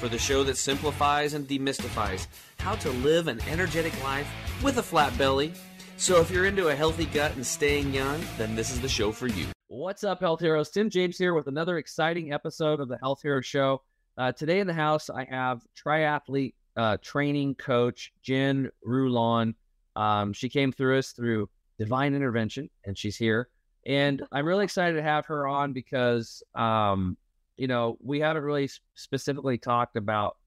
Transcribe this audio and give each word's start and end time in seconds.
for 0.00 0.08
the 0.08 0.18
show 0.18 0.42
that 0.42 0.56
simplifies 0.56 1.34
and 1.34 1.46
demystifies 1.46 2.26
how 2.58 2.74
to 2.74 2.88
live 2.90 3.28
an 3.28 3.38
energetic 3.50 3.92
life 4.02 4.26
with 4.64 4.78
a 4.78 4.82
flat 4.82 5.16
belly. 5.18 5.52
So 5.98 6.18
if 6.22 6.30
you're 6.30 6.46
into 6.46 6.68
a 6.68 6.74
healthy 6.74 7.04
gut 7.04 7.36
and 7.36 7.46
staying 7.46 7.92
young, 7.92 8.18
then 8.38 8.56
this 8.56 8.70
is 8.70 8.80
the 8.80 8.88
show 8.88 9.12
for 9.12 9.26
you. 9.26 9.46
What's 9.68 10.02
up, 10.02 10.20
health 10.20 10.40
heroes? 10.40 10.70
Tim 10.70 10.88
James 10.88 11.18
here 11.18 11.34
with 11.34 11.46
another 11.46 11.76
exciting 11.76 12.32
episode 12.32 12.80
of 12.80 12.88
the 12.88 12.96
Health 12.96 13.20
Hero 13.22 13.42
Show. 13.42 13.82
Uh, 14.16 14.32
today 14.32 14.60
in 14.60 14.66
the 14.66 14.72
house, 14.72 15.10
I 15.10 15.26
have 15.30 15.60
triathlete 15.76 16.54
uh, 16.76 16.96
training 17.02 17.56
coach 17.56 18.10
Jen 18.22 18.70
Rulon. 18.82 19.54
Um, 19.96 20.32
she 20.32 20.48
came 20.48 20.72
through 20.72 20.98
us 20.98 21.12
through 21.12 21.50
divine 21.78 22.14
intervention, 22.14 22.70
and 22.86 22.96
she's 22.96 23.16
here. 23.18 23.50
And 23.86 24.22
I'm 24.32 24.46
really 24.46 24.64
excited 24.64 24.96
to 24.96 25.02
have 25.02 25.26
her 25.26 25.46
on 25.46 25.74
because, 25.74 26.42
um, 26.54 27.18
you 27.60 27.66
know, 27.66 27.98
we 28.02 28.20
haven't 28.20 28.42
really 28.42 28.70
specifically 28.94 29.58
talked 29.58 29.96
about, 29.96 30.38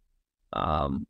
um, 0.53 1.05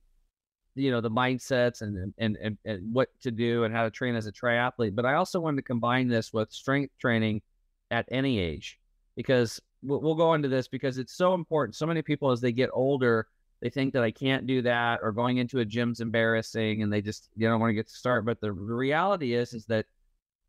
you 0.76 0.92
know, 0.92 1.00
the 1.00 1.10
mindsets 1.10 1.82
and, 1.82 2.14
and, 2.18 2.38
and, 2.42 2.58
and 2.66 2.94
what 2.94 3.08
to 3.22 3.32
do 3.32 3.64
and 3.64 3.73
how 3.73 3.86
to 3.86 3.90
train 3.90 4.14
as 4.14 4.28
a 4.28 4.32
triathlete. 4.34 4.95
But 4.95 5.06
I 5.06 5.14
also 5.14 5.40
wanted 5.40 5.56
to 5.58 5.62
combine 5.62 6.10
this 6.10 6.34
with 6.34 6.52
strength 6.52 6.94
training 7.00 7.42
at 7.90 8.06
any 8.12 8.38
age 8.38 8.80
because 9.16 9.62
we'll, 9.82 10.02
we'll 10.02 10.16
go 10.16 10.34
into 10.34 10.50
this 10.50 10.68
because 10.68 10.98
it's 10.98 11.14
so 11.14 11.36
important. 11.36 11.73
So 11.73 11.86
many 11.86 12.02
people, 12.02 12.32
as 12.32 12.42
they 12.42 12.52
get 12.52 12.70
older, 12.73 13.28
they 13.62 13.70
think 13.70 13.94
that 13.94 14.04
I 14.04 14.12
can't 14.12 14.45
do 14.45 14.62
that 14.64 15.00
or 15.02 15.14
going 15.14 15.38
into 15.38 15.60
a 15.60 15.66
gym's 15.66 16.02
embarrassing 16.02 16.84
and 16.84 16.92
they 16.92 17.02
just, 17.02 17.30
you 17.38 17.48
don't 17.48 17.62
want 17.62 17.70
to 17.70 17.76
get 17.76 17.88
to 17.88 17.94
start. 17.94 18.26
But 18.26 18.42
the 18.42 18.52
reality 18.52 19.36
is, 19.36 19.54
is 19.54 19.64
that 19.67 19.86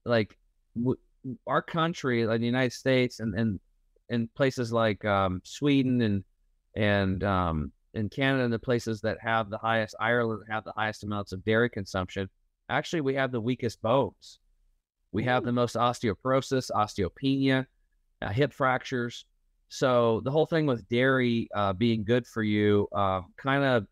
like, 0.04 0.36
w- 0.76 0.98
our 1.46 1.62
country, 1.62 2.26
like 2.26 2.40
the 2.40 2.46
United 2.46 2.72
States, 2.72 3.20
and 3.20 3.34
and 3.38 3.60
in 4.08 4.28
places 4.34 4.72
like 4.72 5.04
um, 5.04 5.40
Sweden 5.44 6.00
and 6.02 6.24
and 6.76 7.22
um, 7.24 7.72
in 7.94 8.08
Canada, 8.08 8.44
and 8.44 8.52
the 8.52 8.58
places 8.58 9.00
that 9.02 9.18
have 9.20 9.50
the 9.50 9.58
highest 9.58 9.94
Ireland 10.00 10.42
have 10.50 10.64
the 10.64 10.72
highest 10.76 11.04
amounts 11.04 11.32
of 11.32 11.44
dairy 11.44 11.70
consumption. 11.70 12.28
Actually, 12.68 13.02
we 13.02 13.14
have 13.14 13.30
the 13.30 13.40
weakest 13.40 13.80
bones. 13.82 14.38
We 15.12 15.22
have 15.24 15.44
the 15.44 15.52
most 15.52 15.76
osteoporosis, 15.76 16.70
osteopenia, 16.72 17.66
uh, 18.20 18.30
hip 18.30 18.52
fractures. 18.52 19.26
So 19.68 20.20
the 20.24 20.30
whole 20.30 20.46
thing 20.46 20.66
with 20.66 20.88
dairy 20.88 21.48
uh, 21.54 21.72
being 21.72 22.04
good 22.04 22.26
for 22.26 22.42
you 22.42 22.88
uh, 22.92 23.22
kind 23.36 23.64
of 23.64 23.86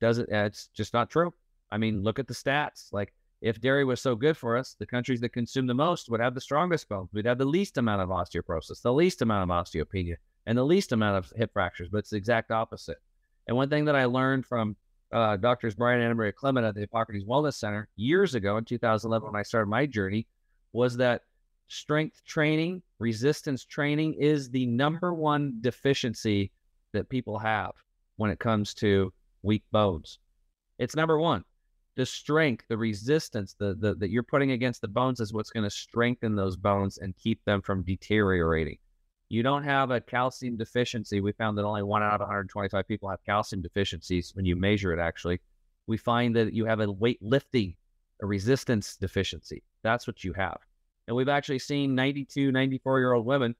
doesn't. 0.00 0.28
It's 0.30 0.68
just 0.74 0.94
not 0.94 1.10
true. 1.10 1.32
I 1.70 1.78
mean, 1.78 2.02
look 2.02 2.18
at 2.18 2.26
the 2.26 2.34
stats. 2.34 2.92
Like 2.92 3.12
if 3.40 3.60
dairy 3.60 3.84
was 3.84 4.00
so 4.00 4.14
good 4.14 4.36
for 4.36 4.56
us, 4.56 4.76
the 4.78 4.86
countries 4.86 5.20
that 5.20 5.30
consume 5.30 5.66
the 5.66 5.74
most 5.74 6.10
would 6.10 6.20
have 6.20 6.34
the 6.34 6.40
strongest 6.40 6.88
bones. 6.88 7.10
We'd 7.12 7.26
have 7.26 7.38
the 7.38 7.44
least 7.44 7.78
amount 7.78 8.02
of 8.02 8.10
osteoporosis, 8.10 8.82
the 8.82 8.92
least 8.92 9.22
amount 9.22 9.50
of 9.50 9.56
osteopenia, 9.56 10.16
and 10.46 10.58
the 10.58 10.64
least 10.64 10.92
amount 10.92 11.16
of 11.16 11.32
hip 11.36 11.52
fractures. 11.52 11.88
But 11.88 11.98
it's 11.98 12.10
the 12.10 12.16
exact 12.16 12.50
opposite. 12.50 12.98
And 13.46 13.56
one 13.56 13.70
thing 13.70 13.86
that 13.86 13.96
I 13.96 14.04
learned 14.04 14.44
from 14.44 14.76
uh, 15.12 15.36
doctors 15.36 15.74
Brian 15.74 16.02
and 16.02 16.16
Maria 16.16 16.32
Clement 16.32 16.66
at 16.66 16.74
the 16.74 16.82
Hippocrates 16.82 17.24
Wellness 17.24 17.54
Center 17.54 17.88
years 17.96 18.34
ago 18.34 18.58
in 18.58 18.64
2011 18.64 19.32
when 19.32 19.40
I 19.40 19.42
started 19.42 19.66
my 19.66 19.86
journey 19.86 20.26
was 20.72 20.96
that 20.98 21.22
strength 21.68 22.22
training, 22.26 22.82
resistance 22.98 23.64
training 23.64 24.14
is 24.14 24.50
the 24.50 24.66
number 24.66 25.14
one 25.14 25.54
deficiency 25.60 26.52
that 26.92 27.08
people 27.08 27.38
have 27.38 27.72
when 28.16 28.30
it 28.30 28.38
comes 28.38 28.74
to 28.74 29.12
weak 29.42 29.64
bones. 29.72 30.18
It's 30.78 30.94
number 30.94 31.18
one 31.18 31.44
the 31.96 32.06
strength, 32.06 32.64
the 32.68 32.76
resistance 32.76 33.54
the, 33.58 33.74
the, 33.74 33.94
that 33.96 34.10
you're 34.10 34.22
putting 34.22 34.52
against 34.52 34.80
the 34.80 34.88
bones 34.88 35.20
is 35.20 35.32
what's 35.32 35.50
going 35.50 35.64
to 35.64 35.70
strengthen 35.70 36.36
those 36.36 36.56
bones 36.56 36.98
and 36.98 37.16
keep 37.16 37.44
them 37.44 37.60
from 37.60 37.82
deteriorating. 37.82 38.78
You 39.28 39.42
don't 39.42 39.64
have 39.64 39.90
a 39.90 40.00
calcium 40.00 40.56
deficiency. 40.56 41.20
We 41.20 41.32
found 41.32 41.56
that 41.56 41.64
only 41.64 41.82
one 41.82 42.02
out 42.02 42.14
of 42.14 42.20
125 42.20 42.86
people 42.88 43.08
have 43.08 43.24
calcium 43.24 43.62
deficiencies 43.62 44.32
when 44.34 44.44
you 44.44 44.56
measure 44.56 44.92
it, 44.92 45.00
actually. 45.00 45.40
We 45.86 45.96
find 45.96 46.34
that 46.36 46.52
you 46.52 46.64
have 46.66 46.80
a 46.80 46.90
weight 46.90 47.18
lifting, 47.22 47.74
a 48.22 48.26
resistance 48.26 48.96
deficiency. 48.96 49.62
That's 49.82 50.06
what 50.06 50.24
you 50.24 50.32
have. 50.32 50.58
And 51.06 51.16
we've 51.16 51.28
actually 51.28 51.60
seen 51.60 51.94
92, 51.94 52.52
94 52.52 52.98
year 52.98 53.12
old 53.12 53.26
women 53.26 53.54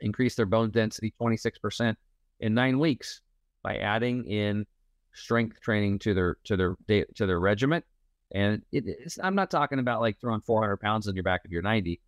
increase 0.00 0.34
their 0.34 0.46
bone 0.46 0.70
density 0.70 1.14
26% 1.20 1.94
in 2.40 2.54
nine 2.54 2.78
weeks 2.78 3.20
by 3.62 3.76
adding 3.76 4.24
in 4.24 4.66
strength 5.12 5.60
training 5.60 5.98
to 6.00 6.14
their 6.14 6.36
to 6.44 6.56
their 6.56 6.76
to 7.14 7.26
their 7.26 7.40
regiment. 7.40 7.84
And 8.32 8.62
it, 8.70 9.12
I'm 9.22 9.34
not 9.34 9.50
talking 9.50 9.80
about 9.80 10.00
like 10.00 10.20
throwing 10.20 10.40
400 10.40 10.76
pounds 10.76 11.08
on 11.08 11.14
your 11.14 11.24
back 11.24 11.42
if 11.44 11.50
you're 11.50 11.62
90, 11.62 12.00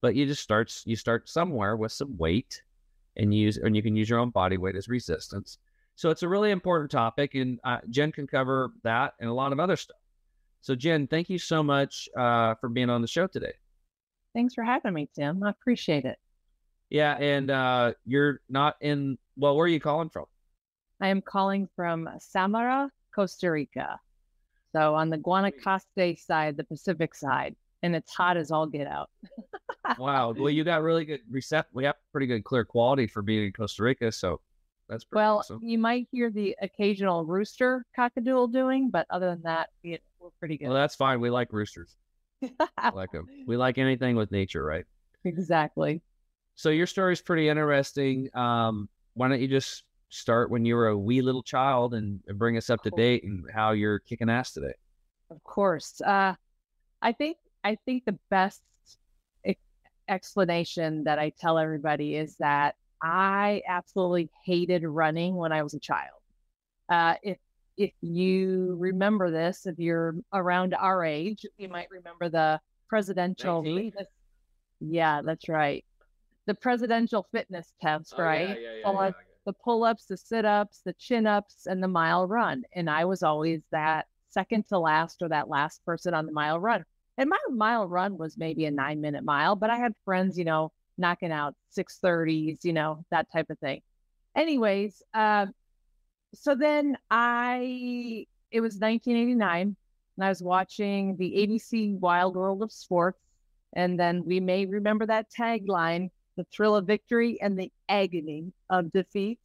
but 0.00 0.14
you 0.14 0.26
just 0.26 0.42
start 0.42 0.74
you 0.84 0.96
start 0.96 1.28
somewhere 1.28 1.76
with 1.76 1.92
some 1.92 2.16
weight, 2.16 2.62
and 3.16 3.34
use 3.34 3.58
and 3.58 3.76
you 3.76 3.82
can 3.82 3.96
use 3.96 4.08
your 4.08 4.18
own 4.18 4.30
body 4.30 4.56
weight 4.56 4.76
as 4.76 4.88
resistance. 4.88 5.58
So 5.94 6.10
it's 6.10 6.22
a 6.22 6.28
really 6.28 6.52
important 6.52 6.90
topic, 6.90 7.34
and 7.34 7.58
uh, 7.64 7.78
Jen 7.90 8.12
can 8.12 8.26
cover 8.26 8.70
that 8.84 9.14
and 9.20 9.28
a 9.28 9.32
lot 9.32 9.52
of 9.52 9.60
other 9.60 9.76
stuff. 9.76 9.96
So 10.60 10.74
Jen, 10.74 11.06
thank 11.06 11.28
you 11.28 11.38
so 11.38 11.62
much 11.62 12.08
uh, 12.16 12.54
for 12.56 12.68
being 12.68 12.90
on 12.90 13.02
the 13.02 13.08
show 13.08 13.26
today. 13.26 13.52
Thanks 14.34 14.54
for 14.54 14.62
having 14.62 14.94
me, 14.94 15.08
Tim. 15.14 15.42
I 15.42 15.50
appreciate 15.50 16.04
it. 16.04 16.18
Yeah, 16.90 17.14
and 17.14 17.50
uh, 17.50 17.92
you're 18.06 18.40
not 18.48 18.76
in. 18.80 19.18
Well, 19.36 19.56
where 19.56 19.64
are 19.64 19.68
you 19.68 19.80
calling 19.80 20.08
from? 20.08 20.26
I 21.00 21.08
am 21.08 21.22
calling 21.22 21.68
from 21.76 22.08
Samara, 22.18 22.90
Costa 23.14 23.50
Rica. 23.50 24.00
So 24.72 24.94
on 24.94 25.10
the 25.10 25.18
Guanacaste 25.18 26.18
side, 26.18 26.56
the 26.56 26.64
Pacific 26.64 27.14
side, 27.14 27.56
and 27.82 27.94
it's 27.94 28.12
hot 28.12 28.36
as 28.36 28.50
all 28.50 28.66
get 28.66 28.86
out. 28.86 29.10
wow. 29.98 30.32
Well, 30.36 30.50
you 30.50 30.64
got 30.64 30.82
really 30.82 31.04
good 31.04 31.20
reset. 31.30 31.66
We 31.72 31.84
have 31.84 31.94
pretty 32.12 32.26
good 32.26 32.44
clear 32.44 32.64
quality 32.64 33.06
for 33.06 33.22
being 33.22 33.46
in 33.46 33.52
Costa 33.52 33.82
Rica. 33.82 34.12
So 34.12 34.40
that's 34.88 35.06
well, 35.12 35.38
awesome. 35.38 35.60
you 35.62 35.78
might 35.78 36.08
hear 36.10 36.30
the 36.30 36.56
occasional 36.60 37.24
rooster 37.24 37.84
cockadoodle 37.96 38.52
doing, 38.52 38.90
but 38.90 39.06
other 39.10 39.26
than 39.30 39.42
that, 39.42 39.70
we're 39.84 39.98
pretty 40.38 40.58
good. 40.58 40.68
Well, 40.68 40.76
that's 40.76 40.94
fine. 40.94 41.20
We 41.20 41.30
like 41.30 41.52
roosters. 41.52 41.96
like 42.94 43.12
them. 43.12 43.26
We 43.46 43.56
like 43.56 43.78
anything 43.78 44.16
with 44.16 44.30
nature, 44.30 44.64
right? 44.64 44.84
Exactly. 45.24 46.02
So 46.54 46.70
your 46.70 46.86
story 46.86 47.12
is 47.12 47.20
pretty 47.20 47.48
interesting. 47.48 48.30
Um, 48.34 48.88
why 49.14 49.28
don't 49.28 49.40
you 49.40 49.48
just 49.48 49.84
start 50.10 50.50
when 50.50 50.64
you 50.64 50.74
were 50.74 50.88
a 50.88 50.98
wee 50.98 51.22
little 51.22 51.42
child 51.42 51.94
and 51.94 52.22
bring 52.34 52.56
us 52.56 52.70
up 52.70 52.82
to 52.82 52.90
date 52.90 53.24
and 53.24 53.44
how 53.52 53.72
you're 53.72 53.98
kicking 53.98 54.30
ass 54.30 54.52
today. 54.52 54.74
Of 55.30 55.42
course. 55.44 56.00
Uh, 56.00 56.34
I 57.02 57.12
think 57.12 57.36
I 57.64 57.76
think 57.84 58.04
the 58.04 58.18
best 58.30 58.62
explanation 60.08 61.04
that 61.04 61.18
I 61.18 61.30
tell 61.38 61.58
everybody 61.58 62.16
is 62.16 62.36
that 62.36 62.74
I 63.02 63.62
absolutely 63.68 64.30
hated 64.44 64.84
running 64.84 65.36
when 65.36 65.52
I 65.52 65.62
was 65.62 65.74
a 65.74 65.78
child. 65.78 66.20
Uh, 66.88 67.14
if 67.22 67.38
if 67.76 67.92
you 68.00 68.76
remember 68.80 69.30
this, 69.30 69.66
if 69.66 69.78
you're 69.78 70.16
around 70.32 70.74
our 70.74 71.04
age, 71.04 71.46
you 71.58 71.68
might 71.68 71.88
remember 71.90 72.28
the 72.28 72.60
presidential. 72.88 73.62
Fitness, 73.62 74.06
yeah, 74.80 75.20
that's 75.22 75.48
right. 75.48 75.84
The 76.46 76.54
presidential 76.54 77.28
fitness 77.30 77.72
test, 77.80 78.14
oh, 78.16 78.22
right? 78.22 78.48
Yeah, 78.48 78.54
yeah, 78.82 78.92
yeah, 78.94 79.10
the 79.48 79.54
pull 79.54 79.82
ups, 79.82 80.04
the 80.04 80.16
sit 80.18 80.44
ups, 80.44 80.82
the 80.84 80.92
chin 80.92 81.26
ups, 81.26 81.66
and 81.66 81.82
the 81.82 81.88
mile 81.88 82.28
run. 82.28 82.64
And 82.74 82.90
I 82.90 83.06
was 83.06 83.22
always 83.22 83.62
that 83.72 84.04
second 84.28 84.68
to 84.68 84.78
last 84.78 85.22
or 85.22 85.30
that 85.30 85.48
last 85.48 85.82
person 85.86 86.12
on 86.12 86.26
the 86.26 86.32
mile 86.32 86.60
run. 86.60 86.84
And 87.16 87.30
my 87.30 87.38
mile 87.48 87.88
run 87.88 88.18
was 88.18 88.36
maybe 88.36 88.66
a 88.66 88.70
nine 88.70 89.00
minute 89.00 89.24
mile, 89.24 89.56
but 89.56 89.70
I 89.70 89.78
had 89.78 89.94
friends, 90.04 90.36
you 90.36 90.44
know, 90.44 90.70
knocking 90.98 91.32
out 91.32 91.54
630s, 91.74 92.62
you 92.62 92.74
know, 92.74 93.06
that 93.10 93.32
type 93.32 93.48
of 93.48 93.58
thing. 93.58 93.80
Anyways, 94.36 95.02
uh, 95.14 95.46
so 96.34 96.54
then 96.54 96.98
I, 97.10 98.26
it 98.50 98.60
was 98.60 98.74
1989, 98.74 99.76
and 100.18 100.24
I 100.24 100.28
was 100.28 100.42
watching 100.42 101.16
the 101.16 101.30
ABC 101.38 101.98
Wide 101.98 102.34
World 102.34 102.62
of 102.62 102.70
Sports. 102.70 103.18
And 103.72 103.98
then 103.98 104.26
we 104.26 104.40
may 104.40 104.66
remember 104.66 105.06
that 105.06 105.30
tagline 105.30 106.10
the 106.38 106.46
thrill 106.50 106.74
of 106.74 106.86
victory 106.86 107.38
and 107.42 107.58
the 107.58 107.70
agony 107.88 108.52
of 108.70 108.90
defeat, 108.92 109.38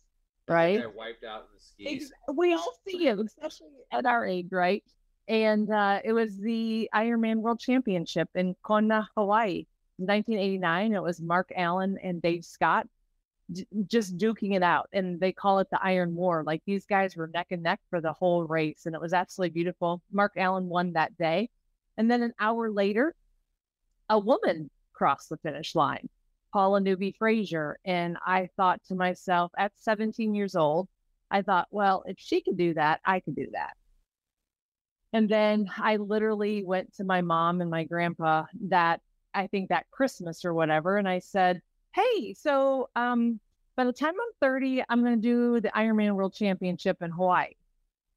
right? 0.47 0.81
I 0.81 0.85
wiped 0.85 1.25
out 1.25 1.41
in 1.41 1.47
the 1.57 1.59
skis. 1.97 2.13
We 2.33 2.53
all 2.53 2.73
see 2.87 3.07
it, 3.07 3.19
especially 3.19 3.67
at 3.91 4.05
our 4.05 4.25
age, 4.25 4.47
right? 4.51 4.83
And 5.27 5.69
uh, 5.69 5.99
it 6.05 6.13
was 6.13 6.37
the 6.37 6.89
Ironman 6.93 7.37
World 7.37 7.59
Championship 7.59 8.29
in 8.35 8.55
Kona, 8.63 9.09
Hawaii, 9.17 9.65
1989. 9.97 10.93
It 10.93 11.03
was 11.03 11.19
Mark 11.21 11.51
Allen 11.55 11.97
and 12.03 12.21
Dave 12.21 12.45
Scott. 12.45 12.87
d- 13.51 13.65
just 13.87 14.17
duking 14.17 14.55
it 14.55 14.63
out. 14.63 14.89
And 14.93 15.19
they 15.19 15.31
call 15.31 15.59
it 15.59 15.67
the 15.71 15.81
Iron 15.83 16.13
War. 16.15 16.43
Like 16.45 16.61
these 16.65 16.85
guys 16.85 17.15
were 17.15 17.27
neck 17.33 17.47
and 17.51 17.63
neck 17.63 17.79
for 17.89 18.01
the 18.01 18.13
whole 18.13 18.43
race. 18.45 18.85
And 18.85 18.93
it 18.95 19.01
was 19.01 19.13
absolutely 19.13 19.53
beautiful. 19.53 20.01
Mark 20.11 20.33
Allen 20.37 20.67
won 20.69 20.93
that 20.93 21.17
day. 21.17 21.49
And 21.97 22.09
then 22.11 22.21
an 22.21 22.33
hour 22.39 22.69
later, 22.69 23.15
a 24.09 24.19
woman 24.19 24.69
crossed 24.93 25.29
the 25.29 25.37
finish 25.37 25.73
line, 25.73 26.09
Paula 26.53 26.79
Newby 26.79 27.15
Fraser. 27.17 27.79
And 27.83 28.17
I 28.25 28.47
thought 28.55 28.79
to 28.87 28.95
myself 28.95 29.51
at 29.57 29.71
17 29.77 30.35
years 30.35 30.55
old, 30.55 30.87
I 31.31 31.41
thought, 31.41 31.67
well, 31.71 32.03
if 32.05 32.17
she 32.19 32.41
can 32.41 32.55
do 32.55 32.75
that, 32.75 33.01
I 33.03 33.19
can 33.19 33.33
do 33.33 33.47
that. 33.53 33.75
And 35.11 35.27
then 35.27 35.69
I 35.77 35.97
literally 35.97 36.63
went 36.63 36.93
to 36.95 37.03
my 37.03 37.21
mom 37.21 37.59
and 37.59 37.69
my 37.69 37.83
grandpa 37.83 38.45
that 38.69 39.01
I 39.33 39.47
think 39.47 39.69
that 39.69 39.89
Christmas 39.91 40.45
or 40.45 40.53
whatever. 40.53 40.97
And 40.97 41.09
I 41.09 41.19
said, 41.19 41.61
Hey, 41.93 42.33
so 42.35 42.89
um, 42.95 43.39
by 43.75 43.85
the 43.85 43.93
time 43.93 44.13
I'm 44.13 44.33
30, 44.39 44.83
I'm 44.89 45.03
going 45.03 45.19
to 45.19 45.27
do 45.27 45.59
the 45.59 45.69
Ironman 45.69 46.13
World 46.13 46.33
Championship 46.33 46.97
in 47.01 47.11
Hawaii. 47.11 47.53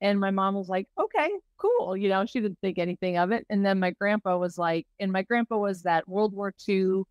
And 0.01 0.21
my 0.21 0.31
mom 0.31 0.55
was 0.55 0.69
like, 0.69 0.89
okay, 0.99 1.31
cool. 1.57 1.97
You 1.97 2.11
know, 2.11 2.27
she 2.27 2.41
didn't 2.41 2.59
think 2.61 2.79
anything 2.79 3.17
of 3.17 3.33
it. 3.33 3.47
And 3.49 3.65
then 3.65 3.81
my 3.81 3.93
grandpa 3.93 4.37
was 4.37 4.59
like, 4.59 4.87
and 5.01 5.11
my 5.11 5.23
grandpa 5.23 5.57
was 5.57 5.83
that 5.83 6.07
World 6.07 6.35
War 6.35 6.55
II 6.69 7.05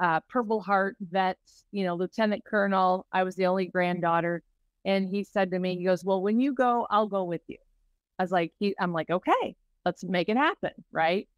uh, 0.00 0.20
Purple 0.28 0.60
Heart 0.60 0.96
vet, 1.00 1.38
you 1.72 1.84
know, 1.84 1.94
lieutenant 1.94 2.44
colonel. 2.44 3.06
I 3.12 3.22
was 3.22 3.36
the 3.36 3.46
only 3.46 3.66
granddaughter. 3.66 4.42
And 4.84 5.08
he 5.08 5.24
said 5.24 5.50
to 5.50 5.58
me, 5.58 5.76
he 5.76 5.84
goes, 5.84 6.04
well, 6.04 6.22
when 6.22 6.40
you 6.40 6.54
go, 6.54 6.86
I'll 6.88 7.08
go 7.08 7.24
with 7.24 7.42
you. 7.48 7.58
I 8.18 8.22
was 8.22 8.32
like, 8.32 8.52
he, 8.58 8.74
I'm 8.80 8.92
like, 8.92 9.10
okay, 9.10 9.56
let's 9.84 10.02
make 10.02 10.30
it 10.30 10.38
happen. 10.38 10.72
Right. 10.90 11.28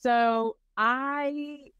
So 0.00 0.56
I, 0.76 1.70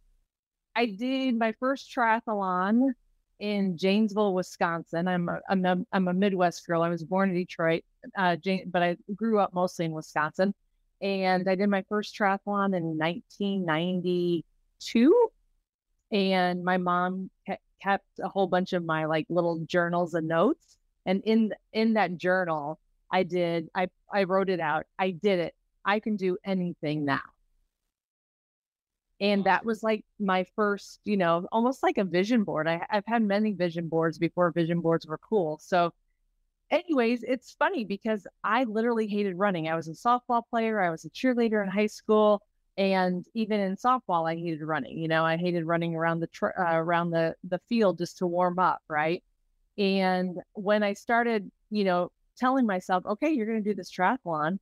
I 0.74 0.86
did 0.86 1.38
my 1.38 1.52
first 1.60 1.94
triathlon 1.94 2.92
in 3.38 3.76
Janesville, 3.76 4.32
Wisconsin. 4.32 5.06
I'm 5.06 5.28
a, 5.28 5.40
I'm 5.50 5.66
a, 5.66 5.76
I'm 5.92 6.08
a 6.08 6.14
Midwest 6.14 6.66
girl. 6.66 6.82
I 6.82 6.88
was 6.88 7.04
born 7.04 7.28
in 7.28 7.36
Detroit, 7.36 7.84
uh, 8.16 8.36
Jane, 8.36 8.70
but 8.70 8.82
I 8.82 8.96
grew 9.14 9.38
up 9.38 9.52
mostly 9.52 9.84
in 9.84 9.92
Wisconsin. 9.92 10.54
And 11.02 11.46
I 11.46 11.56
did 11.56 11.68
my 11.68 11.84
first 11.90 12.16
triathlon 12.18 12.74
in 12.74 12.96
1992. 12.96 15.30
And 16.12 16.64
my 16.64 16.76
mom 16.78 17.30
kept 17.82 18.06
a 18.22 18.28
whole 18.28 18.46
bunch 18.46 18.72
of 18.72 18.84
my 18.84 19.06
like 19.06 19.26
little 19.28 19.58
journals 19.66 20.14
and 20.14 20.28
notes. 20.28 20.78
And 21.04 21.22
in 21.24 21.52
in 21.72 21.94
that 21.94 22.16
journal, 22.16 22.78
I 23.10 23.22
did 23.22 23.68
I 23.74 23.88
I 24.12 24.24
wrote 24.24 24.48
it 24.48 24.60
out. 24.60 24.86
I 24.98 25.10
did 25.10 25.38
it. 25.40 25.54
I 25.84 26.00
can 26.00 26.16
do 26.16 26.36
anything 26.44 27.04
now 27.04 27.20
and 29.20 29.44
that 29.44 29.64
was 29.64 29.82
like 29.82 30.04
my 30.18 30.44
first 30.54 31.00
you 31.04 31.16
know 31.16 31.46
almost 31.52 31.82
like 31.82 31.98
a 31.98 32.04
vision 32.04 32.44
board 32.44 32.68
I, 32.68 32.86
have 32.90 33.04
had 33.06 33.22
many 33.22 33.52
vision 33.52 33.88
boards 33.88 34.18
before 34.18 34.50
vision 34.50 34.80
boards 34.80 35.06
were 35.06 35.18
cool 35.18 35.58
so 35.62 35.92
anyways 36.70 37.22
it's 37.22 37.52
funny 37.58 37.84
because 37.84 38.26
i 38.44 38.64
literally 38.64 39.06
hated 39.06 39.36
running 39.38 39.68
i 39.68 39.74
was 39.74 39.88
a 39.88 39.92
softball 39.92 40.42
player 40.48 40.80
i 40.80 40.90
was 40.90 41.04
a 41.04 41.10
cheerleader 41.10 41.62
in 41.62 41.70
high 41.70 41.86
school 41.86 42.42
and 42.78 43.26
even 43.34 43.60
in 43.60 43.76
softball 43.76 44.30
i 44.30 44.34
hated 44.34 44.62
running 44.62 44.98
you 44.98 45.08
know 45.08 45.24
i 45.24 45.36
hated 45.36 45.64
running 45.64 45.94
around 45.94 46.20
the 46.20 46.26
tr- 46.28 46.58
uh, 46.58 46.74
around 46.74 47.10
the 47.10 47.34
the 47.44 47.60
field 47.68 47.98
just 47.98 48.18
to 48.18 48.26
warm 48.26 48.58
up 48.58 48.82
right 48.88 49.22
and 49.78 50.38
when 50.52 50.82
i 50.82 50.92
started 50.92 51.50
you 51.70 51.84
know 51.84 52.10
telling 52.36 52.66
myself 52.66 53.04
okay 53.06 53.30
you're 53.30 53.46
going 53.46 53.62
to 53.62 53.70
do 53.70 53.74
this 53.74 53.90
triathlon 53.90 54.58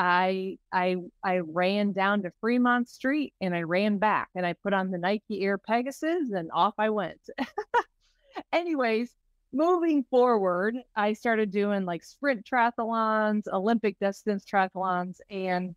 I 0.00 0.58
I 0.72 0.96
I 1.24 1.38
ran 1.38 1.92
down 1.92 2.22
to 2.22 2.30
Fremont 2.40 2.88
Street 2.88 3.34
and 3.40 3.52
I 3.52 3.62
ran 3.62 3.98
back 3.98 4.28
and 4.36 4.46
I 4.46 4.52
put 4.52 4.72
on 4.72 4.92
the 4.92 4.98
Nike 4.98 5.42
Air 5.42 5.58
Pegasus 5.58 6.30
and 6.30 6.50
off 6.54 6.74
I 6.78 6.90
went. 6.90 7.18
Anyways, 8.52 9.10
moving 9.52 10.04
forward, 10.04 10.76
I 10.94 11.14
started 11.14 11.50
doing 11.50 11.84
like 11.84 12.04
sprint 12.04 12.46
triathlons, 12.46 13.48
Olympic 13.52 13.98
distance 13.98 14.44
triathlons, 14.44 15.16
and 15.30 15.74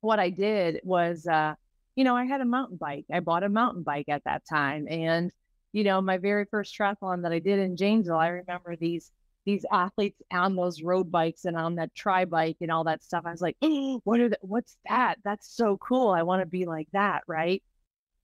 what 0.00 0.18
I 0.18 0.30
did 0.30 0.80
was, 0.84 1.26
uh, 1.26 1.54
you 1.96 2.04
know, 2.04 2.16
I 2.16 2.24
had 2.24 2.40
a 2.40 2.44
mountain 2.44 2.76
bike. 2.76 3.06
I 3.12 3.20
bought 3.20 3.42
a 3.42 3.48
mountain 3.48 3.82
bike 3.82 4.08
at 4.08 4.24
that 4.24 4.42
time, 4.48 4.86
and 4.88 5.32
you 5.72 5.84
know, 5.84 6.00
my 6.00 6.18
very 6.18 6.46
first 6.50 6.76
triathlon 6.76 7.22
that 7.22 7.32
I 7.32 7.38
did 7.40 7.58
in 7.58 7.76
Janesville, 7.76 8.16
I 8.16 8.28
remember 8.28 8.76
these 8.76 9.10
these 9.44 9.64
athletes 9.72 10.20
on 10.30 10.56
those 10.56 10.82
road 10.82 11.10
bikes 11.10 11.46
and 11.46 11.56
on 11.56 11.76
that 11.76 11.94
tri 11.94 12.26
bike 12.26 12.58
and 12.60 12.70
all 12.70 12.84
that 12.84 13.02
stuff. 13.02 13.24
I 13.24 13.30
was 13.30 13.40
like, 13.40 13.56
oh, 13.62 14.00
what 14.04 14.20
are 14.20 14.28
the, 14.28 14.38
what's 14.42 14.76
that? 14.86 15.16
That's 15.24 15.50
so 15.50 15.78
cool. 15.78 16.10
I 16.10 16.22
want 16.22 16.42
to 16.42 16.46
be 16.46 16.66
like 16.66 16.88
that, 16.92 17.22
right? 17.26 17.62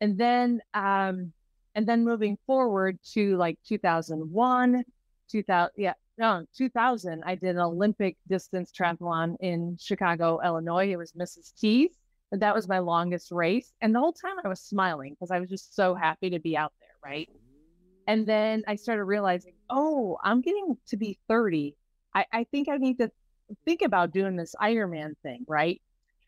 And 0.00 0.18
then 0.18 0.60
um 0.74 1.32
and 1.74 1.86
then 1.88 2.04
moving 2.04 2.38
forward 2.46 2.98
to 3.14 3.36
like 3.36 3.58
2001, 3.66 4.84
2000 5.30 5.70
yeah, 5.76 5.94
no, 6.16 6.44
2000, 6.56 7.22
I 7.24 7.34
did 7.34 7.56
an 7.56 7.60
Olympic 7.60 8.16
distance 8.28 8.72
triathlon 8.72 9.36
in 9.40 9.76
Chicago, 9.80 10.40
Illinois. 10.44 10.92
It 10.92 10.96
was 10.96 11.12
Mrs. 11.12 11.52
And 12.32 12.42
that 12.42 12.54
was 12.54 12.68
my 12.68 12.78
longest 12.78 13.30
race. 13.32 13.72
And 13.80 13.94
the 13.94 14.00
whole 14.00 14.12
time 14.12 14.36
I 14.44 14.48
was 14.48 14.60
smiling 14.60 15.12
because 15.12 15.30
I 15.30 15.40
was 15.40 15.50
just 15.50 15.74
so 15.74 15.94
happy 15.94 16.30
to 16.30 16.38
be 16.38 16.56
out 16.56 16.72
there, 16.80 17.10
right? 17.10 17.28
And 18.06 18.26
then 18.26 18.62
I 18.66 18.76
started 18.76 19.04
realizing, 19.04 19.54
oh, 19.70 20.18
I'm 20.22 20.40
getting 20.40 20.76
to 20.88 20.96
be 20.96 21.18
30. 21.28 21.76
I, 22.14 22.26
I 22.32 22.44
think 22.44 22.68
I 22.68 22.76
need 22.76 22.98
to 22.98 23.10
think 23.64 23.82
about 23.82 24.12
doing 24.12 24.36
this 24.36 24.54
Ironman 24.60 25.14
thing, 25.22 25.44
right? 25.48 25.80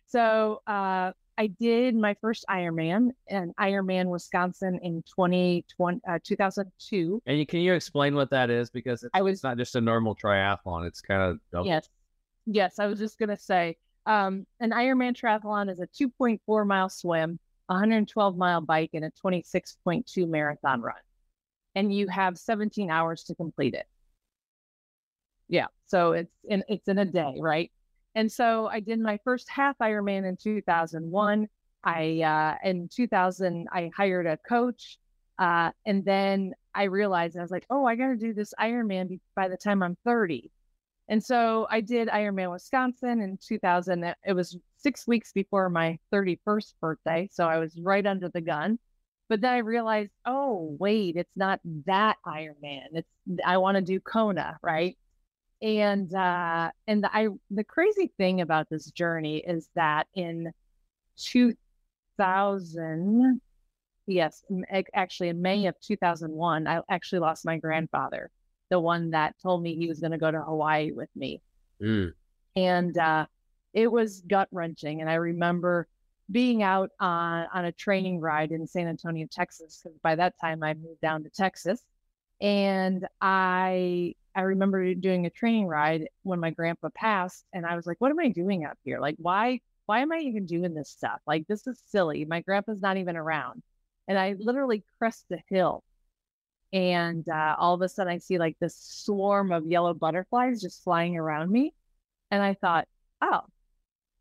So 0.07 0.63
uh, 0.67 1.13
I 1.39 1.49
did 1.49 1.95
my 1.95 2.15
first 2.21 2.45
Ironman 2.49 3.11
in 3.29 3.53
Ironman 3.61 4.07
Wisconsin 4.07 4.79
in 4.83 5.03
2020, 5.03 6.01
uh, 6.09 6.19
2002. 6.23 7.23
And 7.27 7.39
you, 7.39 7.47
can 7.47 7.61
you 7.61 7.75
explain 7.75 8.15
what 8.15 8.31
that 8.31 8.51
is? 8.51 8.71
Because 8.71 9.03
it's, 9.03 9.11
I 9.13 9.23
was, 9.23 9.35
it's 9.35 9.45
not 9.45 9.59
just 9.59 9.77
a 9.77 9.81
normal 9.81 10.17
triathlon. 10.17 10.87
It's 10.87 11.01
kind 11.01 11.39
of 11.53 11.67
yes, 11.67 11.89
yes. 12.47 12.79
I 12.79 12.87
was 12.87 12.99
just 12.99 13.19
gonna 13.19 13.37
say, 13.37 13.77
um, 14.07 14.47
an 14.61 14.71
Ironman 14.71 15.15
triathlon 15.15 15.71
is 15.71 15.81
a 15.81 15.87
2.4 15.87 16.67
mile 16.67 16.89
swim, 16.89 17.39
112 17.67 18.37
mile 18.37 18.61
bike, 18.61 18.91
and 18.95 19.05
a 19.05 19.11
26.2 19.23 20.29
marathon 20.29 20.81
run 20.81 20.95
and 21.77 21.95
you 21.95 22.09
have 22.09 22.39
17 22.39 22.91
hours 22.91 23.23
to 23.25 23.35
complete 23.37 23.75
it. 23.75 23.87
Yeah. 25.49 25.67
So 25.87 26.13
it's 26.13 26.33
in 26.43 26.65
it's 26.69 26.89
in 26.89 26.99
a 26.99 27.05
day, 27.05 27.37
right? 27.39 27.71
And 28.17 28.33
so 28.33 28.67
I 28.67 28.81
did 28.81 28.99
my 28.99 29.19
first 29.25 29.49
half 29.51 29.77
Ironman 29.79 30.27
in 30.27 30.37
2001. 30.39 31.49
I 31.85 32.23
uh 32.23 32.69
in 32.69 32.89
2000 32.89 33.69
I 33.71 33.91
hired 33.97 34.27
a 34.27 34.39
coach 34.39 34.99
uh 35.39 35.71
and 35.87 36.05
then 36.05 36.55
I 36.75 36.85
realized 36.85 37.37
I 37.39 37.43
was 37.43 37.51
like, 37.51 37.67
"Oh, 37.71 37.85
I 37.87 37.95
got 37.97 38.09
to 38.09 38.17
do 38.17 38.35
this 38.35 38.53
Ironman 38.61 39.21
by 39.37 39.49
the 39.49 39.57
time 39.57 39.83
I'm 39.83 39.97
30." 40.05 40.51
And 41.09 41.23
so 41.25 41.67
I 41.71 41.81
did 41.83 42.09
Ironman 42.09 42.53
Wisconsin 42.53 43.21
in 43.23 43.39
2000. 43.39 44.05
It 44.27 44.33
was 44.33 44.59
6 44.79 45.07
weeks 45.07 45.33
before 45.33 45.71
my 45.71 45.99
31st 46.13 46.75
birthday, 46.81 47.29
so 47.33 47.47
I 47.49 47.59
was 47.59 47.79
right 47.83 48.07
under 48.07 48.29
the 48.31 48.41
gun. 48.41 48.79
But 49.29 49.41
then 49.41 49.55
I 49.55 49.59
realized, 49.59 50.13
oh, 50.27 50.77
wait, 50.81 51.17
it's 51.17 51.37
not 51.37 51.61
that 51.87 52.17
Ironman. 52.27 52.87
It's 52.95 53.09
I 53.45 53.59
want 53.59 53.77
to 53.77 53.83
do 53.83 54.01
Kona, 54.01 54.59
right? 54.63 54.97
And 55.63 56.15
uh 56.15 56.71
and 56.87 57.03
the 57.03 57.11
I 57.15 57.29
the 57.51 57.65
crazy 57.65 58.13
thing 58.19 58.43
about 58.43 58.69
this 58.71 58.91
journey 58.91 59.39
is 59.39 59.71
that 59.75 60.07
in 60.15 60.53
2000 61.19 63.41
yes, 64.07 64.45
actually 64.95 65.31
in 65.31 65.43
May 65.43 65.67
of 65.67 65.75
2001, 65.81 66.69
I 66.69 66.81
actually 66.91 67.19
lost 67.19 67.45
my 67.45 67.57
grandfather, 67.57 68.31
the 68.71 68.79
one 68.79 69.11
that 69.11 69.35
told 69.43 69.63
me 69.63 69.75
he 69.75 69.89
was 69.89 69.99
going 69.99 70.13
to 70.13 70.19
go 70.19 70.31
to 70.31 70.43
Hawaii 70.43 70.93
with 70.93 71.11
me. 71.17 71.43
Mm. 71.83 72.13
And 72.55 72.97
uh 72.99 73.27
it 73.73 73.91
was 73.91 74.21
gut 74.23 74.49
wrenching 74.53 75.01
and 75.01 75.11
I 75.11 75.15
remember 75.15 75.89
being 76.31 76.63
out 76.63 76.91
on, 76.99 77.47
on 77.53 77.67
a 77.67 77.73
training 77.73 78.21
ride 78.21 78.53
in 78.53 78.67
San 78.67 78.89
Antonio, 78.89 79.27
Texas, 79.31 79.81
because 79.83 79.99
by 80.03 80.15
that 80.17 80.35
time 80.41 80.63
I 80.63 80.75
moved 80.75 81.01
down 81.01 81.23
to 81.25 81.31
Texas. 81.31 81.83
And 82.41 83.07
I 83.21 84.15
I 84.37 84.43
remember 84.43 84.95
doing 84.95 85.25
a 85.25 85.31
training 85.31 85.67
ride 85.67 86.09
when 86.23 86.39
my 86.39 86.51
grandpa 86.51 86.91
passed, 86.95 87.47
and 87.55 87.65
I 87.65 87.75
was 87.75 87.87
like, 87.87 87.97
what 88.01 88.11
am 88.11 88.21
I 88.21 88.29
doing 88.29 88.67
up 88.67 88.79
here? 88.85 89.01
Like, 89.01 89.17
why 89.19 89.61
why 89.87 90.01
am 90.01 90.13
I 90.13 90.19
even 90.19 90.47
doing 90.47 90.75
this 90.75 90.91
stuff? 90.91 91.21
Like, 91.27 91.47
this 91.47 91.67
is 91.67 91.81
silly. 91.87 92.25
My 92.25 92.41
grandpa's 92.41 92.83
not 92.83 92.97
even 92.97 93.17
around. 93.17 93.63
And 94.09 94.19
I 94.19 94.35
literally 94.39 94.85
crest 94.99 95.25
the 95.31 95.39
hill. 95.49 95.85
And 96.73 97.27
uh, 97.29 97.57
all 97.59 97.75
of 97.75 97.83
a 97.83 97.89
sudden, 97.89 98.13
I 98.13 98.19
see 98.19 98.39
like 98.39 98.57
this 98.61 98.77
swarm 98.77 99.53
of 99.53 99.67
yellow 99.67 99.95
butterflies 99.95 100.61
just 100.61 100.83
flying 100.83 101.17
around 101.17 101.51
me. 101.51 101.73
And 102.31 102.43
I 102.43 102.55
thought, 102.55 102.89
oh, 103.23 103.43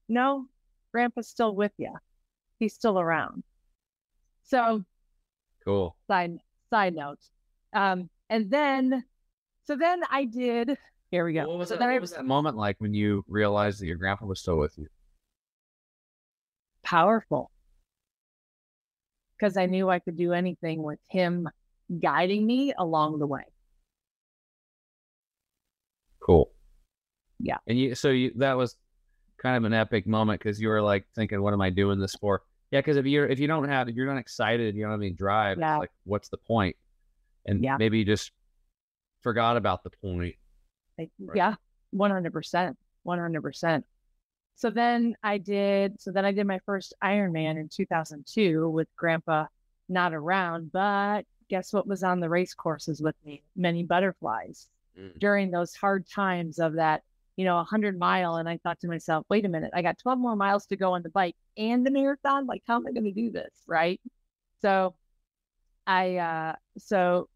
no, 0.07 0.45
grandpa's 0.91 1.27
still 1.27 1.55
with 1.55 1.73
you. 1.77 1.93
He's 2.59 2.73
still 2.73 2.99
around. 2.99 3.43
So 4.43 4.85
cool. 5.65 5.95
Side 6.07 6.37
side 6.69 6.93
note. 6.93 7.19
Um, 7.73 8.09
and 8.29 8.49
then 8.49 9.03
so 9.65 9.75
then 9.75 10.01
I 10.09 10.25
did 10.25 10.77
here 11.11 11.25
we 11.25 11.33
go. 11.33 11.47
What 11.47 11.59
was, 11.59 11.69
so 11.69 11.77
that, 11.77 11.91
what 11.91 12.01
was 12.01 12.11
that 12.11 12.25
moment 12.25 12.57
like 12.57 12.75
when 12.79 12.93
you 12.93 13.23
realized 13.27 13.79
that 13.79 13.85
your 13.85 13.95
grandpa 13.95 14.25
was 14.25 14.39
still 14.39 14.57
with 14.57 14.77
you? 14.77 14.87
Powerful. 16.83 17.51
Because 19.37 19.55
I 19.55 19.65
knew 19.65 19.89
I 19.89 19.99
could 19.99 20.17
do 20.17 20.33
anything 20.33 20.81
with 20.81 20.99
him 21.09 21.47
guiding 22.01 22.45
me 22.45 22.73
along 22.77 23.19
the 23.19 23.27
way. 23.27 23.43
Cool. 26.19 26.51
Yeah. 27.39 27.57
And 27.67 27.77
you, 27.77 27.95
so 27.95 28.09
you, 28.09 28.31
that 28.37 28.57
was 28.57 28.75
kind 29.37 29.57
of 29.57 29.63
an 29.63 29.73
epic 29.73 30.07
moment 30.07 30.41
because 30.41 30.59
you 30.59 30.69
were 30.69 30.81
like 30.81 31.05
thinking, 31.15 31.41
what 31.41 31.53
am 31.53 31.61
I 31.61 31.69
doing 31.69 31.99
this 31.99 32.15
for? 32.15 32.41
Yeah. 32.71 32.81
Cause 32.81 32.97
if 32.97 33.05
you're, 33.05 33.27
if 33.27 33.39
you 33.39 33.47
don't 33.47 33.69
have, 33.69 33.89
if 33.89 33.95
you're 33.95 34.07
not 34.07 34.17
excited, 34.17 34.75
you 34.75 34.81
don't 34.81 34.91
have 34.91 35.01
any 35.01 35.11
drive, 35.11 35.59
Yeah. 35.59 35.77
like, 35.77 35.91
what's 36.03 36.29
the 36.29 36.37
point? 36.37 36.75
And 37.45 37.63
Yeah. 37.63 37.77
maybe 37.77 38.03
just 38.03 38.31
forgot 39.25 39.57
about 39.57 39.83
the 39.83 39.89
point. 39.89 40.35
Like, 40.99 41.09
Right. 41.19 41.35
yeah, 41.35 41.55
one 41.89 42.11
hundred 42.11 42.31
percent, 42.31 42.77
one 43.01 43.17
hundred 43.17 43.41
percent. 43.41 43.83
So 44.55 44.69
then 44.69 45.15
I 45.23 45.39
did. 45.39 45.99
So 45.99 46.11
then 46.11 46.25
I 46.25 46.31
did 46.31 46.45
my 46.45 46.59
first 46.59 46.93
Ironman 47.03 47.59
in 47.59 47.67
two 47.67 47.87
thousand 47.87 48.27
two 48.27 48.69
with 48.69 48.87
Grandpa 48.95 49.47
not 49.89 50.13
around. 50.13 50.71
But 50.71 51.23
guess 51.49 51.73
what 51.73 51.87
was 51.87 52.03
on 52.03 52.19
the 52.19 52.29
race 52.29 52.53
courses 52.53 53.01
with 53.01 53.15
me? 53.25 53.41
Many 53.55 53.83
butterflies 53.83 54.69
Mm. 54.97 55.19
during 55.19 55.51
those 55.51 55.75
hard 55.75 56.07
times 56.07 56.57
of 56.57 56.73
that, 56.75 57.03
you 57.35 57.43
know, 57.45 57.57
a 57.59 57.63
hundred 57.65 57.99
mile. 57.99 58.35
And 58.35 58.47
I 58.47 58.57
thought 58.59 58.79
to 58.81 58.87
myself, 58.87 59.25
wait 59.27 59.43
a 59.43 59.49
minute, 59.49 59.71
I 59.73 59.81
got 59.81 59.97
twelve 59.97 60.19
more 60.19 60.35
miles 60.35 60.67
to 60.67 60.77
go 60.77 60.93
on 60.93 61.01
the 61.01 61.09
bike 61.09 61.35
and 61.57 61.83
the 61.83 61.91
marathon. 61.91 62.45
Like, 62.45 62.61
how 62.67 62.75
am 62.77 62.85
I 62.87 62.91
going 62.91 63.03
to 63.05 63.11
do 63.11 63.31
this? 63.31 63.51
Right. 63.67 63.99
So 64.61 64.93
I 65.87 66.15
uh 66.17 66.55
so 66.77 67.27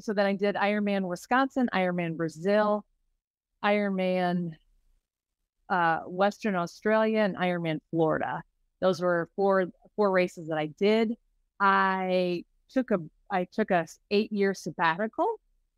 so 0.00 0.12
then 0.12 0.26
I 0.26 0.34
did 0.34 0.54
Ironman 0.54 1.02
Wisconsin, 1.08 1.68
Ironman 1.74 2.16
Brazil, 2.16 2.84
Ironman 3.64 4.52
uh, 5.68 6.00
Western 6.06 6.54
Australia, 6.56 7.20
and 7.20 7.36
Ironman 7.36 7.78
Florida. 7.90 8.42
Those 8.80 9.00
were 9.00 9.28
four 9.36 9.66
four 9.96 10.10
races 10.10 10.48
that 10.48 10.58
I 10.58 10.66
did. 10.78 11.14
I 11.60 12.44
took 12.70 12.90
a 12.90 12.98
I 13.30 13.46
took 13.52 13.70
a 13.70 13.86
eight 14.10 14.32
year 14.32 14.54
sabbatical 14.54 15.26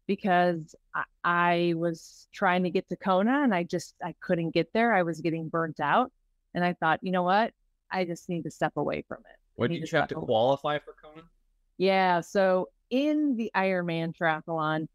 because 0.07 0.75
I, 0.95 1.05
I 1.25 1.75
was 1.77 2.29
trying 2.33 2.65
to 2.65 2.71
get 2.71 2.89
to 2.89 2.97
Kona 2.97 3.43
and 3.43 3.55
I 3.55 3.63
just 3.63 3.95
I 4.05 4.15
couldn't 4.21 4.51
get 4.51 4.73
there. 4.73 4.95
I 4.95 5.03
was 5.03 5.21
getting 5.21 5.49
burnt 5.49 5.81
out, 5.81 6.13
and 6.55 6.65
I 6.65 6.75
thought, 6.75 7.01
you 7.03 7.13
know 7.13 7.23
what, 7.23 7.53
I 7.91 8.05
just 8.05 8.29
need 8.29 8.45
to 8.45 8.51
step 8.51 8.73
away 8.77 9.05
from 9.09 9.19
it. 9.19 9.37
What 9.57 9.71
did 9.71 9.81
you 9.81 9.99
have 9.99 10.09
to 10.09 10.17
away. 10.17 10.27
qualify 10.27 10.79
for 10.79 10.95
Kona? 11.03 11.23
Yeah. 11.79 12.21
So 12.21 12.69
in 12.91 13.37
the 13.37 13.51
Ironman 13.55 14.15
triathlon, 14.17 14.89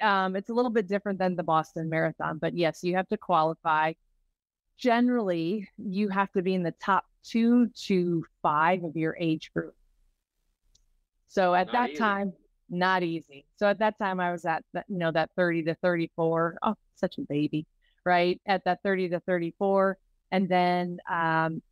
um, 0.00 0.36
it's 0.36 0.50
a 0.50 0.54
little 0.54 0.70
bit 0.70 0.88
different 0.88 1.18
than 1.18 1.36
the 1.36 1.42
Boston 1.42 1.88
Marathon, 1.88 2.38
but 2.38 2.56
yes, 2.56 2.82
you 2.82 2.96
have 2.96 3.08
to 3.08 3.16
qualify. 3.16 3.92
Generally, 4.76 5.68
you 5.76 6.08
have 6.08 6.30
to 6.32 6.42
be 6.42 6.54
in 6.54 6.62
the 6.62 6.74
top 6.82 7.04
two 7.24 7.68
to 7.86 8.24
five 8.42 8.84
of 8.84 8.96
your 8.96 9.16
age 9.18 9.50
group. 9.52 9.74
So 11.26 11.54
at 11.54 11.66
Not 11.66 11.72
that 11.72 11.90
easy. 11.90 11.98
time, 11.98 12.32
not 12.70 13.02
easy. 13.02 13.44
So 13.56 13.66
at 13.66 13.78
that 13.80 13.98
time, 13.98 14.20
I 14.20 14.32
was 14.32 14.44
at 14.44 14.64
that, 14.72 14.86
you 14.88 14.98
know, 14.98 15.10
that 15.12 15.30
30 15.36 15.64
to 15.64 15.74
34. 15.74 16.58
Oh, 16.62 16.74
such 16.94 17.18
a 17.18 17.22
baby, 17.22 17.66
right? 18.04 18.40
At 18.46 18.64
that 18.64 18.80
30 18.82 19.10
to 19.10 19.20
34. 19.20 19.98
And 20.30 20.48
then, 20.48 20.98
um, 21.10 21.62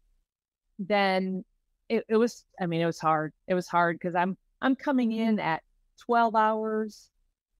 then 0.78 1.44
it, 1.88 2.04
it 2.08 2.16
was, 2.16 2.44
I 2.60 2.66
mean, 2.66 2.80
it 2.80 2.86
was 2.86 2.98
hard. 2.98 3.32
It 3.46 3.54
was 3.54 3.68
hard 3.68 3.98
because 3.98 4.14
I'm, 4.14 4.36
I'm 4.60 4.76
coming 4.76 5.12
in 5.12 5.38
at 5.38 5.62
12 6.04 6.34
hours, 6.34 7.10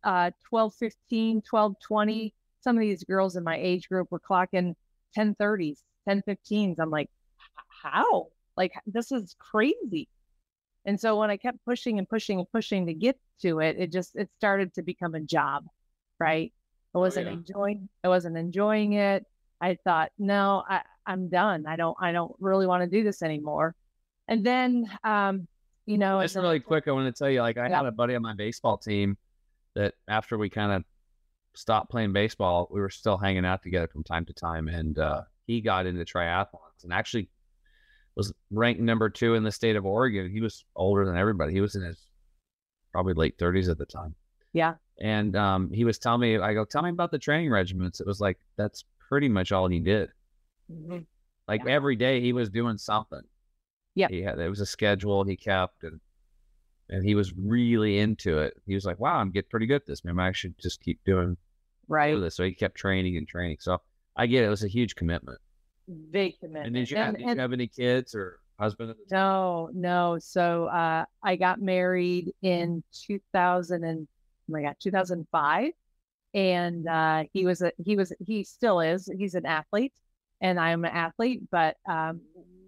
uh, 0.05 0.31
12, 0.49 0.75
15, 0.75 1.43
12, 1.43 1.75
20. 1.81 2.35
Some 2.61 2.77
of 2.77 2.81
these 2.81 3.05
girls 3.05 3.37
in 3.37 3.45
my 3.45 3.57
age 3.57 3.89
group 3.89 4.09
were 4.11 4.21
clocking 4.21 4.75
10 5.15 5.35
30s, 5.37 5.79
10 6.09 6.23
15s. 6.23 6.77
I'm 6.79 6.91
like, 6.91 7.11
how? 7.69 8.29
Like, 8.57 8.73
this 8.87 9.13
is 9.13 9.37
crazy. 9.39 10.09
And 10.85 10.99
so 10.99 11.19
when 11.19 11.31
I 11.31 11.37
kept 11.37 11.65
pushing 11.65 11.99
and 11.99 12.09
pushing 12.09 12.39
and 12.39 12.51
pushing 12.51 12.87
to 12.87 12.95
get 12.95 13.19
to 13.43 13.61
it, 13.61 13.77
it 13.79 13.93
just, 13.93 14.15
it 14.17 14.31
started 14.39 14.73
to 14.75 14.83
become 14.83 15.15
a 15.15 15.21
job, 15.21 15.67
right? 16.19 16.53
I 16.95 16.99
wasn't 16.99 17.27
yeah. 17.27 17.33
enjoying, 17.33 17.89
I 18.05 18.09
wasn't 18.09 18.37
enjoying 18.37 18.95
it. 18.95 19.27
I 19.61 19.79
thought, 19.85 20.13
no, 20.19 20.63
I, 20.69 20.83
I'm 21.05 21.29
done. 21.29 21.67
I 21.67 21.77
don't, 21.77 21.97
I 22.01 22.13
don't 22.13 22.35
really 22.41 22.67
want 22.67 22.83
to 22.83 22.89
do 22.89 23.03
this 23.03 23.23
anymore. 23.23 23.75
And 24.29 24.45
then, 24.45 24.91
um, 25.03 25.49
you 25.87 25.99
know, 25.99 26.21
Just 26.23 26.37
really 26.37 26.61
quick, 26.61 26.89
I 26.89 26.93
want 26.93 27.07
to 27.15 27.19
tell 27.19 27.31
you, 27.31 27.41
like, 27.41 27.57
I 27.57 27.69
Yeah. 27.69 27.77
had 27.79 27.87
a 27.87 27.93
buddy 27.93 28.15
on 28.15 28.23
my 28.23 28.35
baseball 28.35 28.77
team 28.77 29.17
that 29.75 29.95
after 30.09 30.37
we 30.37 30.51
kind 30.51 30.73
of 30.73 30.85
stopped 31.55 31.91
playing 31.91 32.13
baseball, 32.13 32.69
we 32.71 32.81
were 32.81 32.91
still 32.91 33.17
hanging 33.17 33.45
out 33.47 33.63
together 33.63 33.89
from 33.89 34.05
time 34.05 34.25
to 34.27 34.33
time, 34.33 34.69
and 34.69 34.99
uh, 34.99 35.23
he 35.47 35.61
got 35.61 35.87
into 35.87 36.05
triathlons 36.05 36.83
and 36.85 36.93
actually 36.93 37.31
was 38.17 38.33
ranked 38.51 38.81
number 38.81 39.09
two 39.11 39.35
in 39.35 39.43
the 39.45 39.53
state 39.53 39.77
of 39.77 39.85
Oregon. 39.87 40.31
He 40.31 40.41
was 40.41 40.65
older 40.75 41.05
than 41.07 41.17
everybody. 41.17 41.53
He 41.53 41.61
was 41.61 41.77
in 41.77 41.83
his 41.83 42.07
probably 42.93 43.13
late 43.15 43.39
thirties 43.39 43.69
at 43.69 43.77
the 43.79 43.85
time. 43.87 44.15
Yeah. 44.55 44.75
And 44.99 45.37
um, 45.37 45.71
he 45.71 45.85
was 45.85 45.99
telling 45.99 46.21
me, 46.23 46.39
I 46.39 46.55
go, 46.55 46.65
tell 46.65 46.81
me 46.83 46.89
about 46.89 47.11
the 47.11 47.19
training 47.19 47.51
regimens. 47.51 48.01
It 48.01 48.07
was 48.07 48.19
like 48.21 48.39
that's 48.57 48.85
pretty 49.09 49.29
much 49.29 49.53
all 49.53 49.69
he 49.69 49.81
did. 49.81 50.09
Mhm. 50.73 51.05
Like 51.47 51.63
Yeah. 51.67 51.73
every 51.73 51.95
day 51.95 52.23
he 52.23 52.33
was 52.33 52.49
doing 52.49 52.79
something. 52.79 53.21
Yep. 53.97 54.11
He 54.11 54.23
had 54.23 54.39
there 54.39 54.51
was 54.51 54.61
a 54.61 54.67
schedule 54.67 55.25
he 55.25 55.37
kept 55.37 55.83
and 55.83 56.01
and 56.89 57.05
he 57.05 57.17
was 57.17 57.35
really 57.37 57.99
into 57.99 58.39
it. 58.39 58.55
He 58.67 58.75
was 58.75 58.85
like, 58.85 59.01
Wow, 59.01 59.17
I'm 59.17 59.33
getting 59.33 59.51
pretty 59.51 59.67
good 59.67 59.77
at 59.77 59.87
this. 59.87 60.05
Maybe 60.05 60.19
I 60.21 60.33
should 60.33 60.57
just 60.59 60.81
keep 60.81 61.01
doing 61.05 61.37
right. 61.89 62.19
this. 62.21 62.37
So 62.37 62.45
he 62.45 62.53
kept 62.53 62.77
training 62.77 63.17
and 63.17 63.27
training. 63.27 63.57
So 63.61 63.81
I 64.17 64.27
get 64.27 64.45
it. 64.45 64.47
It 64.47 64.51
was 64.51 64.63
a 64.63 64.69
huge 64.69 64.95
commitment. 64.95 65.39
Big 66.11 66.39
commitment. 66.39 66.67
And 66.67 66.75
did 66.77 66.91
you 66.91 66.97
have, 66.97 67.15
And- 67.15 67.25
you 67.25 67.39
have 67.39 67.53
any 67.53 67.67
kids 67.67 68.15
or 68.15 68.39
husband 68.59 68.91
at 68.91 68.97
the 68.99 69.05
time? 69.05 69.19
No, 69.19 69.71
no. 69.73 70.19
So 70.21 70.67
uh, 70.67 71.05
I 71.23 71.37
got 71.37 71.61
married 71.61 72.33
in 72.43 72.83
2000 72.93 73.85
and 73.85 74.07
oh 74.07 74.53
my 74.53 74.63
god, 74.63 74.77
2005, 74.81 75.73
and 76.35 76.87
uh, 76.87 77.25
he 77.33 77.47
was 77.47 77.63
a 77.63 77.73
he 77.85 77.97
was 77.97 78.13
he 78.25 78.45
still 78.45 78.81
is. 78.81 79.11
He's 79.17 79.35
an 79.35 79.47
athlete, 79.47 79.95
and 80.41 80.61
I'm 80.61 80.85
an 80.85 80.93
athlete. 80.93 81.43
But 81.51 81.77
um, 81.89 82.21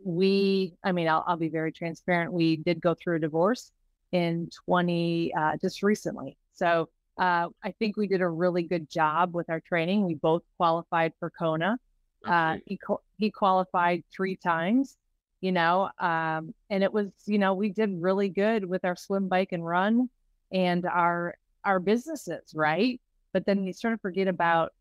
we, 0.09 0.75
I 0.83 0.93
mean, 0.93 1.07
I'll, 1.09 1.23
I'll 1.27 1.37
be 1.37 1.51
very 1.51 1.71
transparent. 1.73 2.33
We 2.33 2.57
did 2.57 2.81
go 2.81 2.95
through 2.95 3.17
a 3.17 3.21
divorce 3.21 3.71
in 4.13 4.49
20 4.67 5.35
uh, 5.39 5.53
just 5.61 5.83
recently. 5.83 6.39
So 6.55 6.89
uh, 7.21 7.49
I 7.63 7.73
think 7.79 7.97
we 7.99 8.09
did 8.09 8.23
a 8.23 8.29
really 8.29 8.63
good 8.63 8.89
job 8.89 9.35
with 9.35 9.51
our 9.51 9.61
training. 9.61 10.07
We 10.07 10.15
both 10.15 10.43
qualified 10.57 11.13
for 11.21 11.31
Kona. 11.31 11.79
Uh, 12.27 12.57
he 12.67 12.79
he 13.19 13.31
qualified 13.31 14.03
three 14.15 14.37
times, 14.37 14.97
you 15.41 15.53
know, 15.53 15.91
um, 15.99 16.55
and 16.71 16.83
it 16.83 16.93
was 16.93 17.09
you 17.27 17.39
know 17.39 17.55
we 17.55 17.71
did 17.71 17.91
really 18.03 18.29
good 18.31 18.65
with 18.65 18.85
our 18.85 18.97
swim, 18.97 19.29
bike, 19.29 19.53
and 19.53 19.65
run, 19.65 20.09
and 20.53 20.85
our 20.87 21.35
our 21.65 21.81
businesses, 21.81 22.53
right? 22.55 23.01
But 23.33 23.47
then 23.47 23.65
you 23.65 23.73
sort 23.73 23.93
of 23.95 24.01
forget 24.01 24.27
about 24.29 24.73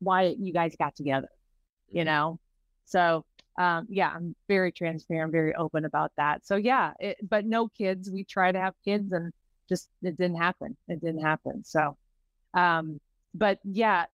why 0.00 0.34
you 0.38 0.52
guys 0.52 0.76
got 0.78 0.94
together, 0.96 1.28
you 1.90 2.04
Mhm. 2.04 2.06
know. 2.06 2.40
So 2.86 3.24
um, 3.58 3.86
yeah, 3.88 4.10
I'm 4.14 4.34
very 4.48 4.72
transparent, 4.72 5.32
very 5.32 5.54
open 5.54 5.84
about 5.84 6.12
that. 6.16 6.46
So 6.46 6.56
yeah, 6.56 6.92
it, 6.98 7.16
but 7.28 7.44
no 7.44 7.68
kids. 7.68 8.10
We 8.10 8.24
try 8.24 8.50
to 8.50 8.60
have 8.60 8.74
kids, 8.84 9.12
and 9.12 9.32
just 9.68 9.88
it 10.02 10.16
didn't 10.16 10.36
happen. 10.38 10.76
It 10.88 11.00
didn't 11.00 11.22
happen. 11.22 11.64
So, 11.64 11.96
um, 12.52 13.00
but 13.34 13.58
yeah, 13.64 14.06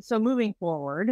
so 0.00 0.18
moving 0.18 0.54
forward, 0.58 1.10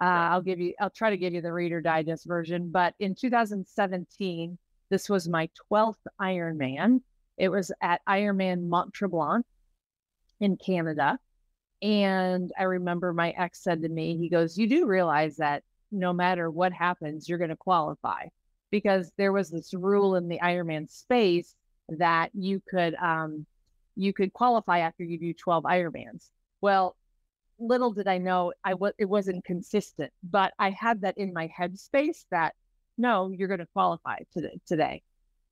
uh, 0.00 0.04
I'll 0.04 0.42
give 0.42 0.58
you, 0.58 0.74
I'll 0.80 0.90
try 0.90 1.10
to 1.10 1.16
give 1.16 1.32
you 1.32 1.40
the 1.40 1.52
Reader 1.52 1.80
Digest 1.80 2.26
version. 2.26 2.70
But 2.70 2.94
in 2.98 3.14
2017, 3.14 4.58
this 4.90 5.08
was 5.08 5.28
my 5.28 5.48
12th 5.72 5.94
Ironman. 6.20 7.02
It 7.38 7.48
was 7.48 7.72
at 7.80 8.00
Ironman 8.06 8.68
Mont 8.68 8.92
Tremblant 8.92 9.44
in 10.40 10.56
Canada. 10.56 11.18
And 11.82 12.52
I 12.58 12.64
remember 12.64 13.12
my 13.12 13.30
ex 13.30 13.62
said 13.62 13.82
to 13.82 13.88
me, 13.88 14.16
he 14.16 14.28
goes, 14.28 14.56
You 14.56 14.66
do 14.66 14.86
realize 14.86 15.36
that 15.36 15.62
no 15.90 16.12
matter 16.12 16.50
what 16.50 16.72
happens, 16.72 17.28
you're 17.28 17.38
going 17.38 17.50
to 17.50 17.56
qualify 17.56 18.26
because 18.70 19.12
there 19.16 19.32
was 19.32 19.50
this 19.50 19.72
rule 19.74 20.16
in 20.16 20.28
the 20.28 20.38
Ironman 20.40 20.90
space 20.90 21.54
that 21.88 22.30
you 22.34 22.60
could, 22.68 22.94
um, 22.96 23.46
you 23.94 24.12
could 24.12 24.32
qualify 24.32 24.80
after 24.80 25.04
you 25.04 25.18
do 25.18 25.32
12 25.32 25.64
Ironmans. 25.64 26.30
Well, 26.60 26.96
little 27.58 27.92
did 27.92 28.06
I 28.08 28.18
know 28.18 28.52
I 28.64 28.74
was 28.74 28.92
it 28.98 29.06
wasn't 29.06 29.44
consistent, 29.44 30.12
but 30.22 30.52
I 30.58 30.70
had 30.70 31.02
that 31.02 31.16
in 31.16 31.32
my 31.32 31.48
headspace 31.48 32.24
that 32.30 32.54
no, 32.98 33.30
you're 33.30 33.48
going 33.48 33.60
to 33.60 33.66
qualify 33.66 34.18
today. 34.32 34.58
Today, 34.66 35.02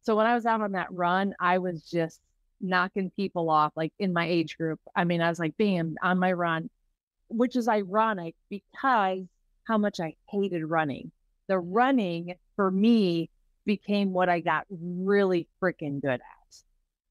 so 0.03 0.17
when 0.17 0.27
I 0.27 0.35
was 0.35 0.47
out 0.47 0.61
on 0.61 0.73
that 0.73 0.93
run, 0.93 1.35
I 1.41 1.59
was 1.59 1.83
just 1.83 2.21
knocking 2.61 3.11
people 3.11 3.51
off, 3.51 3.73
like 3.77 3.93
in 3.99 4.13
my 4.13 4.27
age 4.27 4.57
group. 4.57 4.81
I 4.95 5.05
mean, 5.05 5.21
I 5.21 5.29
was 5.29 5.39
like, 5.39 5.57
bam, 5.57 5.97
on 6.03 6.19
my 6.19 6.33
run, 6.33 6.71
which 7.29 7.57
is 7.57 7.69
ironic 7.69 8.35
because 8.49 9.25
how 9.65 9.79
much 9.79 10.01
I 10.01 10.15
hated 10.29 10.65
running. 10.65 11.11
The 11.49 11.59
running 11.59 12.35
for 12.57 12.71
me 12.71 13.31
became 13.67 14.13
what 14.13 14.29
I 14.29 14.41
got 14.41 14.67
really 14.71 15.49
freaking 15.63 16.01
good 16.01 16.21
at, 16.21 16.57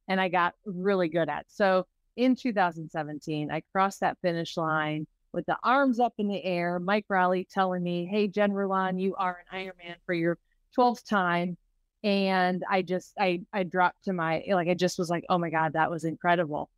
and 0.07 0.19
I 0.19 0.29
got 0.29 0.55
really 0.65 1.10
good 1.10 1.29
at. 1.29 1.45
So 1.50 1.86
in 2.15 2.36
2017, 2.36 3.51
I 3.51 3.62
crossed 3.72 4.01
that 4.01 4.17
finish 4.22 4.55
line 4.57 5.07
with 5.33 5.45
the 5.48 5.57
arms 5.63 6.00
up 6.00 6.13
in 6.17 6.27
the 6.27 6.43
air. 6.43 6.79
Mike 6.79 7.05
Reilly 7.10 7.48
telling 7.50 7.83
me, 7.83 8.05
Hey, 8.05 8.27
Jen 8.27 8.51
Rulon, 8.51 9.00
you 9.00 9.15
are 9.15 9.39
an 9.51 9.60
Ironman 9.60 9.95
for 10.05 10.13
your 10.13 10.38
12th 10.77 11.07
time. 11.07 11.57
And 12.03 12.63
I 12.69 12.81
just, 12.81 13.13
I, 13.17 13.41
I 13.53 13.63
dropped 13.63 14.05
to 14.05 14.13
my, 14.13 14.43
like, 14.50 14.67
I 14.67 14.74
just 14.74 15.00
was 15.00 15.10
like, 15.10 15.24
oh 15.29 15.38
my 15.38 15.50
God, 15.50 15.74
that 15.74 15.89
was 15.89 16.03
incredible. 16.03 16.69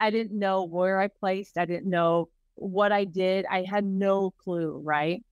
I 0.00 0.10
didn't 0.10 0.36
know 0.36 0.64
where 0.64 1.00
I 1.00 1.06
placed. 1.06 1.56
I 1.56 1.64
didn't 1.64 1.88
know 1.88 2.28
what 2.54 2.92
I 2.92 3.04
did. 3.04 3.46
I 3.50 3.62
had 3.62 3.84
no 3.84 4.30
clue, 4.30 4.80
right? 4.84 5.22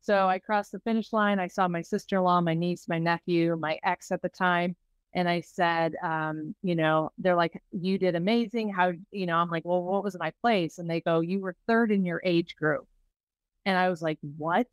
So 0.00 0.26
I 0.28 0.38
crossed 0.38 0.72
the 0.72 0.80
finish 0.80 1.12
line. 1.12 1.38
I 1.38 1.48
saw 1.48 1.68
my 1.68 1.82
sister 1.82 2.16
in 2.16 2.22
law, 2.22 2.40
my 2.40 2.54
niece, 2.54 2.88
my 2.88 2.98
nephew, 2.98 3.56
my 3.56 3.78
ex 3.84 4.10
at 4.10 4.22
the 4.22 4.28
time. 4.28 4.76
And 5.14 5.28
I 5.28 5.40
said, 5.40 5.94
um, 6.02 6.54
you 6.62 6.74
know, 6.74 7.10
they're 7.18 7.34
like, 7.34 7.60
you 7.72 7.98
did 7.98 8.14
amazing. 8.14 8.70
How, 8.72 8.92
you 9.10 9.26
know, 9.26 9.36
I'm 9.36 9.50
like, 9.50 9.64
well, 9.64 9.82
what 9.82 10.04
was 10.04 10.16
my 10.18 10.32
place? 10.42 10.78
And 10.78 10.88
they 10.88 11.00
go, 11.00 11.20
you 11.20 11.40
were 11.40 11.56
third 11.66 11.90
in 11.90 12.04
your 12.04 12.20
age 12.24 12.56
group. 12.56 12.86
And 13.66 13.76
I 13.76 13.88
was 13.90 14.02
like, 14.02 14.18
what? 14.36 14.66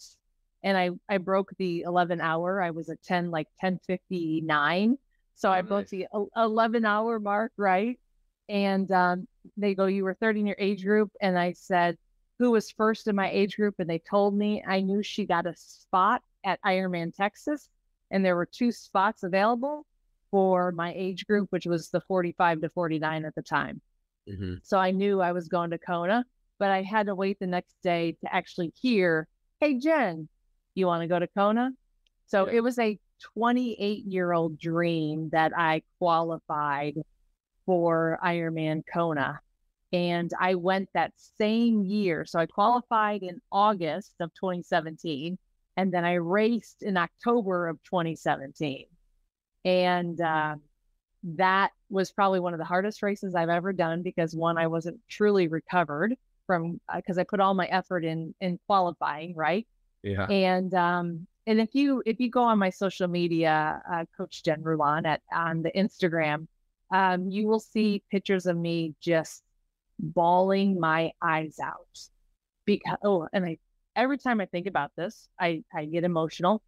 And 0.64 0.78
I, 0.78 0.92
I 1.10 1.18
broke 1.18 1.52
the 1.58 1.82
11 1.82 2.22
hour. 2.22 2.62
I 2.62 2.72
was 2.72 2.90
at 2.90 3.02
10, 3.04 3.32
like 3.32 3.48
1059. 3.62 4.98
So 5.36 5.50
Oh, 5.50 5.52
I 5.52 5.62
broke 5.62 5.88
the 5.90 6.08
11 6.36 6.86
hour 6.86 7.20
mark, 7.20 7.52
right? 7.58 8.00
And 8.48 8.92
um, 8.92 9.28
they 9.58 9.76
go, 9.76 9.86
you 9.86 10.04
were 10.04 10.14
third 10.14 10.38
in 10.38 10.46
your 10.46 10.56
age 10.60 10.84
group. 10.84 11.12
And 11.22 11.38
I 11.38 11.54
said, 11.54 11.98
who 12.40 12.52
was 12.52 12.72
first 12.72 13.08
in 13.08 13.16
my 13.16 13.30
age 13.30 13.56
group? 13.56 13.76
And 13.80 13.90
they 13.90 14.00
told 14.00 14.36
me 14.36 14.64
I 14.68 14.82
knew 14.82 15.02
she 15.02 15.26
got 15.26 15.46
a 15.46 15.54
spot 15.56 16.22
at 16.44 16.62
Ironman 16.64 17.14
Texas. 17.16 17.70
And 18.12 18.24
there 18.24 18.36
were 18.36 18.46
two 18.46 18.72
spots 18.72 19.24
available 19.24 19.86
for 20.32 20.72
my 20.72 20.94
age 20.96 21.26
group, 21.28 21.48
which 21.52 21.66
was 21.66 21.90
the 21.90 22.02
45 22.02 22.62
to 22.62 22.70
49 22.70 23.26
at 23.26 23.36
the 23.36 23.42
time. 23.42 23.82
Mm-hmm. 24.30 24.56
So 24.64 24.78
I 24.78 24.92
knew 24.92 25.22
I 25.22 25.32
was 25.32 25.48
going 25.48 25.70
to 25.72 25.78
Kona, 25.78 26.26
but 26.60 26.72
I 26.72 26.82
had 26.82 27.08
to 27.08 27.16
wait 27.16 27.40
the 27.40 27.48
next 27.48 27.76
day 27.84 28.18
to 28.22 28.36
actually 28.36 28.74
hear, 28.82 29.28
Hey, 29.60 29.80
Jen, 29.80 30.28
you 30.74 30.88
want 30.88 31.02
to 31.04 31.08
go 31.08 31.20
to 31.20 31.28
Kona? 31.28 31.72
So 32.28 32.48
Yeah. 32.48 32.58
it 32.58 32.64
was 32.64 32.78
a 32.80 33.00
28 33.36 34.06
year 34.06 34.34
old 34.34 34.60
dream 34.60 35.30
that 35.30 35.58
I 35.58 35.84
qualified 36.00 36.96
for 37.66 38.20
Ironman 38.24 38.84
Kona. 38.92 39.40
And 39.94 40.32
I 40.40 40.56
went 40.56 40.90
that 40.94 41.14
same 41.38 41.84
year. 41.84 42.26
So 42.26 42.40
I 42.40 42.46
qualified 42.46 43.24
in 43.24 43.42
August 43.52 44.16
of 44.20 44.34
2017. 44.34 45.38
And 45.78 45.94
then 45.94 46.06
I 46.06 46.14
raced 46.16 46.84
in 46.84 46.98
October 46.98 47.68
of 47.68 47.82
2017. 47.84 48.86
And 49.64 50.20
uh, 50.20 50.56
that 51.24 51.72
was 51.90 52.12
probably 52.12 52.40
one 52.40 52.54
of 52.54 52.60
the 52.60 52.66
hardest 52.66 53.02
races 53.02 53.36
I've 53.36 53.50
ever 53.50 53.74
done 53.74 54.04
because 54.04 54.36
one, 54.36 54.58
I 54.58 54.68
wasn't 54.68 55.00
truly 55.10 55.48
recovered 55.48 56.16
from 56.46 56.80
because 56.96 57.18
I 57.18 57.24
put 57.24 57.40
all 57.40 57.54
my 57.54 57.66
effort 57.66 58.06
in 58.06 58.36
in 58.40 58.60
qualifying, 58.68 59.36
right? 59.36 59.68
Yeah. 60.04 60.28
And 60.28 60.74
um, 60.74 61.28
and 61.48 61.60
if 61.60 61.74
you 61.74 62.04
if 62.06 62.20
you 62.20 62.30
go 62.30 62.44
on 62.44 62.60
my 62.60 62.70
social 62.70 63.08
media, 63.08 63.82
uh, 63.92 64.06
Coach 64.16 64.44
Jen 64.44 64.62
Rulon 64.62 65.06
at 65.06 65.22
on 65.34 65.64
the 65.64 65.72
Instagram, 65.72 66.48
um, 66.92 67.30
you 67.30 67.48
will 67.48 67.60
see 67.60 68.04
pictures 68.12 68.46
of 68.46 68.58
me 68.58 68.96
just 69.02 69.44
bawling 70.00 70.80
my 70.80 71.12
eyes 71.22 71.58
out. 71.64 72.00
Because 72.66 72.98
oh, 73.04 73.28
and 73.32 73.46
I 73.46 73.58
every 73.96 74.18
time 74.18 74.42
I 74.42 74.46
think 74.46 74.68
about 74.68 74.92
this, 74.96 75.28
I 75.40 75.64
I 75.74 75.86
get 75.86 76.04
emotional. 76.04 76.62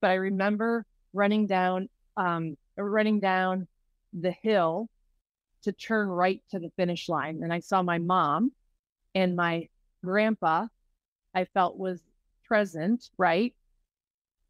But 0.00 0.10
I 0.10 0.14
remember 0.14 0.84
running 1.12 1.46
down 1.46 1.88
um 2.16 2.56
running 2.76 3.20
down 3.20 3.66
the 4.12 4.32
hill 4.32 4.88
to 5.62 5.72
turn 5.72 6.08
right 6.08 6.42
to 6.50 6.58
the 6.58 6.70
finish 6.76 7.08
line, 7.08 7.40
and 7.42 7.52
I 7.52 7.60
saw 7.60 7.82
my 7.82 7.98
mom 7.98 8.52
and 9.14 9.36
my 9.36 9.68
grandpa. 10.04 10.66
I 11.34 11.46
felt 11.46 11.76
was 11.76 12.00
present, 12.46 13.08
right? 13.18 13.54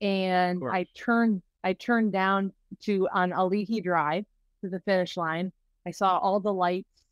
And. 0.01 0.63
I 0.71 0.87
turned 0.95 1.43
I 1.63 1.73
turned 1.73 2.13
down 2.13 2.53
to 2.83 3.09
on 3.13 3.31
Ali'i 3.31 3.83
Drive 3.83 4.27
to 4.65 4.71
the 4.71 4.81
finish 4.81 5.17
line. 5.17 5.53
I 5.87 5.91
saw 5.91 6.19
all 6.19 6.41
the 6.41 6.53
lights, 6.53 7.03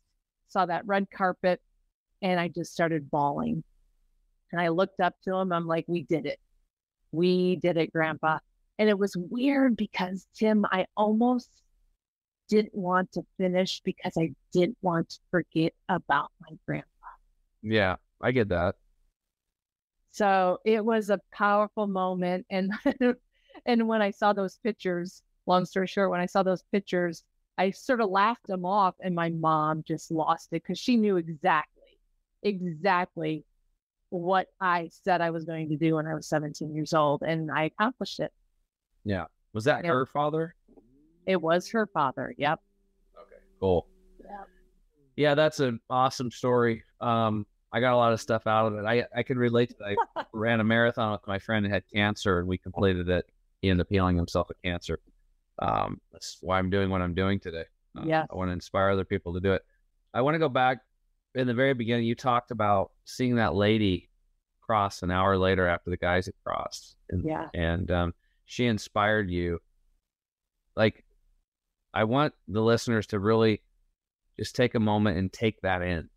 saw 0.47 0.65
that 0.65 0.85
red 0.85 1.09
carpet, 1.11 1.61
and 2.21 2.39
I 2.39 2.47
just 2.47 2.73
started 2.73 3.09
bawling. 3.09 3.63
And 4.51 4.59
I 4.61 4.69
looked 4.69 4.99
up 4.99 5.15
to 5.23 5.35
him. 5.35 5.51
I'm 5.51 5.67
like, 5.67 5.85
"We 5.87 6.03
did 6.03 6.25
it. 6.25 6.39
We 7.11 7.55
did 7.57 7.77
it, 7.77 7.91
Grandpa." 7.91 8.39
And 8.79 8.89
it 8.89 8.97
was 8.97 9.15
weird 9.15 9.77
because 9.77 10.27
Tim, 10.33 10.65
I 10.71 10.87
almost 10.97 11.49
didn't 12.49 12.75
want 12.75 13.11
to 13.13 13.23
finish 13.37 13.81
because 13.81 14.13
I 14.17 14.31
didn't 14.51 14.77
want 14.81 15.09
to 15.09 15.19
forget 15.31 15.73
about 15.89 16.31
my 16.41 16.57
grandpa. 16.65 16.87
Yeah. 17.61 17.95
I 18.21 18.31
get 18.31 18.49
that. 18.49 18.75
So 20.11 20.59
it 20.63 20.83
was 20.83 21.09
a 21.09 21.19
powerful 21.31 21.87
moment. 21.87 22.45
And 22.49 22.71
and 23.65 23.87
when 23.87 24.01
I 24.01 24.11
saw 24.11 24.31
those 24.33 24.57
pictures, 24.63 25.21
long 25.45 25.65
story 25.65 25.87
short, 25.87 26.09
when 26.09 26.21
I 26.21 26.25
saw 26.25 26.41
those 26.41 26.63
pictures, 26.71 27.23
I 27.57 27.71
sort 27.71 28.01
of 28.01 28.09
laughed 28.09 28.47
them 28.47 28.65
off, 28.65 28.95
and 28.99 29.13
my 29.13 29.29
mom 29.29 29.83
just 29.87 30.11
lost 30.11 30.47
it 30.51 30.63
because 30.63 30.79
she 30.79 30.97
knew 30.97 31.17
exactly, 31.17 31.99
exactly 32.41 33.45
what 34.09 34.47
I 34.59 34.89
said 35.03 35.21
I 35.21 35.29
was 35.31 35.43
going 35.45 35.69
to 35.69 35.77
do 35.77 35.95
when 35.95 36.07
I 36.07 36.13
was 36.13 36.27
17 36.27 36.73
years 36.73 36.93
old, 36.93 37.21
and 37.23 37.51
I 37.51 37.65
accomplished 37.65 38.19
it. 38.19 38.31
Yeah. 39.03 39.25
Was 39.53 39.65
that 39.65 39.83
Yeah. 39.83 39.91
her 39.91 40.05
father? 40.05 40.55
It 41.25 41.41
was 41.41 41.69
her 41.71 41.87
father. 41.87 42.33
Yep. 42.37 42.59
Okay. 43.17 43.35
Cool. 43.59 43.87
Yeah. 44.23 44.43
Yeah, 45.15 45.35
that's 45.35 45.59
an 45.59 45.79
awesome 45.89 46.31
story. 46.31 46.83
Um, 47.01 47.45
I 47.71 47.79
got 47.79 47.93
a 47.93 47.97
lot 47.97 48.13
of 48.13 48.21
stuff 48.21 48.45
out 48.47 48.67
of 48.67 48.75
it. 48.79 48.85
I 48.85 49.05
I 49.15 49.23
can 49.23 49.37
relate 49.37 49.69
to 49.69 49.75
that. 49.79 49.95
I 50.15 50.25
ran 50.33 50.59
a 50.59 50.63
marathon 50.63 51.11
with 51.13 51.25
my 51.27 51.39
friend 51.39 51.65
who 51.65 51.71
had 51.71 51.83
cancer, 51.93 52.39
and 52.39 52.47
we 52.47 52.57
completed 52.57 53.09
it. 53.09 53.25
He 53.61 53.69
ended 53.69 53.85
up 53.85 53.89
healing 53.89 54.15
himself 54.17 54.49
of 54.49 54.55
cancer. 54.63 54.99
Um, 55.59 56.01
that's 56.11 56.37
why 56.41 56.57
I'm 56.59 56.69
doing 56.69 56.89
what 56.89 57.01
I'm 57.01 57.13
doing 57.13 57.39
today. 57.39 57.65
Uh, 57.97 58.03
Yes. 58.05 58.27
I 58.31 58.35
want 58.35 58.49
to 58.49 58.53
inspire 58.53 58.89
other 58.89 59.05
people 59.05 59.33
to 59.35 59.39
do 59.39 59.53
it. 59.53 59.61
I 60.13 60.21
want 60.21 60.35
to 60.35 60.39
go 60.39 60.49
back 60.49 60.79
in 61.35 61.47
the 61.47 61.53
very 61.53 61.73
beginning. 61.73 62.05
You 62.05 62.15
talked 62.15 62.51
about 62.51 62.91
seeing 63.05 63.35
that 63.35 63.55
lady 63.55 64.09
cross 64.61 65.03
an 65.03 65.11
hour 65.11 65.37
later 65.37 65.67
after 65.67 65.89
the 65.89 65.97
guys 65.97 66.25
had 66.25 66.35
crossed, 66.43 66.95
and 67.09 67.23
Yeah. 67.23 67.49
and 67.53 67.89
um, 67.91 68.13
she 68.45 68.65
inspired 68.65 69.29
you. 69.29 69.59
Like, 70.75 71.03
I 71.93 72.05
want 72.05 72.33
the 72.47 72.61
listeners 72.61 73.07
to 73.07 73.19
really 73.19 73.61
just 74.39 74.55
take 74.55 74.73
a 74.73 74.79
moment 74.79 75.17
and 75.17 75.31
take 75.31 75.61
that 75.61 75.81
in, 75.83 76.09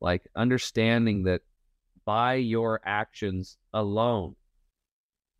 like 0.00 0.22
understanding 0.34 1.24
that 1.24 1.42
by 2.04 2.34
your 2.34 2.80
actions 2.84 3.56
alone, 3.72 4.34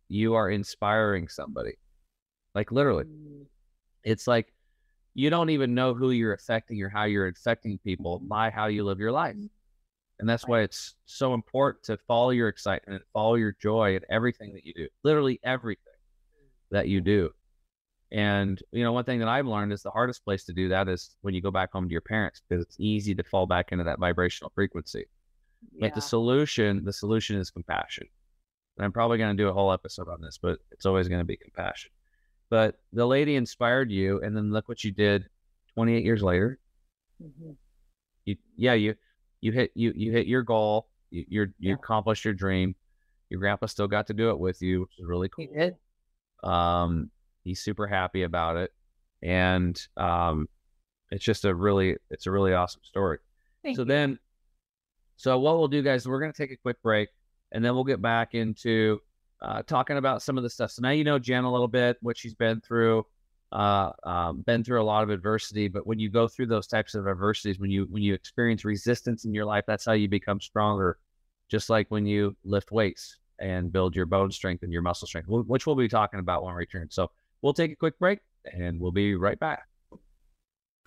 you 0.07 0.35
are 0.35 0.49
inspiring 0.49 1.27
somebody. 1.27 1.77
Like 2.53 2.71
literally, 2.71 3.05
mm. 3.05 3.45
it's 4.03 4.27
like 4.27 4.53
you 5.13 5.29
don't 5.29 5.49
even 5.49 5.73
know 5.73 5.93
who 5.93 6.11
you're 6.11 6.33
affecting 6.33 6.81
or 6.81 6.89
how 6.89 7.03
you're 7.03 7.27
affecting 7.27 7.77
people 7.79 8.19
by 8.19 8.49
how 8.49 8.67
you 8.67 8.83
live 8.83 8.99
your 8.99 9.11
life. 9.11 9.35
Mm-hmm. 9.35 9.47
And 10.19 10.29
that's 10.29 10.47
why 10.47 10.61
it's 10.61 10.95
so 11.05 11.33
important 11.33 11.83
to 11.85 11.97
follow 12.07 12.29
your 12.29 12.47
excitement, 12.47 13.01
follow 13.11 13.35
your 13.35 13.55
joy 13.59 13.95
in 13.95 14.01
everything 14.09 14.53
that 14.53 14.63
you 14.63 14.73
do, 14.73 14.87
literally 15.03 15.39
everything 15.43 15.81
that 16.69 16.87
you 16.87 17.01
do. 17.01 17.31
And, 18.11 18.61
you 18.71 18.83
know, 18.83 18.91
one 18.91 19.03
thing 19.03 19.19
that 19.19 19.27
I've 19.27 19.47
learned 19.47 19.73
is 19.73 19.81
the 19.81 19.89
hardest 19.89 20.23
place 20.23 20.43
to 20.43 20.53
do 20.53 20.69
that 20.69 20.87
is 20.87 21.15
when 21.21 21.33
you 21.33 21.41
go 21.41 21.49
back 21.49 21.71
home 21.71 21.87
to 21.87 21.91
your 21.91 22.01
parents 22.01 22.41
because 22.47 22.63
it's 22.63 22.75
easy 22.79 23.15
to 23.15 23.23
fall 23.23 23.47
back 23.47 23.71
into 23.71 23.83
that 23.85 23.99
vibrational 23.99 24.51
frequency. 24.53 25.05
But 25.79 25.95
the 25.95 26.01
solution, 26.01 26.83
the 26.83 26.93
solution 26.93 27.37
is 27.37 27.49
compassion. 27.49 28.07
And 28.77 28.85
I'm 28.85 28.91
probably 28.91 29.17
going 29.17 29.35
to 29.35 29.43
do 29.43 29.49
a 29.49 29.53
whole 29.53 29.71
episode 29.71 30.07
on 30.07 30.21
this, 30.21 30.37
but 30.41 30.59
it's 30.71 30.85
always 30.85 31.07
going 31.07 31.21
to 31.21 31.25
be 31.25 31.37
compassion. 31.37 31.91
But 32.51 32.77
the 32.93 33.07
lady 33.07 33.35
inspired 33.37 33.89
you, 33.89 34.21
and 34.21 34.35
then 34.37 34.51
look 34.51 34.67
what 34.69 34.83
you 34.83 34.91
did 34.91 35.25
28 35.73 36.03
years 36.03 36.21
later. 36.21 36.59
Mhm. 37.23 37.55
You, 38.25 38.35
yeah, 38.57 38.73
you, 38.73 38.93
you 39.39 39.51
hit, 39.53 39.71
you, 39.73 39.93
you 39.95 40.11
hit 40.11 40.27
your 40.27 40.43
goal. 40.43 40.89
You, 41.09 41.25
you're, 41.29 41.45
you 41.59 41.69
Yeah. 41.69 41.75
accomplished 41.75 42.25
your 42.25 42.33
dream. 42.33 42.75
Your 43.29 43.39
grandpa 43.39 43.67
still 43.67 43.87
got 43.87 44.07
to 44.07 44.13
do 44.13 44.29
it 44.31 44.37
with 44.37 44.61
you, 44.61 44.81
which 44.81 44.99
is 44.99 45.05
really 45.07 45.29
cool. 45.29 45.47
He 45.51 45.57
did. 45.57 45.75
Um, 46.43 47.09
he's 47.45 47.61
super 47.61 47.87
happy 47.87 48.23
about 48.23 48.57
it, 48.57 48.71
and 49.23 49.81
um, 49.95 50.49
it's 51.09 51.23
just 51.23 51.45
a 51.45 51.55
really, 51.55 51.95
it's 52.09 52.25
a 52.27 52.31
really 52.31 52.53
awesome 52.53 52.81
story. 52.83 53.19
Thank 53.63 53.77
so 53.77 53.83
you. 53.83 53.87
then, 53.87 54.19
so 55.15 55.39
what 55.39 55.57
we'll 55.57 55.67
do, 55.69 55.81
guys, 55.81 56.05
we're 56.05 56.19
gonna 56.19 56.33
take 56.33 56.51
a 56.51 56.57
quick 56.57 56.81
break, 56.83 57.07
and 57.53 57.63
then 57.63 57.75
we'll 57.75 57.85
get 57.85 58.01
back 58.01 58.33
into 58.35 58.99
uh, 59.41 59.63
talking 59.63 59.97
about 59.97 60.21
some 60.21 60.37
of 60.37 60.43
the 60.43 60.49
stuff. 60.49 60.71
So 60.71 60.81
now 60.81 60.91
you 60.91 61.03
know 61.03 61.19
Jen 61.19 61.43
a 61.43 61.51
little 61.51 61.67
bit, 61.67 61.97
what 62.01 62.17
she's 62.17 62.35
been 62.35 62.61
through, 62.61 63.05
uh, 63.51 63.91
um, 64.03 64.41
been 64.41 64.63
through 64.63 64.81
a 64.81 64.83
lot 64.83 65.03
of 65.03 65.09
adversity. 65.09 65.67
But 65.67 65.85
when 65.85 65.99
you 65.99 66.09
go 66.09 66.27
through 66.27 66.47
those 66.47 66.67
types 66.67 66.95
of 66.95 67.07
adversities, 67.07 67.59
when 67.59 67.71
you 67.71 67.87
when 67.89 68.03
you 68.03 68.13
experience 68.13 68.65
resistance 68.65 69.25
in 69.25 69.33
your 69.33 69.45
life, 69.45 69.65
that's 69.67 69.85
how 69.85 69.93
you 69.93 70.07
become 70.07 70.39
stronger. 70.39 70.97
Just 71.49 71.69
like 71.69 71.87
when 71.89 72.05
you 72.05 72.35
lift 72.43 72.71
weights 72.71 73.17
and 73.39 73.71
build 73.71 73.95
your 73.95 74.05
bone 74.05 74.31
strength 74.31 74.63
and 74.63 74.71
your 74.71 74.81
muscle 74.81 75.07
strength, 75.07 75.27
which 75.27 75.65
we'll 75.65 75.75
be 75.75 75.89
talking 75.89 76.19
about 76.19 76.43
when 76.43 76.53
we 76.53 76.59
return. 76.59 76.87
So 76.91 77.11
we'll 77.41 77.53
take 77.53 77.71
a 77.71 77.75
quick 77.75 77.97
break, 77.99 78.19
and 78.45 78.79
we'll 78.79 78.91
be 78.91 79.15
right 79.15 79.39
back. 79.39 79.63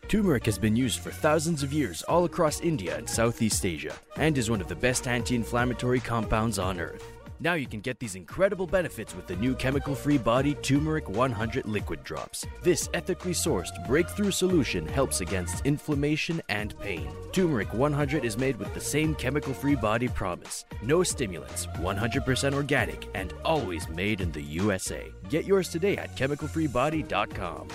Turmeric 0.08 0.44
has 0.44 0.58
been 0.58 0.76
used 0.76 1.00
for 1.00 1.10
thousands 1.10 1.62
of 1.62 1.72
years 1.72 2.02
all 2.02 2.24
across 2.24 2.60
India 2.60 2.96
and 2.96 3.08
Southeast 3.08 3.64
Asia 3.64 3.94
and 4.16 4.36
is 4.36 4.50
one 4.50 4.60
of 4.60 4.68
the 4.68 4.74
best 4.74 5.08
anti 5.08 5.34
inflammatory 5.34 5.98
compounds 5.98 6.58
on 6.58 6.78
earth. 6.78 7.14
Now 7.40 7.54
you 7.54 7.66
can 7.66 7.80
get 7.80 7.98
these 7.98 8.14
incredible 8.14 8.66
benefits 8.66 9.14
with 9.14 9.26
the 9.26 9.34
new 9.36 9.54
chemical 9.54 9.94
free 9.94 10.18
body 10.18 10.54
Turmeric 10.54 11.08
100 11.08 11.66
liquid 11.66 12.04
drops. 12.04 12.46
This 12.62 12.88
ethically 12.94 13.32
sourced 13.32 13.72
breakthrough 13.88 14.30
solution 14.30 14.86
helps 14.86 15.20
against 15.20 15.66
inflammation 15.66 16.40
and 16.48 16.78
pain. 16.78 17.08
Turmeric 17.32 17.74
100 17.74 18.24
is 18.24 18.38
made 18.38 18.56
with 18.56 18.72
the 18.72 18.80
same 18.80 19.16
chemical 19.16 19.52
free 19.52 19.74
body 19.74 20.06
promise 20.06 20.64
no 20.82 21.02
stimulants, 21.02 21.66
100% 21.66 22.54
organic, 22.54 23.08
and 23.14 23.32
always 23.44 23.88
made 23.88 24.20
in 24.20 24.30
the 24.32 24.42
USA. 24.42 25.10
Get 25.28 25.44
yours 25.44 25.68
today 25.68 25.96
at 25.96 26.14
chemicalfreebody.com. 26.16 27.68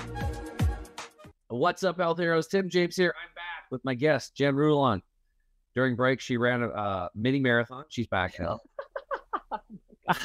What's 1.50 1.84
up, 1.84 1.98
health 1.98 2.19
heroes? 2.19 2.48
Tim 2.48 2.69
James 2.69 2.95
here. 2.95 3.13
I'm 3.19 3.34
back 3.34 3.72
with 3.72 3.84
my 3.84 3.95
guest, 3.95 4.36
Jen 4.36 4.56
Rulon. 4.56 5.02
During 5.76 5.95
break, 5.95 6.19
she 6.19 6.38
ran 6.38 6.62
a 6.62 6.67
uh, 6.67 7.10
mini 7.15 7.39
marathon. 7.39 7.86
She's 7.89 8.08
back 8.08 8.39
now. 8.39 8.60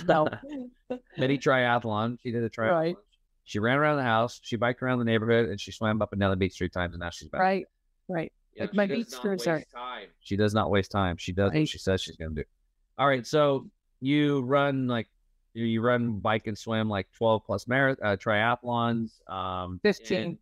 no. 0.07 0.29
mini 1.19 1.39
triathlon. 1.39 2.19
She 2.23 2.31
did 2.31 2.43
a 2.43 2.51
triathlon. 2.51 2.71
Right. 2.71 2.97
She 3.45 3.59
ran 3.59 3.77
around 3.77 3.97
the 3.99 4.03
house. 4.05 4.41
She 4.43 4.57
biked 4.57 4.83
around 4.83 4.99
the 5.01 5.05
neighborhood, 5.05 5.49
and 5.51 5.61
she 5.61 5.71
swam 5.71 6.01
up 6.01 6.13
and 6.13 6.21
down 6.21 6.31
the 6.31 6.37
beach 6.37 6.57
three 6.57 6.69
times. 6.71 6.95
And 6.95 7.01
now 7.01 7.11
she's 7.11 7.29
back. 7.29 7.41
Right. 7.41 7.67
Right. 8.09 8.33
Yeah, 8.55 8.65
Like 8.65 8.75
my 8.75 8.85
she 8.87 8.89
does 8.89 8.97
beach 8.99 9.13
not 9.13 9.19
screws 9.19 9.39
waste 9.41 9.49
are- 9.49 9.65
time. 9.79 10.09
She 10.21 10.37
does 10.37 10.55
not 10.55 10.71
waste 10.71 10.91
time. 10.91 11.17
She 11.19 11.33
does 11.33 11.53
what 11.53 11.69
she 11.69 11.79
says 11.79 12.01
she's 12.01 12.17
going 12.17 12.35
to 12.35 12.43
do. 12.43 12.49
All 12.99 13.07
right. 13.07 13.27
So 13.27 13.69
you 14.01 14.41
run 14.43 14.87
like 14.87 15.09
you, 15.55 15.65
you 15.67 15.81
run 15.83 16.19
bike 16.21 16.47
and 16.47 16.57
swim 16.57 16.89
like 16.89 17.07
12 17.17 17.45
plus 17.45 17.67
marath- 17.67 17.99
uh, 18.03 18.17
triathlons. 18.17 19.11
Um, 19.31 19.79
15. 19.83 20.39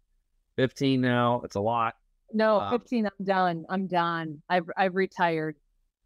15 0.57 1.01
now. 1.01 1.41
It's 1.45 1.57
a 1.57 1.61
lot. 1.61 1.95
No, 2.33 2.61
Um, 2.61 2.71
15. 2.79 3.07
I'm 3.07 3.25
done. 3.25 3.65
I'm 3.69 3.87
done. 3.89 4.41
I've 4.49 4.71
I've 4.77 4.95
retired. 4.95 5.57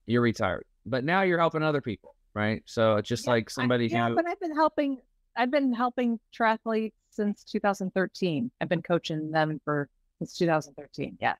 You're 0.07 0.23
retired, 0.23 0.65
but 0.87 1.05
now 1.05 1.23
you're 1.23 1.39
helping 1.39 1.63
other 1.63 1.81
people, 1.81 2.15
right? 2.37 2.63
So 2.67 2.97
it's 2.97 3.09
just 3.09 3.25
Yeah, 3.25 3.31
like 3.33 3.45
I- 3.49 3.53
somebody 3.53 3.87
yeah, 3.89 4.11
who. 4.11 4.15
but 4.15 4.27
I've 4.27 4.39
been 4.39 4.55
helping. 4.55 4.99
I've 5.37 5.51
been 5.51 5.73
helping 5.73 6.21
triathletes 6.39 6.93
since 7.11 7.43
2013. 7.45 8.51
I've 8.61 8.69
been 8.69 8.83
coaching 8.83 9.31
them 9.31 9.61
for 9.65 9.89
since 10.19 10.37
2013. 10.37 11.17
Yes. 11.21 11.39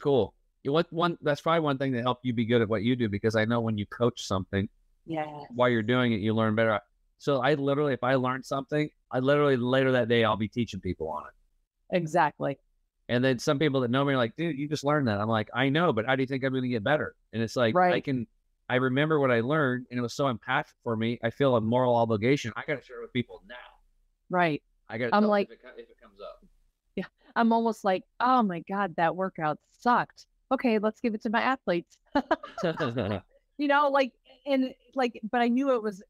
Cool. 0.00 0.34
You 0.64 0.72
what 0.72 0.92
one? 0.92 1.16
That's 1.22 1.40
probably 1.40 1.60
one 1.60 1.78
thing 1.78 1.92
that 1.92 2.02
helped 2.02 2.24
you 2.24 2.32
be 2.32 2.44
good 2.44 2.60
at 2.60 2.68
what 2.68 2.82
you 2.82 2.96
do 2.96 3.08
because 3.08 3.36
I 3.36 3.44
know 3.44 3.60
when 3.60 3.78
you 3.78 3.86
coach 3.86 4.26
something 4.26 4.68
Yeah. 5.06 5.24
while 5.54 5.68
you're 5.68 5.82
doing 5.82 6.12
it, 6.12 6.20
you 6.20 6.34
learn 6.34 6.54
better. 6.56 6.80
So 7.18 7.40
I 7.40 7.54
literally, 7.54 7.94
if 7.94 8.02
I 8.02 8.16
learn 8.16 8.42
something, 8.42 8.90
I 9.10 9.20
literally 9.20 9.56
later 9.56 9.92
that 9.92 10.08
day 10.08 10.24
I'll 10.24 10.36
be 10.36 10.48
teaching 10.48 10.80
people 10.80 11.08
on 11.08 11.22
it. 11.28 11.96
Exactly. 11.96 12.58
And 13.08 13.24
then 13.24 13.38
some 13.38 13.58
people 13.60 13.80
that 13.82 13.90
know 13.90 14.04
me 14.04 14.14
are 14.14 14.16
like, 14.16 14.34
dude, 14.36 14.58
you 14.58 14.68
just 14.68 14.82
learned 14.84 15.06
that. 15.06 15.20
I'm 15.20 15.28
like, 15.28 15.48
I 15.54 15.68
know, 15.68 15.92
but 15.92 16.06
how 16.06 16.16
do 16.16 16.22
you 16.22 16.26
think 16.26 16.42
I'm 16.44 16.50
going 16.50 16.64
to 16.64 16.68
get 16.68 16.82
better? 16.82 17.14
And 17.32 17.40
it's 17.42 17.54
like, 17.54 17.76
I 17.76 18.00
can, 18.00 18.26
I 18.68 18.76
remember 18.76 19.20
what 19.20 19.30
I 19.30 19.40
learned 19.40 19.86
and 19.90 19.98
it 19.98 20.02
was 20.02 20.14
so 20.14 20.32
impactful 20.32 20.72
for 20.82 20.96
me. 20.96 21.18
I 21.22 21.30
feel 21.30 21.56
a 21.56 21.60
moral 21.60 21.94
obligation. 21.94 22.52
I 22.56 22.62
got 22.66 22.80
to 22.80 22.84
share 22.84 22.98
it 22.98 23.02
with 23.02 23.12
people 23.12 23.42
now. 23.48 23.54
Right. 24.28 24.62
I 24.88 24.98
got 24.98 25.08
to 25.08 25.16
I'm 25.16 25.24
like- 25.24 25.48
if 25.50 25.52
it, 25.52 25.60
if 25.76 25.90
it 25.90 25.96
comes 26.02 26.20
up. 26.20 26.44
Yeah. 26.96 27.04
I'm 27.36 27.52
almost 27.52 27.84
like, 27.84 28.02
oh 28.20 28.42
my 28.42 28.62
god, 28.68 28.94
that 28.96 29.14
workout 29.14 29.58
sucked. 29.78 30.26
Okay, 30.52 30.78
let's 30.78 31.00
give 31.00 31.14
it 31.14 31.22
to 31.22 31.30
my 31.30 31.40
athletes. 31.40 31.98
you 33.58 33.68
know, 33.68 33.88
like 33.88 34.12
and 34.46 34.72
like, 34.94 35.20
but 35.30 35.40
I 35.40 35.48
knew 35.48 35.74
it 35.74 35.82
was 35.82 36.02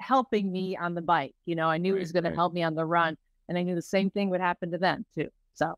helping 0.00 0.50
me 0.50 0.76
on 0.76 0.94
the 0.94 1.02
bike. 1.02 1.34
You 1.46 1.54
know, 1.54 1.68
I 1.68 1.78
knew 1.78 1.94
it 1.96 2.00
was 2.00 2.12
going 2.12 2.24
right. 2.24 2.30
to 2.30 2.36
help 2.36 2.52
me 2.52 2.62
on 2.62 2.74
the 2.74 2.84
run, 2.84 3.16
and 3.48 3.56
I 3.56 3.62
knew 3.62 3.74
the 3.74 3.82
same 3.82 4.10
thing 4.10 4.30
would 4.30 4.40
happen 4.40 4.70
to 4.72 4.78
them 4.78 5.04
too. 5.14 5.28
So 5.54 5.74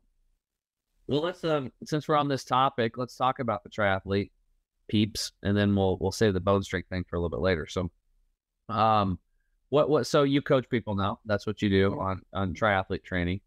Well, 1.07 1.21
let's 1.21 1.43
um 1.43 1.71
since 1.83 2.07
we're 2.07 2.15
on 2.15 2.27
this 2.27 2.43
topic, 2.43 2.97
let's 2.97 3.15
talk 3.15 3.39
about 3.39 3.63
the 3.63 3.69
triathlete 3.69 4.31
peeps, 4.87 5.31
and 5.43 5.55
then 5.55 5.75
we'll 5.75 5.97
we'll 5.99 6.11
save 6.11 6.33
the 6.33 6.39
bone 6.39 6.63
strength 6.63 6.89
thing 6.89 7.05
for 7.09 7.15
a 7.15 7.19
little 7.19 7.37
bit 7.37 7.43
later. 7.43 7.67
So, 7.67 7.89
um, 8.69 9.19
what 9.69 9.89
what? 9.89 10.07
So 10.07 10.23
you 10.23 10.41
coach 10.41 10.69
people 10.69 10.95
now? 10.95 11.19
That's 11.25 11.47
what 11.47 11.61
you 11.61 11.69
do 11.69 11.99
on 11.99 12.21
on 12.33 12.53
triathlete 12.53 13.03
training. 13.03 13.41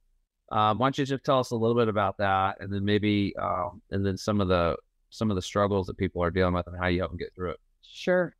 Um, 0.50 0.78
why 0.78 0.86
don't 0.86 0.98
you 0.98 1.04
just 1.04 1.24
tell 1.24 1.40
us 1.40 1.50
a 1.50 1.56
little 1.56 1.76
bit 1.76 1.88
about 1.88 2.18
that, 2.18 2.56
and 2.60 2.72
then 2.72 2.84
maybe 2.84 3.34
um, 3.40 3.82
and 3.90 4.04
then 4.04 4.16
some 4.16 4.40
of 4.40 4.48
the 4.48 4.76
some 5.10 5.30
of 5.30 5.36
the 5.36 5.42
struggles 5.42 5.86
that 5.86 5.96
people 5.96 6.22
are 6.22 6.30
dealing 6.30 6.54
with, 6.54 6.66
and 6.66 6.76
how 6.78 6.86
you 6.86 7.00
help 7.00 7.10
them 7.10 7.18
get 7.18 7.34
through 7.34 7.50
it. 7.50 7.60
Sure. 7.82 8.34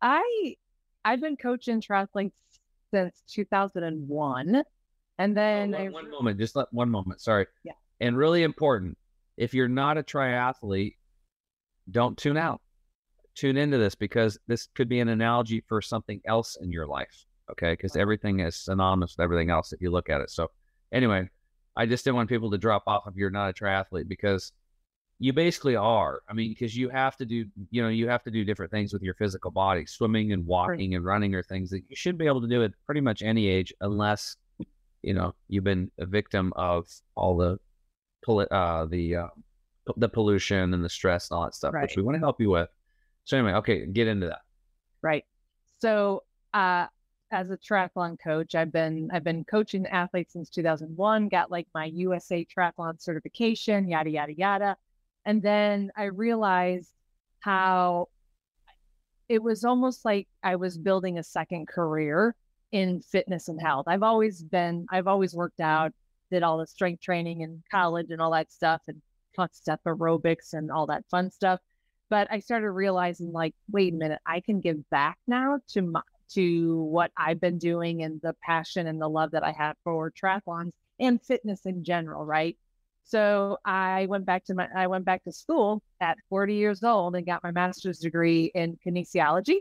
I 0.00 0.56
I've 1.04 1.20
been 1.20 1.36
coaching 1.36 1.80
triathletes 1.80 2.32
since 2.92 3.22
2001, 3.28 4.62
and 5.18 5.36
then 5.36 5.74
Oh, 5.74 5.78
I 5.78 5.82
one, 5.84 5.92
one 5.92 6.10
moment, 6.10 6.38
just 6.38 6.56
let 6.56 6.72
one 6.72 6.90
moment. 6.90 7.20
Sorry. 7.20 7.46
Yeah. 7.64 7.72
And 8.00 8.16
really 8.16 8.42
important, 8.42 8.98
if 9.36 9.54
you're 9.54 9.68
not 9.68 9.98
a 9.98 10.02
triathlete, 10.02 10.96
don't 11.90 12.16
tune 12.16 12.36
out. 12.36 12.60
Tune 13.34 13.56
into 13.56 13.78
this 13.78 13.94
because 13.94 14.38
this 14.46 14.68
could 14.74 14.88
be 14.88 15.00
an 15.00 15.08
analogy 15.08 15.64
for 15.68 15.82
something 15.82 16.20
else 16.24 16.56
in 16.60 16.70
your 16.70 16.86
life. 16.86 17.26
Okay. 17.50 17.72
Because 17.72 17.96
everything 17.96 18.40
is 18.40 18.56
synonymous 18.56 19.16
with 19.16 19.24
everything 19.24 19.50
else 19.50 19.72
if 19.72 19.80
you 19.80 19.90
look 19.90 20.08
at 20.08 20.20
it. 20.20 20.30
So, 20.30 20.50
anyway, 20.92 21.28
I 21.76 21.86
just 21.86 22.04
didn't 22.04 22.16
want 22.16 22.28
people 22.28 22.50
to 22.50 22.58
drop 22.58 22.84
off 22.86 23.04
if 23.06 23.16
you're 23.16 23.30
not 23.30 23.50
a 23.50 23.52
triathlete 23.52 24.08
because 24.08 24.52
you 25.18 25.32
basically 25.32 25.76
are. 25.76 26.20
I 26.28 26.32
mean, 26.32 26.50
because 26.50 26.76
you 26.76 26.88
have 26.88 27.16
to 27.16 27.24
do, 27.24 27.46
you 27.70 27.82
know, 27.82 27.88
you 27.88 28.08
have 28.08 28.22
to 28.24 28.30
do 28.30 28.44
different 28.44 28.72
things 28.72 28.92
with 28.92 29.02
your 29.02 29.14
physical 29.14 29.50
body. 29.50 29.86
Swimming 29.86 30.32
and 30.32 30.46
walking 30.46 30.94
and 30.94 31.04
running 31.04 31.34
are 31.34 31.42
things 31.42 31.70
that 31.70 31.82
you 31.88 31.96
should 31.96 32.18
be 32.18 32.26
able 32.26 32.40
to 32.40 32.48
do 32.48 32.64
at 32.64 32.72
pretty 32.86 33.00
much 33.00 33.22
any 33.22 33.48
age, 33.48 33.72
unless 33.80 34.36
you 35.02 35.14
know 35.14 35.34
you've 35.48 35.64
been 35.64 35.90
a 35.98 36.06
victim 36.06 36.52
of 36.56 36.86
all 37.14 37.36
the 37.36 37.58
uh 38.50 38.86
the 38.86 39.16
uh, 39.16 39.26
the 39.96 40.08
pollution 40.08 40.74
and 40.74 40.84
the 40.84 40.88
stress 40.88 41.30
and 41.30 41.36
all 41.36 41.44
that 41.44 41.54
stuff, 41.54 41.74
which 41.74 41.96
we 41.96 42.02
want 42.02 42.14
to 42.14 42.20
help 42.20 42.40
you 42.40 42.50
with. 42.50 42.68
So 43.24 43.36
anyway, 43.36 43.52
okay, 43.54 43.86
get 43.86 44.06
into 44.06 44.26
that. 44.26 44.40
Right. 45.02 45.24
So, 45.80 46.24
uh, 46.52 46.86
as 47.30 47.50
a 47.50 47.56
triathlon 47.56 48.16
coach, 48.22 48.54
I've 48.54 48.72
been 48.72 49.10
I've 49.12 49.24
been 49.24 49.44
coaching 49.44 49.86
athletes 49.86 50.32
since 50.32 50.48
2001. 50.50 51.28
Got 51.28 51.50
like 51.50 51.66
my 51.74 51.86
USA 51.86 52.44
Triathlon 52.44 53.00
certification, 53.00 53.88
yada 53.88 54.10
yada 54.10 54.32
yada, 54.32 54.76
and 55.24 55.42
then 55.42 55.90
I 55.96 56.04
realized 56.04 56.92
how 57.40 58.08
it 59.28 59.42
was 59.42 59.64
almost 59.64 60.04
like 60.04 60.28
I 60.42 60.56
was 60.56 60.78
building 60.78 61.18
a 61.18 61.22
second 61.22 61.66
career 61.66 62.36
in 62.72 63.00
fitness 63.00 63.48
and 63.48 63.60
health. 63.60 63.86
I've 63.88 64.02
always 64.02 64.42
been 64.42 64.86
I've 64.90 65.08
always 65.08 65.34
worked 65.34 65.60
out, 65.60 65.92
did 66.30 66.42
all 66.42 66.58
the 66.58 66.66
strength 66.66 67.02
training 67.02 67.40
in 67.40 67.62
college 67.70 68.10
and 68.10 68.20
all 68.20 68.32
that 68.32 68.52
stuff, 68.52 68.82
and 68.86 69.02
taught 69.34 69.54
step 69.54 69.80
aerobics 69.86 70.52
and 70.52 70.70
all 70.70 70.86
that 70.86 71.04
fun 71.10 71.30
stuff 71.30 71.60
but 72.10 72.28
I 72.30 72.38
started 72.40 72.70
realizing 72.70 73.32
like, 73.32 73.54
wait 73.70 73.92
a 73.92 73.96
minute, 73.96 74.20
I 74.26 74.40
can 74.40 74.60
give 74.60 74.88
back 74.90 75.18
now 75.26 75.58
to 75.70 75.82
my, 75.82 76.02
to 76.30 76.82
what 76.82 77.10
I've 77.16 77.40
been 77.40 77.58
doing 77.58 78.02
and 78.02 78.20
the 78.20 78.36
passion 78.42 78.86
and 78.86 79.00
the 79.00 79.08
love 79.08 79.32
that 79.32 79.42
I 79.42 79.52
have 79.52 79.76
for 79.84 80.10
triathlons 80.10 80.72
and 81.00 81.20
fitness 81.20 81.66
in 81.66 81.84
general, 81.84 82.24
right? 82.24 82.56
So 83.04 83.58
I 83.64 84.06
went 84.06 84.24
back 84.26 84.44
to 84.46 84.54
my 84.54 84.68
I 84.74 84.86
went 84.86 85.04
back 85.04 85.24
to 85.24 85.32
school 85.32 85.82
at 86.00 86.16
40 86.30 86.54
years 86.54 86.82
old 86.82 87.16
and 87.16 87.26
got 87.26 87.42
my 87.42 87.50
master's 87.50 87.98
degree 87.98 88.50
in 88.54 88.78
kinesiology 88.86 89.58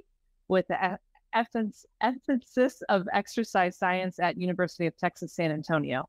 with 0.47 0.67
the 0.67 0.99
emphasis 1.33 2.83
of 2.87 3.07
exercise 3.11 3.77
science 3.77 4.19
at 4.19 4.37
University 4.37 4.85
of 4.85 4.95
Texas 4.97 5.33
San 5.33 5.51
Antonio. 5.51 6.07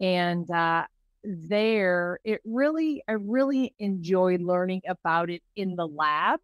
And 0.00 0.48
uh, 0.50 0.84
there 1.24 2.20
it 2.24 2.40
really 2.44 3.02
i 3.08 3.12
really 3.12 3.74
enjoyed 3.78 4.40
learning 4.40 4.80
about 4.88 5.30
it 5.30 5.42
in 5.56 5.74
the 5.74 5.86
lab 5.86 6.40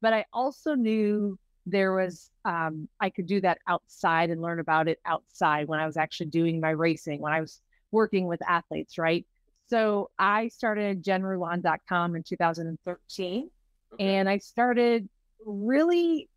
but 0.00 0.12
i 0.12 0.24
also 0.32 0.74
knew 0.74 1.38
there 1.66 1.94
was 1.94 2.30
um, 2.44 2.88
i 3.00 3.10
could 3.10 3.26
do 3.26 3.40
that 3.40 3.58
outside 3.66 4.30
and 4.30 4.40
learn 4.40 4.60
about 4.60 4.86
it 4.88 4.98
outside 5.04 5.66
when 5.66 5.80
i 5.80 5.86
was 5.86 5.96
actually 5.96 6.26
doing 6.26 6.60
my 6.60 6.70
racing 6.70 7.20
when 7.20 7.32
i 7.32 7.40
was 7.40 7.60
working 7.90 8.26
with 8.26 8.40
athletes 8.48 8.98
right? 8.98 9.26
So 9.66 10.10
i 10.18 10.48
started 10.48 11.02
jenrulon.com 11.02 12.16
in 12.16 12.22
2013 12.22 13.50
and 13.98 14.28
i 14.28 14.38
started 14.38 15.08
really 15.44 16.28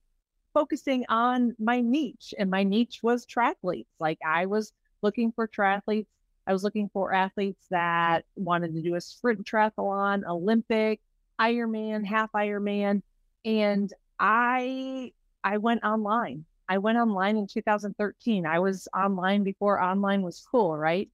focusing 0.53 1.05
on 1.09 1.55
my 1.59 1.81
niche 1.81 2.33
and 2.39 2.49
my 2.49 2.63
niche 2.63 2.99
was 3.03 3.25
triathletes 3.25 3.85
like 3.99 4.17
i 4.25 4.45
was 4.45 4.71
looking 5.03 5.31
for 5.31 5.47
triathletes 5.47 6.07
I 6.47 6.53
was 6.53 6.63
looking 6.63 6.89
for 6.93 7.13
athletes 7.13 7.65
that 7.69 8.21
mm-hmm. 8.21 8.45
wanted 8.45 8.73
to 8.73 8.81
do 8.81 8.95
a 8.95 9.01
sprint 9.01 9.45
triathlon, 9.45 10.25
Olympic, 10.25 11.01
Ironman, 11.39 12.05
half 12.05 12.31
Ironman, 12.31 13.01
and 13.45 13.93
I 14.19 15.11
I 15.43 15.57
went 15.57 15.83
online. 15.83 16.45
I 16.69 16.79
went 16.79 16.97
online 16.97 17.37
in 17.37 17.47
2013. 17.47 18.45
I 18.45 18.59
was 18.59 18.87
online 18.95 19.43
before 19.43 19.81
online 19.81 20.21
was 20.21 20.45
cool, 20.51 20.75
right? 20.75 21.09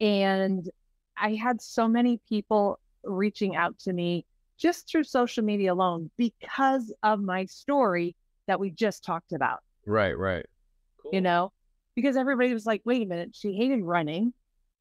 And 0.00 0.68
I 1.16 1.34
had 1.34 1.60
so 1.60 1.86
many 1.86 2.20
people 2.28 2.78
reaching 3.04 3.56
out 3.56 3.78
to 3.80 3.92
me 3.92 4.24
just 4.56 4.88
through 4.88 5.04
social 5.04 5.44
media 5.44 5.72
alone 5.72 6.10
because 6.16 6.92
of 7.02 7.20
my 7.20 7.44
story 7.44 8.16
that 8.46 8.58
we 8.58 8.70
just 8.70 9.04
talked 9.04 9.32
about 9.32 9.60
Right, 9.86 10.18
right. 10.18 10.46
you 11.12 11.20
know, 11.20 11.52
because 11.94 12.16
everybody 12.16 12.52
was 12.52 12.66
like, 12.66 12.82
wait 12.84 13.02
a 13.02 13.06
minute, 13.06 13.30
she 13.34 13.54
hated 13.54 13.82
running. 13.82 14.32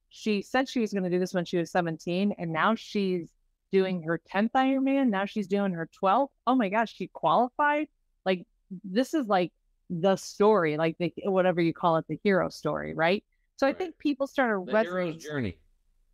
She 0.10 0.42
said 0.42 0.70
she 0.70 0.80
was 0.80 0.94
going 0.94 1.04
to 1.04 1.10
do 1.10 1.20
this 1.20 1.34
when 1.34 1.46
she 1.46 1.58
was 1.58 1.72
17, 1.72 2.36
and 2.38 2.52
now 2.52 2.76
she's 2.76 3.30
doing 3.72 4.04
her 4.04 4.22
10th 4.34 4.52
Ironman. 4.56 5.10
Now 5.10 5.26
she's 5.26 5.48
doing 5.48 5.74
her 5.74 5.90
12th. 6.02 6.30
Oh 6.46 6.56
my 6.56 6.70
gosh, 6.70 6.94
she 6.96 7.08
qualified. 7.08 7.88
Like, 8.26 8.46
this 8.84 9.14
is 9.14 9.28
like 9.28 9.52
the 9.90 10.16
story, 10.16 10.78
like 10.78 10.98
the 11.00 11.14
whatever 11.26 11.62
you 11.62 11.74
call 11.74 11.98
it, 11.98 12.06
the 12.08 12.20
hero 12.24 12.50
story, 12.50 12.94
right? 12.94 13.24
So 13.58 13.68
I 13.68 13.74
think 13.74 13.98
people 13.98 14.28
started 14.28 14.66
The 14.68 14.84
hero's 14.84 15.24
journey. 15.24 15.58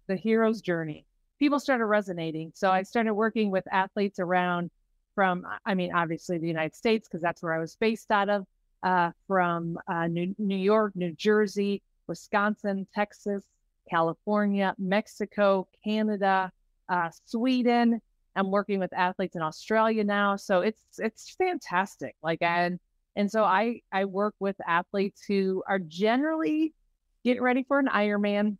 the 0.07 0.15
hero's 0.15 0.61
journey. 0.61 1.05
People 1.39 1.59
started 1.59 1.85
resonating. 1.85 2.51
So 2.55 2.71
I 2.71 2.83
started 2.83 3.13
working 3.13 3.51
with 3.51 3.65
athletes 3.71 4.19
around 4.19 4.71
from, 5.13 5.45
I 5.65 5.73
mean, 5.75 5.93
obviously 5.93 6.37
the 6.37 6.47
United 6.47 6.75
States, 6.75 7.07
because 7.07 7.21
that's 7.21 7.43
where 7.43 7.53
I 7.53 7.59
was 7.59 7.75
based 7.75 8.09
out 8.11 8.29
of, 8.29 8.45
uh, 8.83 9.11
from 9.27 9.77
uh, 9.87 10.07
New, 10.07 10.33
New 10.37 10.57
York, 10.57 10.95
New 10.95 11.13
Jersey, 11.13 11.81
Wisconsin, 12.07 12.87
Texas, 12.93 13.43
California, 13.89 14.75
Mexico, 14.77 15.67
Canada, 15.83 16.51
uh, 16.89 17.09
Sweden. 17.25 18.01
I'm 18.35 18.49
working 18.49 18.79
with 18.79 18.93
athletes 18.93 19.35
in 19.35 19.41
Australia 19.41 20.03
now. 20.03 20.35
So 20.35 20.61
it's 20.61 20.81
it's 20.97 21.35
fantastic. 21.35 22.15
Like 22.23 22.41
and 22.41 22.79
and 23.15 23.29
so 23.29 23.43
I 23.43 23.81
I 23.91 24.05
work 24.05 24.35
with 24.39 24.55
athletes 24.67 25.23
who 25.27 25.63
are 25.67 25.79
generally 25.79 26.73
getting 27.23 27.43
ready 27.43 27.63
for 27.63 27.79
an 27.79 27.87
Ironman. 27.87 28.57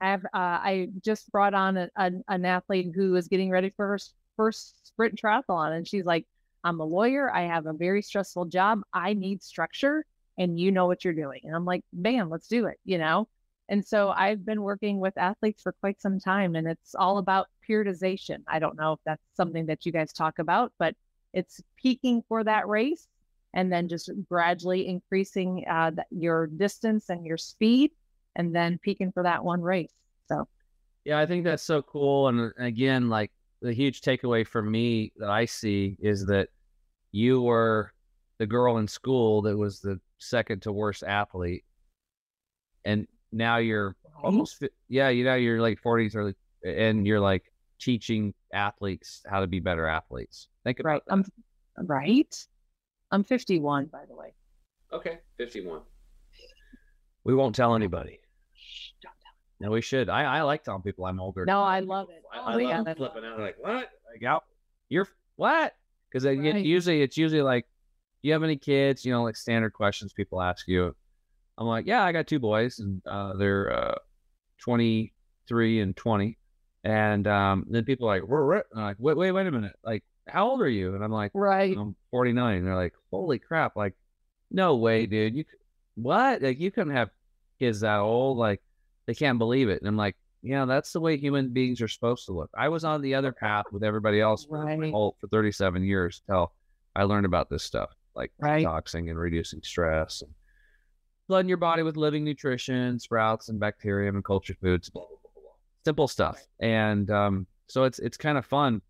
I 0.00 0.10
have 0.10 0.24
uh, 0.24 0.28
I 0.34 0.88
just 1.02 1.30
brought 1.30 1.54
on 1.54 1.76
a, 1.76 1.90
a, 1.96 2.10
an 2.28 2.44
athlete 2.44 2.92
who 2.94 3.16
is 3.16 3.28
getting 3.28 3.50
ready 3.50 3.70
for 3.76 3.86
her 3.88 3.98
first 4.36 4.86
sprint 4.86 5.20
triathlon, 5.20 5.76
and 5.76 5.86
she's 5.86 6.04
like, 6.04 6.26
"I'm 6.64 6.80
a 6.80 6.84
lawyer. 6.84 7.30
I 7.32 7.42
have 7.42 7.66
a 7.66 7.72
very 7.72 8.02
stressful 8.02 8.46
job. 8.46 8.80
I 8.92 9.14
need 9.14 9.42
structure, 9.42 10.04
and 10.38 10.58
you 10.58 10.72
know 10.72 10.86
what 10.86 11.04
you're 11.04 11.14
doing." 11.14 11.40
And 11.44 11.54
I'm 11.54 11.64
like, 11.64 11.84
"Man, 11.92 12.28
let's 12.28 12.48
do 12.48 12.66
it," 12.66 12.78
you 12.84 12.98
know. 12.98 13.28
And 13.68 13.84
so 13.84 14.10
I've 14.10 14.44
been 14.44 14.62
working 14.62 15.00
with 15.00 15.16
athletes 15.16 15.62
for 15.62 15.72
quite 15.72 16.00
some 16.00 16.20
time, 16.20 16.54
and 16.54 16.66
it's 16.66 16.94
all 16.94 17.18
about 17.18 17.48
periodization. 17.68 18.42
I 18.46 18.58
don't 18.58 18.76
know 18.76 18.92
if 18.92 19.00
that's 19.06 19.22
something 19.36 19.66
that 19.66 19.86
you 19.86 19.92
guys 19.92 20.12
talk 20.12 20.38
about, 20.38 20.72
but 20.78 20.94
it's 21.32 21.62
peaking 21.76 22.22
for 22.28 22.44
that 22.44 22.68
race 22.68 23.08
and 23.54 23.72
then 23.72 23.88
just 23.88 24.10
gradually 24.28 24.86
increasing 24.88 25.64
uh, 25.68 25.92
your 26.10 26.46
distance 26.46 27.08
and 27.08 27.24
your 27.24 27.36
speed 27.36 27.92
and 28.36 28.54
then 28.54 28.78
peaking 28.82 29.12
for 29.12 29.22
that 29.22 29.44
one 29.44 29.62
race. 29.62 29.92
So, 30.28 30.46
Yeah, 31.04 31.18
I 31.18 31.26
think 31.26 31.44
that's 31.44 31.62
so 31.62 31.80
cool. 31.82 32.28
And 32.28 32.52
again, 32.58 33.08
like 33.08 33.30
the 33.62 33.72
huge 33.72 34.00
takeaway 34.00 34.46
for 34.46 34.62
me 34.62 35.12
that 35.16 35.30
I 35.30 35.44
see 35.44 35.96
is 36.00 36.26
that 36.26 36.48
you 37.12 37.40
were 37.42 37.92
the 38.38 38.46
girl 38.46 38.78
in 38.78 38.88
school 38.88 39.40
that 39.42 39.56
was 39.56 39.80
the 39.80 40.00
second 40.18 40.62
to 40.62 40.72
worst 40.72 41.04
athlete. 41.04 41.64
And 42.84 43.06
now 43.34 43.56
you're 43.58 43.96
almost, 44.22 44.62
yeah, 44.88 45.08
you 45.08 45.24
know, 45.24 45.34
you're 45.34 45.60
like 45.60 45.82
40s, 45.82 46.14
early, 46.16 46.34
and 46.64 47.06
you're 47.06 47.20
like 47.20 47.42
teaching 47.80 48.32
athletes 48.52 49.22
how 49.28 49.40
to 49.40 49.46
be 49.46 49.60
better 49.60 49.86
athletes. 49.86 50.48
Think 50.64 50.80
about 50.80 50.90
right. 50.90 51.02
that. 51.06 51.30
I'm 51.78 51.86
right. 51.86 52.46
I'm 53.10 53.24
51, 53.24 53.86
by 53.86 54.04
the 54.08 54.14
way. 54.14 54.34
Okay, 54.92 55.18
51. 55.38 55.80
We 57.24 57.34
won't 57.34 57.54
tell 57.54 57.74
anybody. 57.74 58.20
Shh, 58.54 58.90
don't 59.02 59.12
tell. 59.20 59.68
No, 59.68 59.70
we 59.72 59.80
should. 59.80 60.08
I, 60.08 60.22
I 60.38 60.42
like 60.42 60.62
telling 60.62 60.82
people 60.82 61.04
I'm 61.06 61.20
older. 61.20 61.44
No, 61.44 61.62
I 61.62 61.80
love 61.80 62.08
it. 62.10 62.22
I, 62.32 62.38
Oh, 62.38 62.58
I 62.58 62.60
yeah, 62.60 62.76
love 62.76 62.84
that's- 62.86 62.96
flipping 62.96 63.28
out 63.28 63.40
like 63.40 63.56
what? 63.58 63.88
Like 64.12 64.22
out? 64.26 64.44
You're 64.88 65.08
what? 65.36 65.74
Because 66.10 66.24
Right. 66.24 66.38
usually 66.64 67.02
it's 67.02 67.16
usually 67.16 67.42
like, 67.42 67.66
do 68.22 68.28
you 68.28 68.32
have 68.32 68.42
any 68.44 68.56
kids? 68.56 69.04
You 69.04 69.12
know, 69.12 69.24
like 69.24 69.36
standard 69.36 69.72
questions 69.72 70.12
people 70.12 70.40
ask 70.40 70.68
you. 70.68 70.94
I'm 71.58 71.66
like, 71.66 71.86
yeah, 71.86 72.02
I 72.04 72.12
got 72.12 72.26
two 72.26 72.38
boys, 72.40 72.78
and 72.80 73.00
uh, 73.06 73.34
they're 73.36 73.72
uh, 73.72 73.94
23 74.60 75.80
and 75.80 75.96
20. 75.96 76.38
And 76.84 77.26
um, 77.26 77.64
then 77.68 77.84
people 77.84 78.08
are 78.08 78.18
like, 78.18 78.28
we're, 78.28 78.62
like, 78.74 78.96
wait, 78.98 79.16
wait, 79.16 79.32
wait 79.32 79.46
a 79.46 79.50
minute. 79.50 79.74
Like, 79.84 80.04
how 80.28 80.48
old 80.50 80.60
are 80.60 80.68
you? 80.68 80.94
And 80.94 81.02
I'm 81.04 81.12
like, 81.12 81.30
Right. 81.34 81.76
I'm 81.76 81.96
49. 82.10 82.58
And 82.58 82.66
they're 82.66 82.74
like, 82.74 82.94
holy 83.10 83.38
crap. 83.38 83.76
Like, 83.76 83.94
no 84.50 84.76
way, 84.76 85.06
dude. 85.06 85.34
You, 85.34 85.44
what? 85.94 86.42
Like, 86.42 86.60
you 86.60 86.70
couldn't 86.70 86.94
have 86.94 87.10
kids 87.58 87.80
that 87.80 88.00
old. 88.00 88.36
Like, 88.36 88.60
they 89.06 89.14
can't 89.14 89.38
believe 89.38 89.68
it. 89.68 89.80
And 89.80 89.88
I'm 89.88 89.96
like, 89.96 90.16
yeah, 90.42 90.66
that's 90.66 90.92
the 90.92 91.00
way 91.00 91.16
human 91.16 91.50
beings 91.54 91.80
are 91.80 91.88
supposed 91.88 92.26
to 92.26 92.32
look. 92.32 92.50
I 92.56 92.68
was 92.68 92.84
on 92.84 93.00
the 93.00 93.14
other 93.14 93.32
path 93.32 93.64
with 93.72 93.82
everybody 93.82 94.20
else 94.20 94.44
for, 94.44 94.64
Right. 94.64 94.90
for 94.90 95.14
37 95.30 95.82
years 95.84 96.22
till 96.26 96.52
I 96.94 97.04
learned 97.04 97.24
about 97.26 97.48
this 97.48 97.62
stuff, 97.64 97.90
like 98.14 98.30
Right. 98.38 98.64
detoxing 98.66 99.08
and 99.08 99.18
reducing 99.18 99.62
stress 99.62 100.20
and 100.20 100.30
flooding 101.26 101.48
your 101.48 101.58
body 101.58 101.82
with 101.82 101.96
living 101.96 102.24
nutrition, 102.24 102.98
sprouts 102.98 103.48
and 103.48 103.58
bacterium 103.58 104.16
and 104.16 104.24
cultured 104.24 104.58
foods, 104.58 104.90
blah, 104.90 105.02
blah, 105.02 105.30
blah, 105.34 105.52
simple 105.84 106.08
stuff. 106.08 106.42
And 106.60 107.10
um, 107.10 107.46
so 107.68 107.84
it's 107.84 107.98
it's 107.98 108.16
kind 108.16 108.38
of 108.38 108.44
fun 108.46 108.82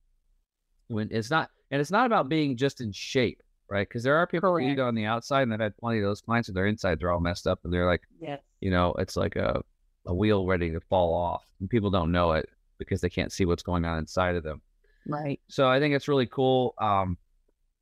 when 0.88 1.09
it's 1.11 1.31
not, 1.31 1.51
and 1.70 1.81
it's 1.81 1.90
not 1.90 2.07
about 2.07 2.29
being 2.29 2.57
just 2.57 2.81
in 2.81 2.92
shape, 2.92 3.42
right? 3.70 3.88
Because 3.88 4.03
there 4.03 4.16
are 4.16 4.27
people 4.27 4.51
who 4.51 4.59
eat 4.59 4.79
on 4.79 4.94
the 4.94 5.05
outside, 5.07 5.42
and 5.42 5.55
I've 5.55 5.61
had 5.61 5.77
plenty 5.77 5.99
of 5.99 6.05
those 6.05 6.20
clients, 6.20 6.49
and 6.49 6.57
their 6.57 6.66
insides 6.66 7.03
are 7.03 7.11
all 7.11 7.20
messed 7.20 7.47
up, 7.47 7.61
and 7.64 7.73
they're 7.73 7.87
like, 7.87 8.03
Yes. 8.20 8.40
you 8.61 8.70
know, 8.70 8.94
it's 8.99 9.16
like 9.16 9.37
a 9.37 9.62
a 10.07 10.14
wheel 10.14 10.44
ready 10.47 10.70
to 10.70 10.81
fall 10.81 11.14
off, 11.14 11.44
and 11.61 11.70
people 11.70 11.90
don't 11.90 12.12
know 12.12 12.33
it 12.33 12.49
because 12.79 13.01
they 13.01 13.09
can't 13.09 13.33
see 13.33 13.44
what's 13.44 13.62
going 13.62 13.85
on 13.85 13.99
inside 13.99 14.35
of 14.35 14.42
them. 14.42 14.61
Right. 15.07 15.40
So 15.49 15.68
I 15.68 15.79
think 15.81 15.94
it's 15.94 16.09
really 16.09 16.27
cool. 16.27 16.75
Um, 16.79 17.16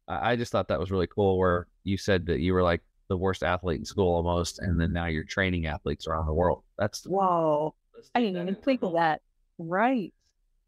I 0.09 0.37
just 0.37 0.53
thought 0.53 0.69
that 0.69 0.79
was 0.81 0.91
really 0.91 1.07
cool 1.07 1.39
where 1.39 1.67
you 1.85 1.97
said 1.97 2.27
that 2.27 2.41
you 2.41 2.53
were 2.53 2.63
like 2.63 2.83
the 3.09 3.17
worst 3.17 3.43
athlete 3.43 3.79
in 3.79 3.85
school 3.85 4.15
almost, 4.15 4.59
and 4.59 4.81
then 4.81 4.93
now 4.93 5.07
you're 5.07 5.25
training 5.25 5.67
athletes 5.67 6.07
around 6.07 6.27
the 6.27 6.33
world. 6.35 6.63
That's 6.79 7.05
Whoa. 7.05 7.75
I 8.15 8.21
didn't 8.21 8.41
even 8.41 8.55
think 8.57 8.83
of 8.83 8.95
that. 8.95 9.21
Right. 9.59 10.13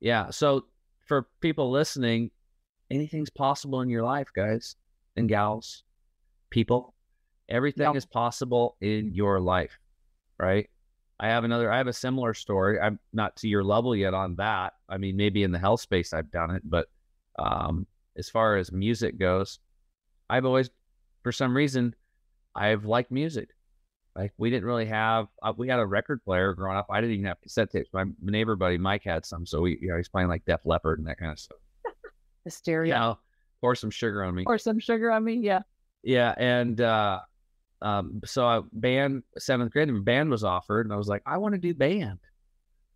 Yeah. 0.01 0.31
So 0.31 0.67
for 1.07 1.29
people 1.41 1.71
listening, 1.71 2.31
anything's 2.91 3.31
possible 3.31 3.81
in 3.81 3.89
your 3.89 4.03
life, 4.03 4.29
guys 4.35 4.77
and 5.17 5.29
gals, 5.29 5.83
people. 6.51 6.95
Everything 7.49 7.87
Yep. 7.87 7.97
is 7.97 8.07
possible 8.07 8.77
in 8.81 9.13
your 9.13 9.41
life, 9.41 9.79
right? 10.39 10.69
I 11.21 11.29
have 11.29 11.45
another, 11.45 11.71
I 11.71 11.77
have 11.79 11.87
a 11.87 11.93
similar 11.93 12.35
story. 12.35 12.81
I'm 12.81 12.99
not 13.13 13.37
to 13.37 13.49
your 13.49 13.63
level 13.63 13.95
yet 13.95 14.15
on 14.15 14.37
that. 14.37 14.73
I 14.89 14.97
mean, 14.99 15.17
maybe 15.17 15.43
in 15.43 15.53
the 15.53 15.59
health 15.59 15.81
space 15.81 16.13
I've 16.13 16.31
done 16.31 16.51
it, 16.51 16.63
but 16.65 16.89
um, 17.39 17.87
as 18.17 18.29
far 18.29 18.57
as 18.57 18.73
music 18.73 19.19
goes, 19.19 19.59
I've 20.31 20.45
always, 20.45 20.71
for 21.23 21.33
some 21.33 21.57
reason, 21.57 21.95
I've 22.55 22.85
liked 22.85 23.11
music. 23.11 23.51
Like 24.17 24.33
we 24.39 24.49
didn't 24.51 24.65
really 24.65 24.87
have, 24.87 25.27
uh, 25.43 25.53
we 25.57 25.69
had 25.69 25.81
a 25.81 25.87
record 25.87 26.23
player 26.25 26.55
growing 26.55 26.77
up. 26.77 26.87
I 26.89 27.01
didn't 27.01 27.15
even 27.15 27.27
have 27.27 27.41
cassette 27.41 27.71
tapes. 27.71 27.91
My 27.93 28.05
neighbor 28.23 28.55
buddy 28.55 28.79
Mike 28.79 29.03
had 29.05 29.27
some, 29.27 29.45
so 29.45 29.61
we, 29.61 29.79
you 29.81 29.89
know, 29.89 29.97
he's 29.97 30.09
playing 30.09 30.29
like 30.29 30.45
Def 30.45 30.61
Leppard 30.65 30.99
and 31.01 31.09
that 31.09 31.19
kind 31.19 31.33
of 31.33 31.39
stuff. 31.39 31.59
Hysteria. 32.45 32.95
You 32.95 33.01
know, 33.01 33.19
pour 33.61 33.75
some 33.75 33.91
sugar 33.91 34.23
on 34.23 34.35
me. 34.35 34.45
Or 34.47 34.57
some 34.59 34.79
sugar 34.79 35.11
on 35.11 35.25
me. 35.25 35.35
Yeah. 35.35 35.61
Yeah, 36.05 36.35
and 36.37 36.81
uh, 36.81 37.21
um, 37.81 38.21
so 38.25 38.47
I 38.47 38.61
band 38.73 39.23
seventh 39.39 39.73
grade, 39.73 39.89
and 39.89 40.05
band 40.05 40.31
was 40.31 40.45
offered, 40.45 40.87
and 40.87 40.93
I 40.93 40.97
was 40.97 41.09
like, 41.09 41.23
I 41.27 41.39
want 41.39 41.55
to 41.55 41.61
do 41.61 41.75
band, 41.75 42.19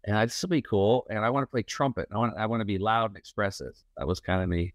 and 0.04 0.16
I, 0.16 0.26
this 0.26 0.40
will 0.42 0.50
be 0.50 0.62
cool, 0.62 1.06
and 1.08 1.20
I 1.20 1.30
want 1.30 1.42
to 1.44 1.50
play 1.50 1.62
trumpet. 1.62 2.08
I 2.12 2.18
want 2.18 2.36
I 2.36 2.46
want 2.46 2.60
to 2.60 2.66
be 2.66 2.78
loud 2.78 3.10
and 3.10 3.16
expressive. 3.16 3.72
That 3.96 4.06
was 4.06 4.20
kind 4.20 4.42
of 4.42 4.48
me. 4.48 4.74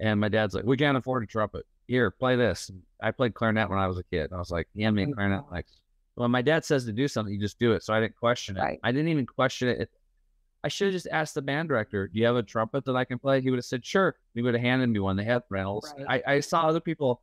And 0.00 0.20
my 0.20 0.28
dad's 0.28 0.54
like, 0.54 0.64
we 0.64 0.76
can't 0.76 0.96
afford 0.96 1.24
a 1.24 1.26
trumpet. 1.26 1.66
Here, 1.88 2.10
play 2.10 2.36
this. 2.36 2.70
I 3.02 3.10
played 3.10 3.34
clarinet 3.34 3.68
when 3.68 3.78
I 3.78 3.88
was 3.88 3.98
a 3.98 4.04
kid. 4.04 4.32
I 4.32 4.36
was 4.36 4.50
like, 4.50 4.68
he 4.74 4.82
handed 4.82 5.06
me 5.06 5.10
a 5.10 5.14
clarinet. 5.14 5.40
Mm-hmm. 5.40 5.54
Like, 5.54 5.66
when 6.14 6.30
my 6.30 6.42
dad 6.42 6.64
says 6.64 6.84
to 6.84 6.92
do 6.92 7.08
something, 7.08 7.32
you 7.32 7.40
just 7.40 7.58
do 7.58 7.72
it. 7.72 7.82
So 7.82 7.94
I 7.94 8.00
didn't 8.00 8.16
question 8.16 8.56
it. 8.56 8.60
Right. 8.60 8.78
I 8.84 8.92
didn't 8.92 9.08
even 9.08 9.26
question 9.26 9.68
it. 9.68 9.90
I 10.62 10.68
should 10.68 10.88
have 10.88 10.92
just 10.92 11.08
asked 11.10 11.34
the 11.34 11.42
band 11.42 11.68
director, 11.68 12.08
"Do 12.08 12.18
you 12.18 12.26
have 12.26 12.36
a 12.36 12.42
trumpet 12.42 12.84
that 12.84 12.96
I 12.96 13.04
can 13.04 13.18
play?" 13.18 13.40
He 13.40 13.48
would 13.48 13.58
have 13.58 13.64
said, 13.64 13.86
"Sure." 13.86 14.16
He 14.34 14.42
would 14.42 14.54
have 14.54 14.62
handed 14.62 14.88
me 14.88 14.98
one. 14.98 15.16
They 15.16 15.24
had 15.24 15.44
rentals. 15.48 15.94
Right. 15.96 16.22
I, 16.26 16.34
I 16.34 16.40
saw 16.40 16.62
other 16.62 16.80
people 16.80 17.22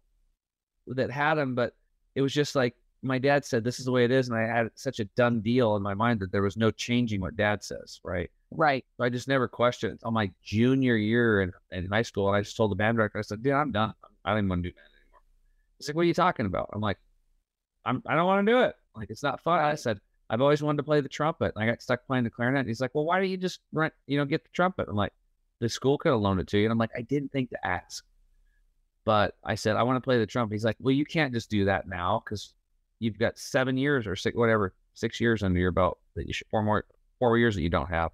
that 0.88 1.12
had 1.12 1.36
them, 1.36 1.54
but 1.54 1.74
it 2.16 2.22
was 2.22 2.34
just 2.34 2.56
like 2.56 2.76
my 3.06 3.20
dad 3.20 3.46
said, 3.46 3.64
"This 3.64 3.80
is 3.80 3.86
the 3.86 3.92
way 3.92 4.04
it 4.04 4.12
is," 4.12 4.30
and 4.30 4.38
I 4.38 4.42
had 4.42 4.70
such 4.76 5.00
a 5.00 5.06
done 5.06 5.42
deal 5.42 5.76
in 5.76 5.84
my 5.84 5.94
mind 5.94 6.20
that 6.20 6.32
there 6.32 6.42
was 6.42 6.58
no 6.58 6.72
changing 6.72 7.22
what 7.22 7.36
dad 7.36 7.64
says, 7.64 8.00
right? 8.04 8.30
Right. 8.52 8.86
So 8.98 9.04
I 9.04 9.10
just 9.10 9.28
never 9.28 9.48
questioned 9.48 9.92
it 9.92 9.94
until 9.94 10.12
my 10.12 10.32
junior 10.44 10.96
year 10.96 11.42
in, 11.42 11.52
in 11.72 11.88
high 11.88 12.02
school, 12.02 12.28
and 12.28 12.36
I 12.36 12.42
just 12.42 12.58
told 12.58 12.72
the 12.72 12.76
band 12.76 12.98
director, 12.98 13.20
I 13.20 13.22
said, 13.22 13.44
"Dude, 13.44 13.54
I'm 13.54 13.72
done. 13.72 13.94
I 14.24 14.32
don't 14.32 14.40
even 14.40 14.50
want 14.50 14.64
to 14.64 14.70
do 14.70 14.76
band 14.76 14.88
anymore." 14.88 15.22
He's 15.78 15.90
like, 15.90 15.96
"What 15.96 16.02
are 16.04 16.06
you 16.06 16.14
talking 16.14 16.46
about?" 16.46 16.70
I'm 16.74 16.82
like, 16.82 16.98
"I'm 17.86 18.02
I 18.08 18.16
don't 18.16 18.26
want 18.26 18.46
to 18.46 18.52
do 18.52 18.62
it. 18.62 18.76
Like 18.96 19.10
it's 19.10 19.24
not 19.24 19.42
fun." 19.42 19.60
I 19.60 19.76
said, 19.76 20.00
"I've 20.30 20.42
always 20.42 20.62
wanted 20.64 20.78
to 20.78 20.84
play 20.84 21.02
the 21.02 21.10
trumpet." 21.10 21.54
And 21.56 21.64
I 21.64 21.68
got 21.68 21.82
stuck 21.82 22.06
playing 22.08 22.24
the 22.24 22.30
clarinet. 22.30 22.62
And 22.62 22.68
he's 22.68 22.82
like, 22.82 22.96
"Well, 22.96 23.06
why 23.06 23.20
don't 23.20 23.30
you 23.30 23.38
just 23.38 23.60
rent, 23.72 23.94
you 24.08 24.18
know, 24.18 24.26
get 24.26 24.44
the 24.44 24.50
trumpet?" 24.54 24.88
I'm 24.90 24.96
like, 24.96 25.14
"The 25.60 25.70
school 25.70 25.98
could 25.98 26.12
have 26.12 26.22
loaned 26.22 26.40
it 26.40 26.48
to 26.48 26.58
you." 26.58 26.66
And 26.66 26.72
I'm 26.72 26.78
like, 26.80 26.92
"I 26.98 27.02
didn't 27.02 27.32
think 27.32 27.52
to 27.52 27.68
ask." 27.68 28.04
But 29.06 29.36
I 29.44 29.56
said, 29.56 29.76
I 29.76 29.84
want 29.84 29.98
to 29.98 30.02
play 30.02 30.18
the 30.18 30.26
trumpet. 30.26 30.56
He's 30.56 30.66
like, 30.66 30.78
well, 30.80 30.92
you 30.92 31.06
can't 31.06 31.32
just 31.32 31.50
do 31.50 31.66
that 31.66 31.88
now 31.88 32.24
because 32.26 32.54
you've 33.00 33.18
got 33.20 33.38
seven 33.38 33.78
years 33.78 34.08
or 34.08 34.16
six, 34.16 34.36
whatever, 34.36 34.74
six 34.94 35.20
years 35.20 35.44
under 35.44 35.60
your 35.60 35.72
belt 35.72 35.98
that 36.16 36.28
you 36.28 36.34
should, 36.34 36.48
four 36.50 36.64
more, 36.64 36.86
four 37.20 37.38
years 37.38 37.56
that 37.56 37.62
you 37.62 37.70
don't 37.70 37.90
have. 37.90 38.12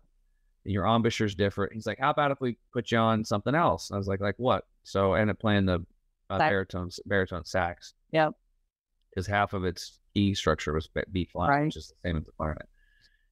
And 0.66 0.74
your 0.74 0.86
embouchure's 0.86 1.36
different. 1.36 1.74
He's 1.74 1.88
like, 1.88 2.00
how 2.00 2.12
about 2.12 2.32
if 2.32 2.40
we 2.40 2.58
put 2.74 2.92
you 2.92 2.98
on 2.98 3.24
something 3.26 3.56
else? 3.56 3.90
And 3.90 3.96
I 3.96 3.98
was 3.98 4.08
like, 4.08 4.22
like 4.22 4.36
what? 4.38 4.66
So 4.84 5.14
I 5.14 5.22
ended 5.22 5.36
up 5.36 5.40
playing 5.40 5.66
the 5.66 5.86
uh, 6.30 6.38
baritone, 6.38 6.90
baritone 7.06 7.46
sax. 7.46 7.94
Yep. 8.12 8.34
Because 9.10 9.28
half 9.28 9.54
of 9.54 9.66
its 9.66 10.00
E 10.16 10.34
structure 10.34 10.74
was 10.74 10.88
B- 10.88 11.02
B 11.12 11.26
flat, 11.26 11.50
Right. 11.50 11.66
which 11.66 11.78
is 11.78 11.88
the 11.88 12.08
same 12.10 12.18
as 12.18 12.26
the 12.26 12.32
clarinet. 12.38 12.68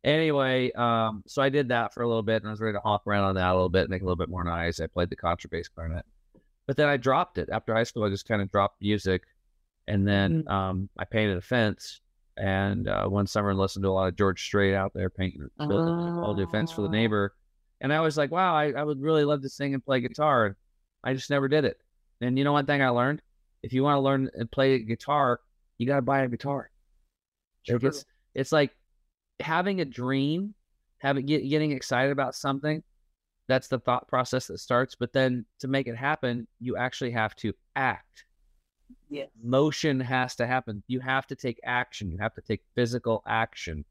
Anyway, 0.04 0.72
um, 0.74 1.24
so 1.28 1.42
I 1.42 1.50
did 1.50 1.70
that 1.70 1.94
for 1.94 2.04
a 2.04 2.08
little 2.08 2.24
bit 2.24 2.38
and 2.42 2.48
I 2.48 2.52
was 2.52 2.62
ready 2.62 2.78
to 2.78 2.82
hop 2.82 3.06
around 3.06 3.26
on 3.26 3.36
that 3.36 3.50
a 3.50 3.54
little 3.54 3.70
bit, 3.70 3.90
make 3.90 4.02
a 4.02 4.06
little 4.06 4.16
bit 4.16 4.30
more 4.30 4.44
noise. 4.44 4.80
I 4.80 4.88
played 4.88 5.10
the 5.10 5.16
contrabass 5.16 5.66
clarinet. 5.74 6.06
But 6.68 6.78
then 6.78 6.88
I 6.88 6.98
dropped 6.98 7.38
it 7.38 7.50
after 7.52 7.74
high 7.74 7.84
school. 7.84 8.04
I 8.04 8.10
just 8.10 8.28
kind 8.28 8.42
of 8.42 8.52
dropped 8.52 8.82
music. 8.82 9.24
And 9.90 10.08
then 10.08 10.44
Mhm. 10.44 10.50
um, 10.52 10.90
I 10.98 11.04
painted 11.06 11.38
a 11.38 11.42
fence. 11.42 12.00
And 12.38 12.88
uh, 12.88 13.08
one 13.10 13.28
summer, 13.28 13.52
I 13.52 13.54
listened 13.54 13.84
to 13.84 13.90
a 13.90 13.92
lot 13.92 14.08
of 14.08 14.16
George 14.16 14.42
Strait 14.42 14.74
out 14.74 14.94
there 14.94 15.10
painting, 15.10 15.50
all 15.60 16.34
the 16.34 16.48
fence 16.48 16.72
for 16.72 16.82
the 16.84 16.88
Ah. 16.88 16.92
neighbor. 16.92 17.34
And 17.82 17.92
I 17.92 18.00
was 18.00 18.16
like, 18.18 18.32
wow, 18.32 18.56
I, 18.56 18.72
I 18.72 18.84
would 18.84 19.02
really 19.02 19.26
love 19.26 19.42
to 19.42 19.50
sing 19.50 19.74
and 19.74 19.84
play 19.84 20.00
guitar. 20.00 20.46
And 20.46 20.56
I 21.04 21.14
just 21.14 21.30
never 21.30 21.50
did 21.50 21.66
it. 21.66 21.82
And 22.22 22.38
you 22.38 22.46
know 22.46 22.54
one 22.54 22.66
thing 22.66 22.82
I 22.82 22.90
learned? 22.90 23.22
If 23.64 23.74
you 23.74 23.84
want 23.84 23.98
to 23.98 24.02
learn 24.02 24.30
and 24.36 24.50
play 24.50 24.80
guitar, 24.80 25.42
you 25.78 25.88
got 25.88 25.98
to 25.98 26.02
buy 26.02 26.22
a 26.22 26.28
guitar. 26.30 26.70
It- 27.66 27.84
It's, 27.84 28.06
it's 28.36 28.52
like 28.54 28.72
having 29.42 29.82
a 29.82 29.86
dream, 29.86 30.54
having 31.00 31.26
get, 31.26 31.42
getting 31.50 31.72
excited 31.72 32.12
about 32.12 32.36
something. 32.36 32.84
That's 33.48 33.68
the 33.68 33.80
thought 33.80 34.08
process 34.08 34.48
that 34.48 34.60
starts. 34.60 34.96
But 34.96 35.12
then 35.12 35.46
to 35.60 35.68
make 35.68 35.88
it 35.88 35.96
happen, 35.98 36.48
you 36.60 36.78
actually 36.78 37.12
have 37.12 37.36
to 37.38 37.54
act. 37.76 38.26
Motion 39.44 40.00
has 40.00 40.36
to 40.36 40.48
happen. 40.48 40.84
You 40.88 41.00
have 41.00 41.28
to 41.28 41.36
take 41.36 41.60
action. 41.64 42.12
You 42.12 42.18
have 42.20 42.34
to 42.36 42.42
take 42.42 42.62
physical 42.76 43.24
action 43.26 43.86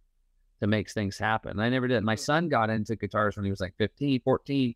to 0.61 0.67
make 0.67 0.91
things 0.91 1.19
happen. 1.19 1.59
I 1.61 1.69
never 1.69 1.89
did. 1.89 2.03
My 2.03 2.15
son 2.15 2.49
got 2.49 2.71
into 2.71 2.97
guitars 2.97 3.37
when 3.37 3.45
he 3.45 3.51
was 3.51 3.61
like 3.61 3.75
15, 3.79 4.21
14. 4.23 4.75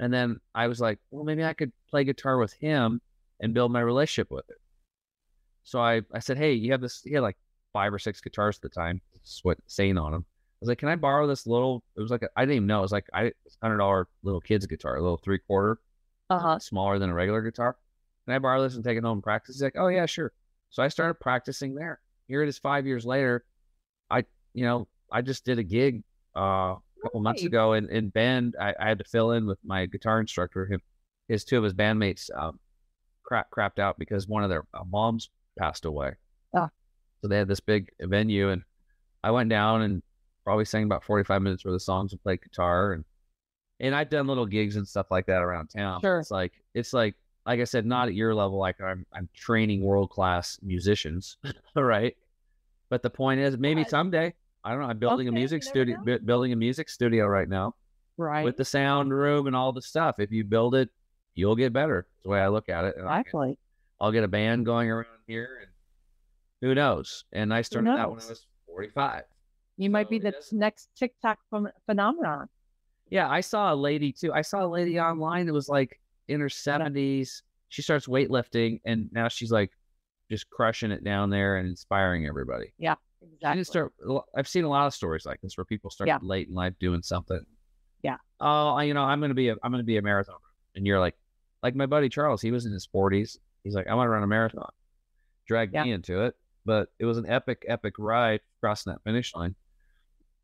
And 0.00 0.12
then 0.12 0.40
I 0.54 0.66
was 0.68 0.80
like, 0.80 0.98
well, 1.10 1.24
maybe 1.24 1.44
I 1.44 1.52
could 1.52 1.72
play 1.90 2.04
guitar 2.04 2.38
with 2.38 2.52
him 2.54 3.00
and 3.40 3.54
build 3.54 3.72
my 3.72 3.80
relationship 3.80 4.30
with 4.30 4.48
it. 4.48 4.56
So 5.64 5.80
I, 5.80 6.02
I 6.12 6.18
said, 6.18 6.38
hey, 6.38 6.54
you 6.54 6.72
have 6.72 6.80
this, 6.80 7.02
he 7.04 7.12
had 7.12 7.22
like 7.22 7.36
five 7.72 7.92
or 7.94 7.98
six 7.98 8.20
guitars 8.20 8.56
at 8.56 8.62
the 8.62 8.68
time, 8.68 9.00
what 9.42 9.58
saying 9.66 9.96
on 9.98 10.12
them. 10.12 10.24
I 10.28 10.56
was 10.60 10.68
like, 10.68 10.78
can 10.78 10.88
I 10.88 10.96
borrow 10.96 11.26
this 11.26 11.46
little, 11.46 11.82
it 11.96 12.00
was 12.00 12.10
like, 12.10 12.22
I 12.36 12.42
didn't 12.42 12.56
even 12.56 12.66
know. 12.66 12.78
It 12.78 12.82
was 12.82 12.92
like, 12.92 13.06
I, 13.12 13.32
$100 13.62 14.04
little 14.22 14.40
kid's 14.40 14.66
guitar, 14.66 14.96
a 14.96 15.02
little 15.02 15.18
three 15.18 15.38
quarter, 15.38 15.78
Uh 16.30 16.38
huh. 16.38 16.58
smaller 16.58 16.98
than 16.98 17.10
a 17.10 17.14
regular 17.14 17.42
guitar. 17.42 17.76
Can 18.26 18.34
I 18.34 18.38
borrow 18.38 18.62
this 18.62 18.74
and 18.74 18.84
take 18.84 18.98
it 18.98 19.04
home 19.04 19.18
and 19.18 19.22
practice? 19.22 19.56
He's 19.56 19.62
like, 19.62 19.76
oh 19.76 19.88
yeah, 19.88 20.06
sure. 20.06 20.32
So 20.70 20.82
I 20.82 20.88
started 20.88 21.14
practicing 21.14 21.74
there. 21.74 22.00
Here 22.28 22.42
it 22.42 22.48
is 22.48 22.58
five 22.58 22.86
years 22.86 23.04
later. 23.04 23.44
I, 24.10 24.24
you 24.54 24.64
know, 24.64 24.88
I 25.10 25.22
just 25.22 25.44
did 25.44 25.58
a 25.58 25.62
gig 25.62 26.02
uh, 26.36 26.40
a 26.76 26.80
couple 27.02 27.20
months 27.20 27.42
ago 27.42 27.74
in, 27.74 27.90
in 27.90 28.08
band. 28.08 28.56
I, 28.60 28.74
I 28.78 28.88
had 28.88 28.98
to 28.98 29.04
fill 29.04 29.32
in 29.32 29.46
with 29.46 29.58
my 29.64 29.86
guitar 29.86 30.20
instructor. 30.20 30.66
Him, 30.66 30.80
his 31.28 31.44
two 31.44 31.58
of 31.58 31.64
his 31.64 31.74
bandmates 31.74 32.30
um, 32.36 32.58
crap, 33.22 33.50
crapped 33.50 33.78
out 33.78 33.98
because 33.98 34.28
one 34.28 34.44
of 34.44 34.50
their 34.50 34.64
uh, 34.72 34.84
moms 34.90 35.30
passed 35.58 35.84
away. 35.84 36.12
Ah. 36.54 36.70
So 37.20 37.28
they 37.28 37.38
had 37.38 37.48
this 37.48 37.60
big 37.60 37.90
venue, 38.00 38.50
and 38.50 38.62
I 39.22 39.30
went 39.30 39.50
down 39.50 39.82
and 39.82 40.02
probably 40.44 40.64
sang 40.64 40.84
about 40.84 41.04
45 41.04 41.42
minutes 41.42 41.64
worth 41.64 41.74
of 41.74 41.82
songs 41.82 42.12
and 42.12 42.22
played 42.22 42.42
guitar. 42.42 42.92
And 42.92 43.04
and 43.80 43.94
I've 43.94 44.10
done 44.10 44.26
little 44.26 44.46
gigs 44.46 44.76
and 44.76 44.86
stuff 44.86 45.10
like 45.10 45.26
that 45.26 45.42
around 45.42 45.68
town. 45.68 46.00
Sure. 46.00 46.20
It's 46.20 46.30
like 46.30 46.52
it's 46.74 46.92
like 46.92 47.14
like 47.46 47.60
I 47.60 47.64
said, 47.64 47.84
not 47.86 48.08
at 48.08 48.14
your 48.14 48.34
level. 48.34 48.58
Like 48.58 48.80
I'm 48.80 49.04
I'm 49.12 49.28
training 49.34 49.82
world 49.82 50.10
class 50.10 50.58
musicians, 50.62 51.36
right? 51.76 52.16
But 52.90 53.02
the 53.02 53.10
point 53.10 53.40
is, 53.40 53.56
maybe 53.58 53.84
someday 53.84 54.34
I 54.64 54.70
don't 54.70 54.80
know. 54.80 54.86
I'm 54.86 54.98
building 54.98 55.28
a 55.28 55.32
music 55.32 55.62
studio, 55.62 55.98
bu- 56.04 56.20
building 56.20 56.52
a 56.52 56.56
music 56.56 56.88
studio 56.88 57.26
right 57.26 57.48
now 57.48 57.74
Right. 58.16 58.44
with 58.44 58.56
the 58.56 58.64
sound 58.64 59.12
room 59.12 59.46
and 59.48 59.56
all 59.56 59.72
the 59.72 59.82
stuff. 59.82 60.16
If 60.20 60.30
you 60.30 60.44
build 60.44 60.74
it, 60.76 60.88
you'll 61.34 61.56
get 61.56 61.72
better. 61.72 62.06
That's 62.08 62.22
the 62.24 62.28
way 62.30 62.40
I 62.40 62.48
look 62.48 62.68
at 62.68 62.84
it. 62.84 62.94
Exactly. 62.96 63.58
I'll 64.00 64.12
get 64.12 64.22
a 64.22 64.28
band 64.28 64.64
going 64.66 64.90
around 64.90 65.06
here, 65.26 65.58
and 65.62 65.70
who 66.60 66.74
knows? 66.74 67.24
And 67.32 67.52
I 67.54 67.62
started 67.62 67.88
that 67.88 68.08
when 68.10 68.20
I 68.20 68.28
was 68.28 68.46
45. 68.66 69.22
You 69.78 69.90
might 69.90 70.08
be 70.10 70.18
the 70.18 70.34
next 70.52 70.90
TikTok 70.96 71.38
phenomenon. 71.86 72.48
Yeah, 73.10 73.28
I 73.28 73.40
saw 73.40 73.72
a 73.72 73.76
lady 73.76 74.12
too. 74.12 74.32
I 74.32 74.42
saw 74.42 74.64
a 74.64 74.68
lady 74.68 75.00
online 75.00 75.46
that 75.46 75.52
was 75.52 75.68
like 75.68 75.98
in 76.32 76.40
her 76.40 76.48
70s. 76.48 77.42
She 77.68 77.82
starts 77.82 78.06
weightlifting, 78.06 78.80
and 78.84 79.08
now 79.12 79.28
she's 79.28 79.50
like 79.52 79.70
just 80.30 80.48
crushing 80.50 80.90
it 80.90 81.04
down 81.04 81.30
there 81.30 81.56
and 81.56 81.68
inspiring 81.68 82.26
everybody. 82.26 82.72
Yeah, 82.78 82.94
Exactly. 83.22 83.56
didn't 83.58 83.66
start. 83.66 83.92
I've 84.36 84.48
seen 84.48 84.64
a 84.64 84.68
lot 84.68 84.86
of 84.86 84.94
stories 84.94 85.24
like 85.26 85.40
this 85.42 85.56
where 85.56 85.64
people 85.64 85.90
start 85.90 86.08
Yeah. 86.08 86.18
late 86.22 86.48
in 86.48 86.54
life 86.54 86.74
doing 86.80 87.02
something. 87.02 87.44
Yeah. 88.02 88.16
Oh, 88.40 88.70
I- 88.74 88.84
you 88.84 88.94
know, 88.94 89.02
I'm 89.04 89.20
gonna 89.20 89.34
be 89.34 89.48
a 89.48 89.56
I'm 89.62 89.70
gonna 89.70 89.82
be 89.84 89.96
a 89.98 90.02
marathon, 90.02 90.36
and 90.74 90.86
you're 90.86 90.98
like, 91.00 91.16
like 91.62 91.74
my 91.74 91.86
buddy 91.86 92.08
Charles. 92.08 92.42
He 92.42 92.50
was 92.50 92.66
in 92.66 92.72
his 92.72 92.86
40s. 92.86 93.38
He's 93.64 93.74
like, 93.74 93.86
I 93.86 93.94
want 93.94 94.06
to 94.06 94.10
run 94.10 94.22
a 94.22 94.26
marathon. 94.26 94.70
Dragged 95.46 95.74
Yeah. 95.74 95.84
me 95.84 95.92
into 95.92 96.22
it, 96.22 96.34
but 96.64 96.88
it 96.98 97.04
was 97.04 97.18
an 97.18 97.26
epic, 97.26 97.64
epic 97.68 97.94
ride 97.98 98.40
crossing 98.60 98.92
that 98.92 99.02
finish 99.04 99.34
line. 99.34 99.54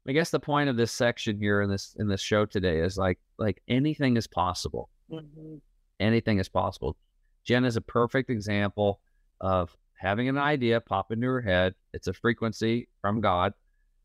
I 0.07 0.13
guess 0.13 0.31
the 0.31 0.41
point 0.41 0.71
of 0.71 0.77
this 0.77 0.93
section 0.93 1.39
here 1.39 1.61
in 1.61 1.69
this 1.69 1.95
in 1.99 2.09
this 2.09 2.21
show 2.23 2.47
today 2.47 2.81
is 2.81 2.97
like 2.97 3.19
like 3.39 3.63
anything 3.69 4.17
is 4.17 4.27
possible. 4.27 4.89
Mhm. 5.11 5.61
Anything 6.01 6.39
is 6.39 6.49
possible. 6.49 6.97
Jen 7.45 7.65
is 7.65 7.77
a 7.77 7.81
perfect 7.81 8.31
example 8.31 9.01
of 9.41 9.75
having 9.99 10.29
an 10.29 10.39
idea 10.39 10.81
pop 10.81 11.11
into 11.13 11.27
her 11.27 11.41
head. 11.41 11.75
It's 11.93 12.07
a 12.07 12.13
frequency 12.13 12.89
from 13.01 13.21
God 13.21 13.53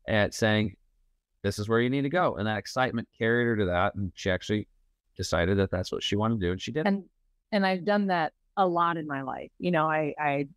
at 0.08 0.34
saying, 0.34 0.76
This 1.42 1.58
is 1.58 1.68
where 1.68 1.80
you 1.80 1.90
need 1.90 2.02
to 2.02 2.08
go. 2.08 2.36
And 2.36 2.46
that 2.46 2.58
excitement 2.58 3.08
carried 3.16 3.44
her 3.46 3.56
to 3.56 3.66
that. 3.66 3.94
And 3.94 4.12
she 4.14 4.30
actually 4.30 4.68
decided 5.16 5.58
that 5.58 5.70
that's 5.70 5.92
what 5.92 6.02
she 6.02 6.16
wanted 6.16 6.40
to 6.40 6.46
do. 6.46 6.52
And 6.52 6.60
she 6.60 6.72
did. 6.72 6.86
and 6.86 7.04
and 7.52 7.64
I've 7.64 7.84
done 7.84 8.08
that 8.08 8.32
a 8.56 8.66
lot 8.66 8.96
in 8.96 9.06
my 9.06 9.22
life. 9.22 9.50
You 9.58 9.70
know, 9.70 9.88
I 9.88 10.14
I 10.18 10.48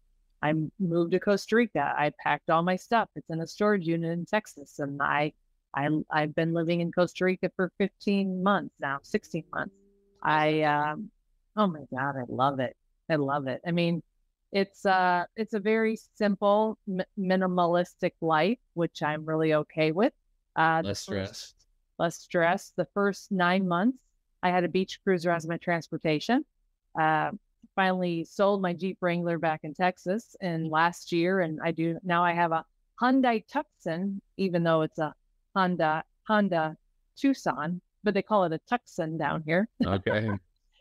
I 0.41 0.53
moved 0.79 1.11
to 1.11 1.19
Costa 1.19 1.55
Rica. 1.55 1.93
I 1.97 2.11
packed 2.23 2.49
all 2.49 2.63
my 2.63 2.75
stuff. 2.75 3.09
It's 3.15 3.29
in 3.29 3.41
a 3.41 3.47
storage 3.47 3.85
unit 3.85 4.11
in 4.11 4.25
Texas, 4.25 4.79
and 4.79 5.01
I 5.01 5.33
I 5.75 5.89
I've 6.11 6.35
been 6.35 6.53
living 6.53 6.81
in 6.81 6.91
Costa 6.91 7.25
Rica 7.25 7.51
for 7.55 7.71
15 7.77 8.41
months 8.43 8.75
now, 8.79 8.99
16 9.03 9.43
months. 9.53 9.75
I 10.23 10.61
um 10.63 11.11
oh 11.57 11.67
my 11.67 11.83
god, 11.91 12.15
I 12.17 12.23
love 12.29 12.59
it. 12.59 12.75
I 13.09 13.15
love 13.15 13.47
it. 13.47 13.61
I 13.67 13.71
mean, 13.71 14.01
it's 14.51 14.85
uh 14.85 15.25
it's 15.35 15.53
a 15.53 15.59
very 15.59 15.97
simple 16.15 16.77
mi- 16.87 17.03
minimalistic 17.19 18.13
life, 18.21 18.59
which 18.75 19.03
I'm 19.03 19.25
really 19.25 19.53
okay 19.53 19.91
with. 19.91 20.13
Uh 20.55 20.81
Less 20.85 21.05
first- 21.05 21.05
stress. 21.35 21.53
less 21.99 22.15
stress. 22.17 22.73
The 22.77 22.87
first 22.93 23.31
nine 23.31 23.67
months, 23.67 23.97
I 24.43 24.49
had 24.51 24.63
a 24.63 24.69
beach 24.69 24.99
cruiser 25.03 25.31
as 25.31 25.47
my 25.47 25.57
transportation. 25.57 26.45
Uh, 26.99 27.31
finally 27.75 28.23
sold 28.23 28.61
my 28.61 28.73
Jeep 28.73 28.97
Wrangler 29.01 29.37
back 29.37 29.61
in 29.63 29.73
Texas 29.73 30.35
and 30.41 30.67
last 30.69 31.11
year, 31.11 31.41
and 31.41 31.59
I 31.63 31.71
do 31.71 31.99
now. 32.03 32.23
I 32.23 32.33
have 32.33 32.51
a 32.51 32.63
Hyundai 33.01 33.43
Tucson, 33.47 34.21
even 34.37 34.63
though 34.63 34.81
it's 34.83 34.97
a 34.99 35.13
Honda 35.55 36.03
Honda 36.27 36.75
Tucson, 37.15 37.81
but 38.03 38.13
they 38.13 38.21
call 38.21 38.45
it 38.45 38.53
a 38.53 38.59
Tucson 38.69 39.17
down 39.17 39.43
here. 39.45 39.67
Okay. 39.85 40.29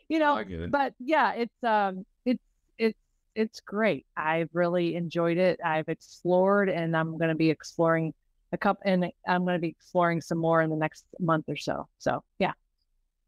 You 0.09 0.19
know, 0.19 0.37
it. 0.37 0.71
but 0.71 0.93
yeah, 0.99 1.33
it's 1.33 1.63
um, 1.63 2.05
it's 2.25 2.43
it's 2.77 2.99
it's 3.35 3.59
great. 3.59 4.05
I've 4.15 4.49
really 4.53 4.95
enjoyed 4.95 5.37
it. 5.37 5.59
I've 5.63 5.89
explored, 5.89 6.69
and 6.69 6.95
I'm 6.95 7.17
going 7.17 7.29
to 7.29 7.35
be 7.35 7.49
exploring 7.49 8.13
a 8.53 8.57
couple, 8.57 8.81
and 8.85 9.11
I'm 9.27 9.43
going 9.43 9.55
to 9.55 9.61
be 9.61 9.67
exploring 9.67 10.21
some 10.21 10.37
more 10.37 10.61
in 10.61 10.69
the 10.69 10.75
next 10.75 11.05
month 11.19 11.45
or 11.47 11.57
so. 11.57 11.87
So 11.99 12.23
yeah, 12.39 12.53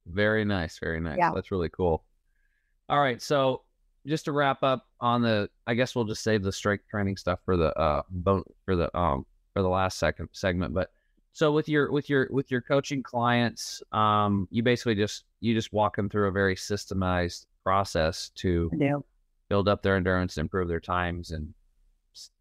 Very 0.06 0.46
nice. 0.46 0.80
Very 0.80 1.00
nice. 1.00 1.18
Yeah. 1.18 1.32
That's 1.34 1.52
really 1.52 1.70
cool. 1.70 2.04
All 2.88 3.00
right. 3.00 3.22
So 3.22 3.64
just 4.08 4.26
to 4.26 4.32
wrap 4.32 4.64
up 4.64 4.88
on 5.00 5.22
the, 5.22 5.50
I 5.68 5.74
guess 5.74 5.96
we'll 5.96 6.06
just 6.06 6.24
save 6.24 6.44
the 6.44 6.52
strength 6.52 6.86
training 6.90 7.18
stuff 7.18 7.40
for 7.46 7.58
the 7.58 7.78
uh 7.78 8.02
bone 8.10 8.44
for 8.66 8.76
the 8.76 8.96
um 8.98 9.26
for 9.54 9.62
the 9.62 9.70
last 9.70 10.00
second 10.00 10.30
segment. 10.32 10.74
But 10.74 10.90
so 11.40 11.54
with 11.54 11.70
your 11.70 11.90
with 11.90 12.10
your 12.10 12.28
with 12.32 12.52
your 12.52 12.60
coaching 12.60 13.02
clients, 13.02 13.82
um, 13.94 14.46
you 14.52 14.62
basically 14.62 14.94
just 14.96 15.24
you 15.40 15.54
just 15.54 15.72
walk 15.72 15.96
them 15.96 16.10
through 16.10 16.28
a 16.28 16.32
very 16.32 16.56
systemized 16.56 17.46
process 17.64 18.30
to 18.36 18.70
do. 18.78 19.02
build 19.48 19.70
up 19.70 19.82
their 19.82 19.96
endurance, 19.96 20.38
improve 20.38 20.68
their 20.68 20.82
times, 20.82 21.32
and 21.32 21.54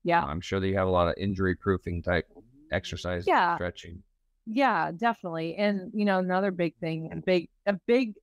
Yeah, 0.03 0.25
I'm 0.25 0.41
sure 0.41 0.59
that 0.59 0.67
you 0.67 0.77
have 0.77 0.89
a 0.89 0.91
lot 0.91 1.07
of 1.07 1.15
injury 1.17 1.55
proofing 1.55 2.03
type 2.03 2.27
exercise, 2.73 3.25
Yeah. 3.25 3.55
stretching. 3.55 4.03
yeah, 4.47 4.91
definitely. 4.91 5.55
And 5.55 5.93
you 5.95 6.05
know, 6.05 6.19
another 6.19 6.51
big 6.51 6.75
thing, 6.81 7.13
a 7.13 7.17
big 7.25 7.49
a 7.67 7.75
big 7.87 8.15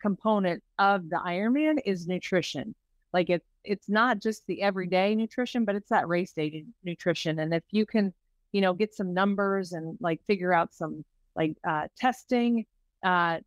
component 0.00 0.62
of 0.78 1.10
the 1.10 1.16
Ironman 1.16 1.78
is 1.84 2.06
nutrition. 2.06 2.74
Like 3.12 3.28
it's 3.28 3.46
it's 3.64 3.88
not 3.90 4.18
just 4.18 4.46
the 4.46 4.62
everyday 4.62 5.14
nutrition, 5.14 5.66
but 5.66 5.74
it's 5.76 5.90
that 5.90 6.08
race 6.08 6.32
day 6.32 6.64
nutrition. 6.84 7.38
And 7.38 7.52
if 7.52 7.64
you 7.70 7.84
can, 7.84 8.14
you 8.52 8.60
know, 8.60 8.74
get 8.74 8.94
some 8.94 9.12
numbers 9.14 9.72
and 9.72 9.96
like 10.00 10.20
figure 10.26 10.52
out 10.52 10.72
some 10.72 11.04
like 11.34 11.56
uh, 11.66 11.88
testing, 11.98 12.66
uh, 13.04 13.38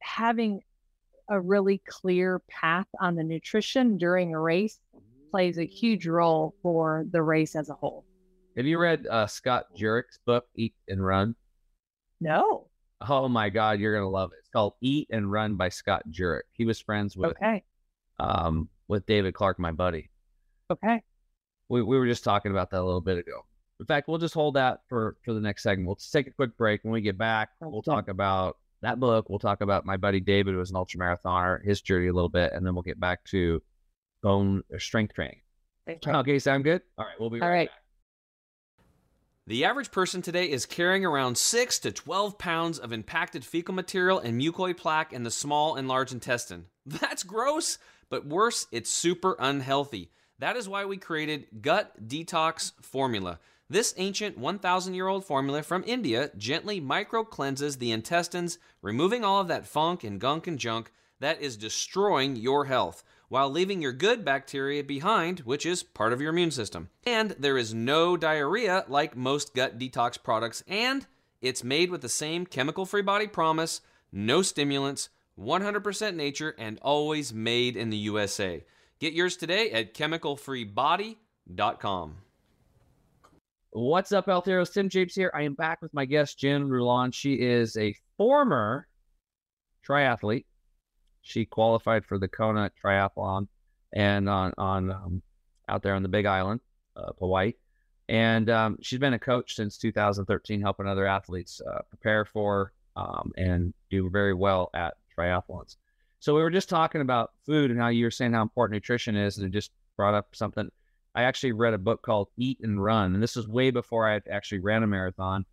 having 0.00 0.60
a 1.28 1.40
really 1.40 1.82
clear 1.88 2.40
path 2.48 2.86
on 3.00 3.14
the 3.14 3.24
nutrition 3.24 3.96
during 3.96 4.34
a 4.34 4.40
race 4.40 4.78
plays 5.30 5.58
a 5.58 5.64
huge 5.64 6.06
role 6.06 6.54
for 6.62 7.06
the 7.10 7.22
race 7.22 7.56
as 7.56 7.70
a 7.70 7.74
whole. 7.74 8.04
Have 8.56 8.66
you 8.66 8.78
read 8.78 9.06
uh, 9.06 9.26
Scott 9.26 9.64
Jurek's 9.74 10.18
book, 10.26 10.44
Eat 10.54 10.74
and 10.88 11.02
Run? 11.04 11.34
No. 12.20 12.68
Oh 13.08 13.28
my 13.28 13.48
God, 13.48 13.80
you're 13.80 13.94
gonna 13.96 14.10
love 14.10 14.32
it. 14.32 14.38
It's 14.40 14.50
called 14.50 14.74
Eat 14.82 15.08
and 15.10 15.32
Run 15.32 15.56
by 15.56 15.70
Scott 15.70 16.02
Jurek. 16.10 16.42
He 16.52 16.64
was 16.66 16.78
friends 16.80 17.16
with 17.16 17.30
Okay. 17.30 17.64
um 18.20 18.68
with 18.88 19.06
David 19.06 19.32
Clark, 19.34 19.58
my 19.58 19.72
buddy. 19.72 20.10
Okay. 20.70 21.02
We 21.68 21.82
we 21.82 21.98
were 21.98 22.06
just 22.06 22.22
talking 22.24 22.52
about 22.52 22.70
that 22.70 22.80
a 22.80 22.84
little 22.84 23.00
bit 23.00 23.16
ago. 23.18 23.46
In 23.80 23.86
fact, 23.86 24.08
we'll 24.08 24.18
just 24.18 24.34
hold 24.34 24.54
that 24.54 24.80
for 24.88 25.16
for 25.24 25.34
the 25.34 25.40
next 25.40 25.62
segment. 25.62 25.86
We'll 25.86 25.96
just 25.96 26.12
take 26.12 26.26
a 26.26 26.32
quick 26.32 26.56
break. 26.56 26.84
When 26.84 26.92
we 26.92 27.00
get 27.00 27.18
back, 27.18 27.50
we'll 27.60 27.82
talk 27.82 28.08
about 28.08 28.56
that 28.82 29.00
book. 29.00 29.28
We'll 29.28 29.38
talk 29.38 29.60
about 29.60 29.86
my 29.86 29.96
buddy 29.96 30.20
David, 30.20 30.52
who 30.52 30.58
was 30.58 30.70
an 30.70 30.76
ultramarathoner, 30.76 31.64
his 31.64 31.80
journey 31.80 32.08
a 32.08 32.12
little 32.12 32.28
bit, 32.28 32.52
and 32.52 32.64
then 32.66 32.74
we'll 32.74 32.82
get 32.82 33.00
back 33.00 33.24
to 33.26 33.62
bone 34.22 34.62
or 34.70 34.78
strength 34.78 35.14
training. 35.14 35.40
Okay, 35.88 36.38
sound 36.38 36.64
good? 36.64 36.82
All 36.96 37.04
right, 37.04 37.14
we'll 37.18 37.30
be 37.30 37.40
right, 37.40 37.46
All 37.46 37.52
right. 37.52 37.68
back. 37.68 37.78
The 39.48 39.64
average 39.64 39.90
person 39.90 40.22
today 40.22 40.48
is 40.48 40.66
carrying 40.66 41.04
around 41.04 41.36
6 41.36 41.80
to 41.80 41.90
12 41.90 42.38
pounds 42.38 42.78
of 42.78 42.92
impacted 42.92 43.44
fecal 43.44 43.74
material 43.74 44.20
and 44.20 44.40
mucoid 44.40 44.76
plaque 44.76 45.12
in 45.12 45.24
the 45.24 45.32
small 45.32 45.74
and 45.74 45.88
large 45.88 46.12
intestine. 46.12 46.66
That's 46.86 47.24
gross, 47.24 47.78
but 48.08 48.24
worse, 48.24 48.68
it's 48.70 48.90
super 48.90 49.34
unhealthy. 49.40 50.12
That 50.38 50.56
is 50.56 50.68
why 50.68 50.84
we 50.84 50.96
created 50.96 51.46
Gut 51.60 52.08
Detox 52.08 52.72
Formula. 52.82 53.40
This 53.72 53.94
ancient 53.96 54.36
1,000 54.36 54.92
year 54.92 55.08
old 55.08 55.24
formula 55.24 55.62
from 55.62 55.82
India 55.86 56.30
gently 56.36 56.78
micro 56.78 57.24
cleanses 57.24 57.78
the 57.78 57.90
intestines, 57.90 58.58
removing 58.82 59.24
all 59.24 59.40
of 59.40 59.48
that 59.48 59.66
funk 59.66 60.04
and 60.04 60.20
gunk 60.20 60.46
and 60.46 60.58
junk 60.58 60.92
that 61.20 61.40
is 61.40 61.56
destroying 61.56 62.36
your 62.36 62.66
health 62.66 63.02
while 63.30 63.48
leaving 63.48 63.80
your 63.80 63.94
good 63.94 64.26
bacteria 64.26 64.84
behind, 64.84 65.38
which 65.46 65.64
is 65.64 65.82
part 65.82 66.12
of 66.12 66.20
your 66.20 66.34
immune 66.34 66.50
system. 66.50 66.90
And 67.06 67.30
there 67.38 67.56
is 67.56 67.72
no 67.72 68.18
diarrhea 68.18 68.84
like 68.88 69.16
most 69.16 69.54
gut 69.54 69.78
detox 69.78 70.22
products, 70.22 70.62
and 70.68 71.06
it's 71.40 71.64
made 71.64 71.90
with 71.90 72.02
the 72.02 72.10
same 72.10 72.44
chemical 72.44 72.84
free 72.84 73.00
body 73.00 73.26
promise 73.26 73.80
no 74.12 74.42
stimulants, 74.42 75.08
100% 75.40 76.14
nature, 76.14 76.54
and 76.58 76.78
always 76.82 77.32
made 77.32 77.78
in 77.78 77.88
the 77.88 77.96
USA. 77.96 78.66
Get 79.00 79.14
yours 79.14 79.38
today 79.38 79.70
at 79.70 79.94
chemicalfreebody.com. 79.94 82.16
What's 83.74 84.12
up, 84.12 84.26
Heroes? 84.26 84.68
Tim 84.68 84.90
James 84.90 85.14
here. 85.14 85.30
I 85.34 85.44
am 85.44 85.54
back 85.54 85.80
with 85.80 85.94
my 85.94 86.04
guest, 86.04 86.38
Jen 86.38 86.68
Rulon. 86.68 87.10
She 87.10 87.36
is 87.36 87.74
a 87.78 87.94
former 88.18 88.86
triathlete. 89.88 90.44
She 91.22 91.46
qualified 91.46 92.04
for 92.04 92.18
the 92.18 92.28
Kona 92.28 92.70
Triathlon 92.84 93.48
and 93.94 94.28
on 94.28 94.52
on 94.58 94.90
um, 94.90 95.22
out 95.70 95.82
there 95.82 95.94
on 95.94 96.02
the 96.02 96.10
Big 96.10 96.26
Island 96.26 96.60
of 96.96 97.16
Hawaii. 97.18 97.54
And 98.10 98.50
um, 98.50 98.76
she's 98.82 98.98
been 98.98 99.14
a 99.14 99.18
coach 99.18 99.54
since 99.54 99.78
2013, 99.78 100.60
helping 100.60 100.86
other 100.86 101.06
athletes 101.06 101.62
uh, 101.66 101.80
prepare 101.88 102.26
for 102.26 102.74
um, 102.94 103.32
and 103.38 103.72
do 103.88 104.10
very 104.10 104.34
well 104.34 104.68
at 104.74 104.98
triathlons. 105.18 105.76
So 106.20 106.34
we 106.34 106.42
were 106.42 106.50
just 106.50 106.68
talking 106.68 107.00
about 107.00 107.30
food 107.46 107.70
and 107.70 107.80
how 107.80 107.88
you 107.88 108.04
were 108.04 108.10
saying 108.10 108.34
how 108.34 108.42
important 108.42 108.74
nutrition 108.74 109.16
is, 109.16 109.38
and 109.38 109.46
it 109.46 109.50
just 109.50 109.70
brought 109.96 110.12
up 110.12 110.36
something. 110.36 110.70
I 111.14 111.24
actually 111.24 111.52
read 111.52 111.74
a 111.74 111.78
book 111.78 112.02
called 112.02 112.28
Eat 112.36 112.58
and 112.62 112.82
Run, 112.82 113.14
and 113.14 113.22
this 113.22 113.36
was 113.36 113.46
way 113.46 113.70
before 113.70 114.08
I 114.08 114.20
actually 114.30 114.60
ran 114.60 114.82
a 114.82 114.86
marathon. 114.86 115.44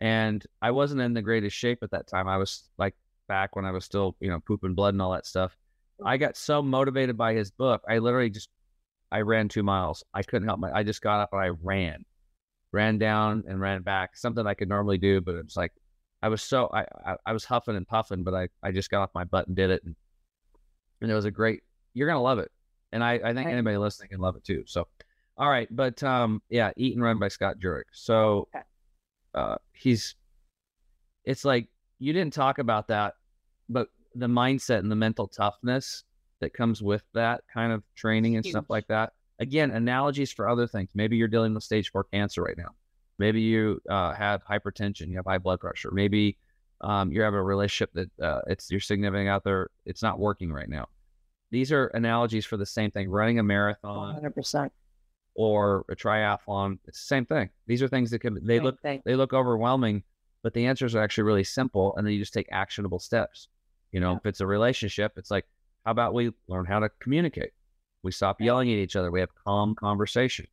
And 0.00 0.44
I 0.62 0.70
wasn't 0.70 1.00
in 1.00 1.14
the 1.14 1.22
greatest 1.22 1.56
shape 1.56 1.82
at 1.82 1.90
that 1.90 2.06
time. 2.06 2.28
I 2.28 2.36
was 2.36 2.68
like 2.78 2.94
back 3.26 3.56
when 3.56 3.64
I 3.64 3.70
was 3.70 3.84
still, 3.84 4.16
you 4.20 4.30
know, 4.30 4.40
pooping 4.40 4.74
blood 4.74 4.94
and 4.94 5.02
all 5.02 5.12
that 5.12 5.26
stuff. 5.26 5.56
I 6.04 6.16
got 6.16 6.36
so 6.36 6.62
motivated 6.62 7.16
by 7.16 7.34
his 7.34 7.50
book, 7.50 7.82
I 7.88 7.98
literally 7.98 8.30
just 8.30 8.48
I 9.10 9.20
ran 9.22 9.48
two 9.48 9.62
miles. 9.62 10.04
I 10.14 10.22
couldn't 10.22 10.48
help 10.48 10.60
my 10.60 10.72
I 10.72 10.82
just 10.82 11.00
got 11.00 11.20
up 11.20 11.30
and 11.32 11.40
I 11.40 11.48
ran. 11.62 12.04
Ran 12.72 12.98
down 12.98 13.44
and 13.48 13.60
ran 13.60 13.82
back. 13.82 14.16
Something 14.16 14.46
I 14.46 14.54
could 14.54 14.68
normally 14.68 14.98
do, 14.98 15.20
but 15.20 15.34
it 15.34 15.44
was 15.44 15.56
like 15.56 15.72
I 16.22 16.28
was 16.28 16.42
so 16.42 16.68
I, 16.72 16.82
I, 17.04 17.16
I 17.26 17.32
was 17.32 17.44
huffing 17.44 17.76
and 17.76 17.86
puffing, 17.86 18.22
but 18.22 18.34
I, 18.34 18.48
I 18.62 18.72
just 18.72 18.90
got 18.90 19.02
off 19.02 19.10
my 19.14 19.24
butt 19.24 19.46
and 19.46 19.56
did 19.56 19.70
it 19.70 19.82
and, 19.84 19.96
and 21.00 21.10
it 21.10 21.14
was 21.14 21.24
a 21.24 21.30
great 21.30 21.62
you're 21.94 22.08
gonna 22.08 22.22
love 22.22 22.38
it. 22.38 22.50
And 22.92 23.04
I, 23.04 23.14
I 23.14 23.34
think 23.34 23.46
Right. 23.46 23.52
anybody 23.52 23.76
listening 23.76 24.08
can 24.10 24.20
love 24.20 24.36
it 24.36 24.44
too. 24.44 24.64
So 24.66 24.88
all 25.36 25.48
right, 25.48 25.68
but 25.70 26.02
um 26.02 26.42
yeah, 26.48 26.72
Eat 26.76 26.94
and 26.94 27.02
Run 27.02 27.18
by 27.18 27.28
Scott 27.28 27.58
Jurek. 27.58 27.84
So 27.92 28.48
Okay. 28.54 28.64
uh 29.34 29.56
he's 29.72 30.14
it's 31.24 31.44
like 31.44 31.68
you 31.98 32.12
didn't 32.12 32.32
talk 32.32 32.58
about 32.58 32.88
that, 32.88 33.14
but 33.68 33.88
the 34.14 34.26
mindset 34.26 34.78
and 34.78 34.90
the 34.90 34.96
mental 34.96 35.28
toughness 35.28 36.04
that 36.40 36.54
comes 36.54 36.82
with 36.82 37.02
that 37.14 37.42
kind 37.52 37.72
of 37.72 37.82
training 37.94 38.36
and 38.36 38.44
stuff 38.46 38.64
like 38.70 38.86
that. 38.88 39.12
Again, 39.40 39.70
analogies 39.72 40.32
for 40.32 40.48
other 40.48 40.66
things. 40.66 40.90
Maybe 40.94 41.16
you're 41.16 41.28
dealing 41.28 41.54
with 41.54 41.62
stage 41.64 41.90
four 41.90 42.04
cancer 42.04 42.42
right 42.42 42.56
now. 42.56 42.70
Maybe 43.18 43.40
you 43.40 43.80
uh, 43.88 44.14
have 44.14 44.44
hypertension, 44.44 45.08
you 45.08 45.16
have 45.16 45.26
high 45.26 45.38
blood 45.38 45.60
pressure. 45.60 45.90
Maybe 45.92 46.38
um, 46.80 47.10
you 47.12 47.22
have 47.22 47.34
a 47.34 47.42
relationship 47.42 47.92
that 47.94 48.24
uh, 48.24 48.40
it's 48.46 48.70
your 48.70 48.80
significant 48.80 49.28
other, 49.28 49.70
it's 49.84 50.02
not 50.02 50.18
working 50.18 50.52
right 50.52 50.68
now. 50.68 50.88
These 51.50 51.72
are 51.72 51.86
analogies 51.88 52.44
for 52.44 52.56
the 52.56 52.66
same 52.66 52.90
thing. 52.90 53.08
Running 53.10 53.38
a 53.38 53.42
marathon 53.42 54.14
100%. 54.22 54.70
or 55.34 55.84
a 55.88 55.96
triathlon, 55.96 56.78
it's 56.86 57.00
the 57.00 57.06
same 57.06 57.24
thing. 57.24 57.48
These 57.66 57.82
are 57.82 57.88
things 57.88 58.10
that 58.10 58.18
can 58.20 58.34
they 58.46 58.56
Same 58.56 58.64
look 58.64 58.80
thing. 58.82 59.02
they 59.04 59.14
look 59.14 59.32
overwhelming, 59.32 60.02
but 60.42 60.52
the 60.52 60.66
answers 60.66 60.94
are 60.94 61.00
actually 61.02 61.24
really 61.24 61.44
simple, 61.44 61.94
and 61.96 62.06
then 62.06 62.12
you 62.12 62.20
just 62.20 62.34
take 62.34 62.48
actionable 62.50 62.98
steps. 62.98 63.48
You 63.92 64.00
know, 64.00 64.12
Yeah. 64.12 64.16
if 64.18 64.26
it's 64.26 64.40
a 64.40 64.46
relationship, 64.46 65.12
it's 65.16 65.30
like, 65.30 65.46
how 65.84 65.92
about 65.92 66.12
we 66.12 66.32
learn 66.48 66.66
how 66.66 66.80
to 66.80 66.90
communicate? 67.00 67.52
We 68.02 68.12
stop 68.12 68.40
yelling 68.40 68.70
at 68.70 68.76
each 68.78 68.94
other. 68.96 69.10
We 69.10 69.20
have 69.20 69.34
calm 69.34 69.74
conversation. 69.74 70.46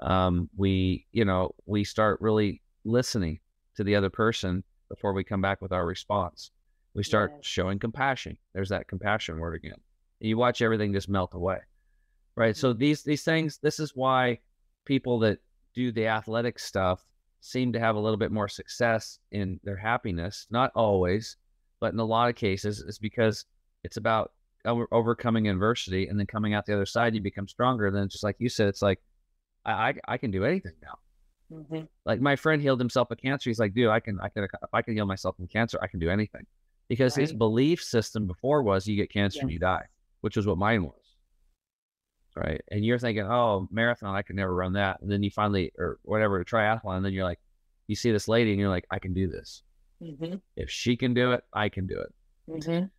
Um, 0.00 0.50
we, 0.56 1.06
you 1.12 1.24
know, 1.24 1.54
we 1.66 1.84
start 1.84 2.20
really 2.20 2.60
listening 2.84 3.40
to 3.76 3.84
the 3.84 3.94
other 3.94 4.10
person 4.10 4.64
before 4.88 5.12
we 5.12 5.22
come 5.24 5.40
back 5.40 5.62
with 5.62 5.72
our 5.72 5.86
response. 5.86 6.50
We 6.94 7.02
start 7.04 7.32
Yes. 7.36 7.46
showing 7.46 7.78
compassion. 7.78 8.36
There's 8.52 8.68
that 8.68 8.86
compassion 8.88 9.38
word 9.38 9.54
again. 9.54 9.80
You 10.20 10.36
watch 10.36 10.62
everything 10.62 10.92
just 10.92 11.08
melt 11.08 11.34
away, 11.34 11.58
right? 12.36 12.56
So 12.56 12.72
these 12.72 13.02
these 13.02 13.24
things. 13.24 13.58
This 13.58 13.78
is 13.80 13.92
why 13.94 14.38
people 14.84 15.18
that 15.20 15.38
do 15.74 15.92
the 15.92 16.06
athletic 16.06 16.58
stuff 16.58 17.04
seem 17.40 17.72
to 17.72 17.80
have 17.80 17.96
a 17.96 18.00
little 18.00 18.16
bit 18.16 18.32
more 18.32 18.48
success 18.48 19.18
in 19.32 19.60
their 19.64 19.76
happiness. 19.76 20.46
Not 20.50 20.72
always, 20.74 21.36
but 21.80 21.92
in 21.92 21.98
a 21.98 22.04
lot 22.04 22.30
of 22.30 22.36
cases, 22.36 22.82
it's 22.86 22.98
because 22.98 23.44
it's 23.82 23.98
about 23.98 24.32
over- 24.64 24.88
overcoming 24.92 25.48
adversity 25.48 26.06
and 26.08 26.18
then 26.18 26.26
coming 26.26 26.54
out 26.54 26.64
the 26.64 26.72
other 26.74 26.86
side. 26.86 27.14
You 27.14 27.20
become 27.20 27.48
stronger. 27.48 27.86
And 27.88 27.96
then, 27.96 28.08
just 28.08 28.24
like 28.24 28.36
you 28.38 28.48
said, 28.48 28.68
it's 28.68 28.82
like 28.82 29.00
I 29.64 29.72
I, 29.72 29.94
I 30.08 30.16
can 30.18 30.30
do 30.30 30.44
anything 30.44 30.72
now. 30.82 30.98
Mhm. 31.52 31.88
Like 32.06 32.20
my 32.20 32.36
friend 32.36 32.62
healed 32.62 32.80
himself 32.80 33.10
of 33.10 33.18
cancer. 33.18 33.50
He's 33.50 33.58
like, 33.58 33.74
dude, 33.74 33.88
I 33.88 34.00
can 34.00 34.18
I 34.20 34.28
can 34.30 34.44
if 34.44 34.50
I 34.72 34.80
can 34.80 34.94
heal 34.94 35.04
myself 35.06 35.36
from 35.36 35.46
cancer, 35.48 35.78
I 35.82 35.86
can 35.86 36.00
do 36.00 36.08
anything. 36.08 36.46
Because 36.88 37.14
his 37.14 37.32
belief 37.32 37.82
system 37.82 38.26
before 38.26 38.62
was 38.62 38.86
you 38.86 38.96
get 38.96 39.10
cancer 39.10 39.40
and 39.40 39.50
you 39.50 39.58
die, 39.58 39.84
which 40.24 40.38
is 40.38 40.46
what 40.46 40.56
mine 40.56 40.82
was. 40.82 41.16
Right. 42.34 42.62
And 42.70 42.82
you're 42.82 42.98
thinking, 42.98 43.24
oh, 43.24 43.68
marathon, 43.70 44.16
I 44.16 44.22
could 44.22 44.36
never 44.36 44.54
run 44.54 44.72
that. 44.72 45.02
And 45.02 45.12
then 45.12 45.22
you 45.22 45.30
finally, 45.30 45.70
or 45.78 45.98
whatever, 46.00 46.40
a 46.40 46.44
triathlon, 46.46 46.96
and 46.96 47.04
then 47.04 47.12
you're 47.12 47.26
like, 47.26 47.40
you 47.88 47.94
see 47.94 48.10
this 48.10 48.26
lady 48.26 48.50
and 48.50 48.58
you're 48.58 48.70
like, 48.70 48.86
I 48.90 48.98
can 48.98 49.12
do 49.12 49.28
this. 49.28 49.62
Mhm. 50.00 50.40
If 50.56 50.70
she 50.70 50.96
can 50.96 51.12
do 51.12 51.32
it, 51.32 51.44
I 51.52 51.68
can 51.68 51.86
do 51.86 52.00
it. 52.00 52.14
Mhm. 52.48 52.90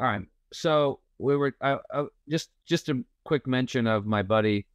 All 0.00 0.06
right. 0.06 0.22
So 0.54 1.00
we 1.18 1.36
were 1.36 1.54
I, 1.60 1.76
I, 1.92 2.06
just 2.30 2.48
just 2.64 2.88
a 2.88 3.04
quick 3.26 3.46
mention 3.46 3.86
of 3.86 4.06
my 4.06 4.22
buddy 4.22 4.66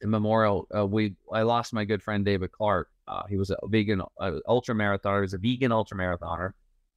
in 0.00 0.08
memorial. 0.08 0.66
Uh, 0.74 0.86
we 0.86 1.14
I 1.30 1.42
lost 1.42 1.74
my 1.74 1.84
good 1.84 2.02
friend 2.02 2.24
David 2.24 2.52
Clark. 2.52 2.88
Uh, 3.06 3.24
he 3.28 3.36
was 3.36 3.50
a 3.50 3.58
vegan 3.66 4.00
uh, 4.18 4.32
ultra 4.48 4.74
marathoner. 4.74 5.18
He 5.18 5.28
was 5.28 5.34
a 5.34 5.38
vegan 5.38 5.72
ultra 5.72 5.98
marathoner, 5.98 6.52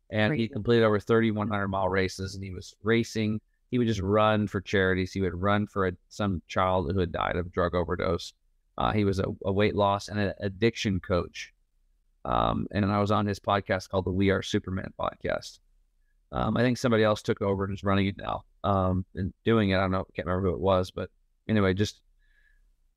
and 0.10 0.34
he 0.34 0.48
completed 0.48 0.86
over 0.86 1.02
3,100 1.02 1.68
mile 1.68 1.90
races. 1.90 2.36
And 2.36 2.44
he 2.46 2.52
was 2.52 2.74
racing. 2.82 3.42
He 3.72 3.78
would 3.78 3.88
just 3.88 4.02
run 4.02 4.48
for 4.48 4.62
charities. 4.62 5.14
He 5.14 5.22
would 5.22 5.34
run 5.34 5.66
for 5.66 5.88
a, 5.88 5.94
some 6.10 6.42
child 6.48 6.92
who 6.92 7.00
had 7.00 7.12
died 7.12 7.38
of 7.38 7.52
drug 7.52 7.74
overdose. 7.74 8.34
Uh, 8.78 8.92
he 8.92 9.06
was 9.06 9.20
a, 9.20 9.26
a 9.46 9.52
weight 9.52 9.76
loss 9.76 10.10
and 10.10 10.20
an 10.20 10.34
addiction 10.42 11.00
coach. 11.00 11.54
Um, 12.26 12.68
and 12.72 12.86
I 12.86 13.00
was 13.00 13.12
on 13.12 13.26
his 13.26 13.40
podcast 13.40 13.90
called 13.90 14.06
the 14.06 14.12
We 14.12 14.30
Are 14.30 14.42
Superman 14.42 14.94
podcast. 15.00 15.60
Um, 16.34 16.56
I 16.56 16.62
think 16.62 16.78
somebody 16.78 17.04
else 17.04 17.22
took 17.22 17.42
over 17.42 17.64
and 17.66 17.74
is 17.74 17.84
running 17.84 18.08
it 18.08 18.18
now 18.18 18.44
um, 18.64 19.06
and 19.16 19.34
doing 19.44 19.72
it. 19.72 19.78
I 19.78 19.82
don't 19.82 19.92
know, 19.92 20.06
can't 20.16 20.28
remember 20.28 20.50
who 20.50 20.56
it 20.56 20.62
was, 20.62 20.92
but 20.92 21.10
anyway, 21.50 21.74
just 21.74 22.02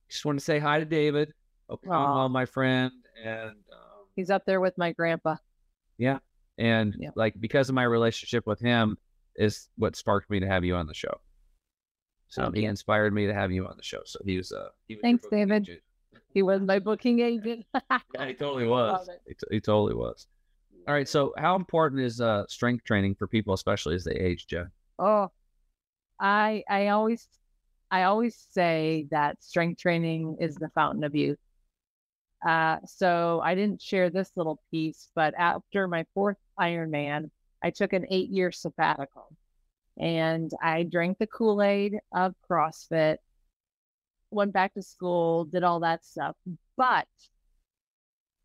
just 0.09 0.25
want 0.25 0.39
to 0.39 0.45
say 0.45 0.59
hi 0.59 0.79
to 0.79 0.85
David. 0.85 1.33
Hope 1.69 1.81
you're 1.85 1.93
doing 1.95 2.05
Aw. 2.07 2.15
well, 2.17 2.29
my 2.29 2.45
friend. 2.47 2.93
And 3.25 3.51
um, 3.51 4.07
He's 4.15 4.31
up 4.31 4.45
there 4.47 4.61
with 4.61 4.77
my 4.79 4.93
grandpa. 4.93 5.37
Yeah, 5.99 6.19
and 6.59 6.95
Yeah. 6.99 7.11
like 7.17 7.35
because 7.41 7.69
of 7.69 7.75
my 7.75 7.85
relationship 7.85 8.47
with 8.47 8.61
him 8.61 8.99
is 9.37 9.69
what 9.77 9.97
sparked 9.97 10.31
me 10.31 10.41
to 10.41 10.47
have 10.47 10.65
you 10.65 10.77
on 10.77 10.87
the 10.87 10.95
show. 10.95 11.21
So 12.29 12.43
Thank 12.43 12.57
he 12.57 12.65
inspired 12.65 13.15
me 13.15 13.27
to 13.27 13.35
have 13.35 13.53
you 13.53 13.67
on 13.67 13.77
the 13.77 13.83
show. 13.83 14.01
So 14.05 14.19
he 14.25 14.37
was 14.37 14.53
uh 14.53 14.69
he 14.89 14.95
was 14.97 15.03
Thanks, 15.03 15.27
David. 15.31 15.63
agent. 15.63 15.81
He 16.33 16.43
was 16.43 16.61
my 16.61 16.79
booking 16.79 17.21
agent. 17.21 17.67
Yeah, 18.15 18.27
he 18.27 18.35
totally 18.35 18.67
was. 18.69 19.09
He, 19.27 19.35
t- 19.35 19.47
he 19.51 19.61
totally 19.61 19.95
was. 19.95 20.27
All 20.87 20.95
right. 20.95 21.09
So 21.09 21.33
how 21.37 21.57
important 21.57 22.03
is 22.03 22.21
uh 22.21 22.45
strength 22.49 22.85
training 22.85 23.15
for 23.17 23.27
people, 23.27 23.55
especially 23.55 23.95
as 23.95 24.05
they 24.05 24.15
age, 24.15 24.47
Jen? 24.47 24.71
Oh, 24.99 25.31
I 26.21 26.65
I 26.69 26.89
always 26.89 27.27
I 27.91 28.05
always 28.05 28.37
say 28.51 29.07
that 29.11 29.43
strength 29.43 29.81
training 29.81 30.37
is 30.41 30.55
the 30.57 30.71
fountain 30.75 31.05
of 31.05 31.15
youth. 31.15 31.39
Uh, 32.47 32.77
so 32.85 33.41
I 33.43 33.55
didn't 33.55 33.81
share 33.81 34.11
this 34.11 34.31
little 34.37 34.61
piece, 34.71 35.09
but 35.15 35.33
after 35.39 35.89
my 35.89 36.05
fourth 36.13 36.37
Ironman, 36.61 37.31
I 37.65 37.71
took 37.71 37.95
an 37.95 38.05
eight-year 38.11 38.53
sabbatical, 38.53 39.35
and 39.99 40.51
I 40.63 40.83
drank 40.83 41.17
the 41.17 41.27
Kool-Aid 41.27 41.99
of 42.15 42.35
CrossFit, 42.47 43.17
went 44.31 44.53
back 44.53 44.75
to 44.75 44.83
school, 44.83 45.47
did 45.47 45.65
all 45.65 45.81
that 45.81 46.05
stuff, 46.05 46.37
but 46.77 47.09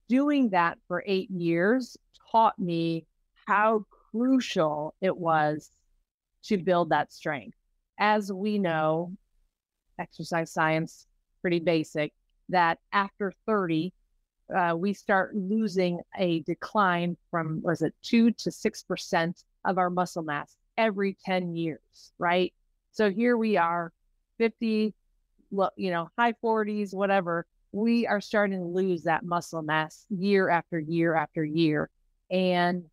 doing 0.07 0.51
that 0.51 0.78
for 0.88 1.03
eight 1.05 1.30
years 1.30 1.97
taught 2.32 2.57
me 2.57 3.05
how 3.45 3.86
crucial 4.11 4.95
it 5.01 5.17
was 5.17 5.70
to 6.43 6.55
build 6.55 6.91
that 6.91 7.11
strength. 7.11 7.57
As 7.99 8.32
we 8.32 8.57
know, 8.57 9.11
exercise 9.99 10.49
science 10.49 11.07
pretty 11.41 11.59
basic, 11.59 12.13
that 12.47 12.80
after 12.93 13.34
30, 13.45 13.91
uh, 14.55 14.75
we 14.75 14.93
start 14.93 15.35
losing 15.35 15.99
a 16.17 16.41
decline 16.41 17.17
from, 17.29 17.61
was 17.61 17.81
it 17.81 17.93
two 18.01 18.31
to 18.31 18.49
6% 18.49 19.43
of 19.65 19.77
our 19.77 19.89
muscle 19.89 20.23
mass 20.23 20.55
every 20.77 21.17
10 21.25 21.55
years, 21.55 22.11
right? 22.17 22.53
So 22.91 23.11
here 23.11 23.37
we 23.37 23.57
are, 23.57 23.91
50, 24.37 24.93
you 25.75 25.91
know, 25.91 26.09
high 26.17 26.33
40s, 26.43 26.93
whatever. 26.93 27.45
We 27.71 28.07
are 28.07 28.21
starting 28.21 28.59
to 28.59 28.65
lose 28.65 29.03
that 29.03 29.23
muscle 29.23 29.61
mass 29.61 30.05
year 30.09 30.49
after 30.49 30.79
year 30.79 31.15
after 31.15 31.43
year. 31.43 31.89
And 32.31 32.85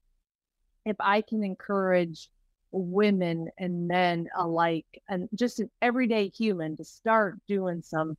if 0.84 0.96
I 1.00 1.22
can 1.22 1.42
encourage 1.42 2.28
women 2.72 3.48
and 3.58 3.88
men 3.88 4.28
alike 4.36 4.86
and 5.08 5.28
just 5.34 5.60
an 5.60 5.70
everyday 5.80 6.28
human 6.28 6.76
to 6.76 6.84
start 6.84 7.38
doing 7.48 7.82
some 7.82 8.16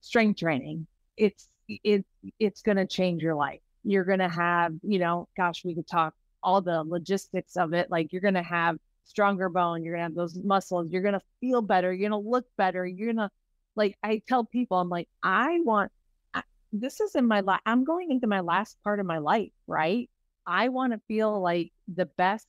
strength 0.00 0.38
training, 0.38 0.86
it's 1.16 1.48
it 1.68 2.04
it's 2.38 2.62
going 2.62 2.76
to 2.76 2.86
change 2.86 3.22
your 3.22 3.34
life. 3.34 3.60
You're 3.84 4.04
going 4.04 4.18
to 4.18 4.28
have, 4.28 4.74
you 4.82 4.98
know, 4.98 5.28
gosh, 5.36 5.64
we 5.64 5.74
could 5.74 5.86
talk 5.86 6.14
all 6.42 6.60
the 6.60 6.82
logistics 6.82 7.56
of 7.56 7.72
it. 7.72 7.90
Like 7.90 8.12
you're 8.12 8.22
going 8.22 8.34
to 8.34 8.42
have 8.42 8.76
stronger 9.04 9.48
bone, 9.48 9.82
you're 9.82 9.94
going 9.94 10.00
to 10.00 10.08
have 10.08 10.14
those 10.14 10.36
muscles, 10.36 10.88
you're 10.90 11.02
going 11.02 11.14
to 11.14 11.22
feel 11.40 11.62
better, 11.62 11.92
you're 11.92 12.08
going 12.10 12.22
to 12.22 12.28
look 12.28 12.46
better, 12.56 12.86
you're 12.86 13.12
going 13.12 13.28
to 13.28 13.30
like 13.76 13.96
I 14.02 14.22
tell 14.28 14.44
people 14.44 14.78
I'm 14.78 14.88
like 14.88 15.08
I 15.22 15.60
want 15.60 15.92
I, 16.34 16.42
this 16.72 17.00
is 17.00 17.14
in 17.14 17.26
my 17.26 17.40
life. 17.40 17.60
I'm 17.64 17.84
going 17.84 18.10
into 18.10 18.26
my 18.26 18.40
last 18.40 18.76
part 18.84 19.00
of 19.00 19.06
my 19.06 19.18
life, 19.18 19.52
right? 19.66 20.10
I 20.46 20.68
want 20.68 20.92
to 20.92 21.00
feel 21.08 21.40
like 21.40 21.72
the 21.94 22.06
best 22.06 22.46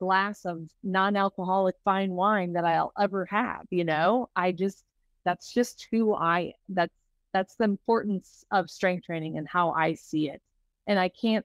glass 0.00 0.44
of 0.44 0.62
non-alcoholic 0.82 1.76
fine 1.84 2.12
wine 2.12 2.52
that 2.54 2.64
I'll 2.64 2.92
ever 2.98 3.26
have, 3.26 3.62
you 3.70 3.84
know? 3.84 4.28
I 4.36 4.52
just 4.52 4.82
that's 5.24 5.52
just 5.52 5.86
who 5.90 6.14
I 6.14 6.52
that's 6.68 6.92
that's 7.34 7.56
the 7.56 7.64
importance 7.64 8.44
of 8.52 8.70
strength 8.70 9.04
training 9.04 9.36
and 9.36 9.46
how 9.46 9.72
I 9.72 9.94
see 9.94 10.30
it. 10.30 10.40
And 10.86 10.98
I 10.98 11.08
can't, 11.08 11.44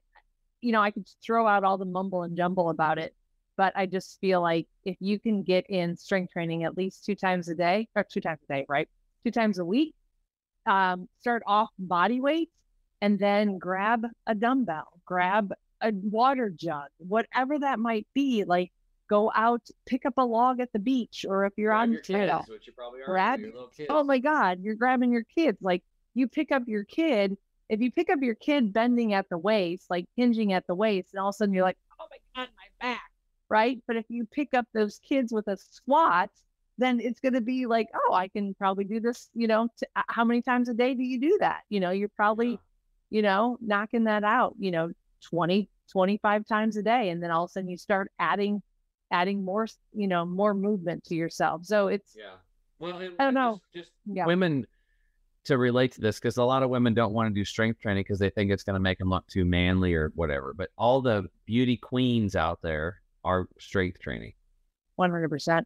you 0.62 0.72
know, 0.72 0.82
I 0.82 0.92
could 0.92 1.10
throw 1.22 1.48
out 1.48 1.64
all 1.64 1.80
the 1.80 1.86
mumble 1.86 2.22
and 2.22 2.38
jumble 2.38 2.70
about 2.70 3.00
it, 3.00 3.16
but 3.58 3.74
I 3.76 3.88
just 3.88 4.20
feel 4.22 4.40
like 4.40 4.68
if 4.86 4.98
you 5.00 5.20
can 5.20 5.42
get 5.42 5.66
in 5.68 5.98
strength 5.98 6.32
training 6.32 6.64
at 6.64 6.78
least 6.78 7.06
two 7.06 7.16
times 7.16 7.50
a 7.50 7.56
day 7.56 7.90
or 7.96 8.06
two 8.06 8.22
times 8.22 8.40
a 8.44 8.54
day, 8.54 8.66
right? 8.70 8.88
Two 9.26 9.32
times 9.32 9.58
a 9.58 9.66
week, 9.66 9.96
um, 10.68 11.10
start 11.22 11.42
off 11.48 11.70
body 11.80 12.22
weight 12.22 12.52
and 13.02 13.18
then 13.18 13.58
grab 13.58 14.06
a 14.28 14.36
dumbbell, 14.36 15.02
grab 15.06 15.54
a 15.82 15.92
water 15.92 16.52
jug, 16.52 16.90
whatever 17.00 17.58
that 17.58 17.80
might 17.80 18.06
be. 18.14 18.44
Like 18.44 18.72
go 19.10 19.32
out, 19.36 19.62
pick 19.86 20.05
up 20.05 20.14
a 20.18 20.22
log 20.24 20.60
at 20.60 20.72
the 20.74 20.80
beach, 20.80 21.26
or 21.28 21.45
if 21.45 21.53
you're 21.57 21.72
Grab 21.72 21.82
on 21.82 21.91
your 21.93 22.01
trail, 22.01 22.45
kids, 22.47 22.68
you 22.68 22.74
probably 22.74 23.01
are 23.01 23.05
grab. 23.05 23.39
with 23.39 23.45
your 23.47 23.53
little 23.53 23.68
kids. 23.70 23.88
Oh 23.89 24.03
my 24.03 24.20
God, 24.20 24.60
you're 24.62 24.76
grabbing 24.76 25.12
your 25.12 25.24
kids. 25.24 25.57
Like 25.62 25.84
you 26.14 26.28
pick 26.28 26.51
up 26.51 26.64
your 26.68 26.84
kid. 26.84 27.36
If 27.70 27.82
you 27.82 27.91
pick 27.91 28.10
up 28.10 28.20
your 28.22 28.36
kid 28.36 28.74
bending 28.74 29.14
at 29.14 29.28
the 29.30 29.38
waist, 29.38 29.86
like 29.89 30.05
hinging 30.16 30.53
at 30.53 30.66
the 30.68 30.76
waist, 30.76 31.10
and 31.14 31.22
all 31.22 31.30
of 31.30 31.36
a 31.36 31.38
sudden 31.38 31.53
you're 31.53 31.64
like, 31.64 31.78
oh 31.99 32.05
my 32.10 32.18
God, 32.43 32.49
my 32.57 32.88
back. 32.88 33.01
Right. 33.49 33.82
But 33.88 33.95
if 33.95 34.05
you 34.10 34.26
pick 34.32 34.53
up 34.53 34.66
those 34.74 34.99
kids 34.99 35.32
with 35.34 35.47
a 35.47 35.57
squat, 35.57 36.30
then 36.78 36.99
it's 36.99 37.20
going 37.20 37.34
to 37.34 37.41
be 37.41 37.66
like, 37.66 37.88
oh, 37.93 38.14
I 38.14 38.28
can 38.28 38.53
probably 38.53 38.86
do 38.86 38.99
this. 38.99 39.30
You 39.34 39.47
know, 39.47 39.68
t- 39.80 39.86
uh, 39.95 40.03
how 40.07 40.24
many 40.24 40.41
times 40.41 40.70
a 40.70 40.74
day 40.74 40.93
do 40.93 41.03
you 41.03 41.20
do 41.20 41.38
that? 41.41 41.62
You 41.70 41.80
know, 41.80 41.89
you're 41.91 42.10
probably, 42.10 42.51
Yeah. 42.51 42.57
you 43.10 43.22
know, 43.24 43.57
knocking 43.60 44.05
that 44.05 44.24
out, 44.24 44.55
you 44.60 44.72
know, 44.72 44.91
20, 45.30 45.68
25 45.91 46.45
times 46.47 46.78
a 46.78 46.84
day. 46.84 47.10
And 47.10 47.22
then 47.22 47.32
all 47.32 47.43
of 47.45 47.49
a 47.49 47.51
sudden 47.51 47.70
you 47.70 47.78
start 47.78 48.12
adding, 48.20 48.62
adding 49.12 49.43
more, 49.43 49.68
you 49.93 50.07
know, 50.07 50.26
more 50.26 50.53
movement 50.53 51.03
to 51.05 51.16
yourself. 51.16 51.66
So 51.66 51.88
it's, 51.88 52.16
Yeah. 52.16 52.36
Well, 52.80 52.97
and, 52.97 53.16
I 53.20 53.26
don't 53.26 53.34
know. 53.34 53.62
Just, 53.74 53.88
just 53.88 53.91
yeah. 54.05 54.26
women 54.26 54.66
to 55.45 55.57
relate 55.57 55.93
to 55.93 56.01
this 56.01 56.18
because 56.20 56.38
a 56.38 56.43
lot 56.43 56.64
of 56.64 56.70
women 56.70 56.93
don't 56.93 57.14
want 57.14 57.34
to 57.34 57.34
do 57.34 57.43
strength 57.43 57.82
training 57.82 58.03
because 58.03 58.20
they 58.20 58.30
think 58.30 58.51
it's 58.51 58.64
going 58.64 58.76
to 58.76 58.80
make 58.80 58.99
them 58.99 59.10
look 59.10 59.28
too 59.28 59.45
manly 59.45 59.93
or 59.93 60.12
whatever. 60.16 60.53
But 60.53 60.70
all 60.78 61.01
the 61.01 61.30
beauty 61.45 61.76
queens 61.78 62.36
out 62.36 62.60
there 62.62 63.01
are 63.24 63.47
strength 63.60 63.99
training 63.99 64.34
100%. 64.99 65.64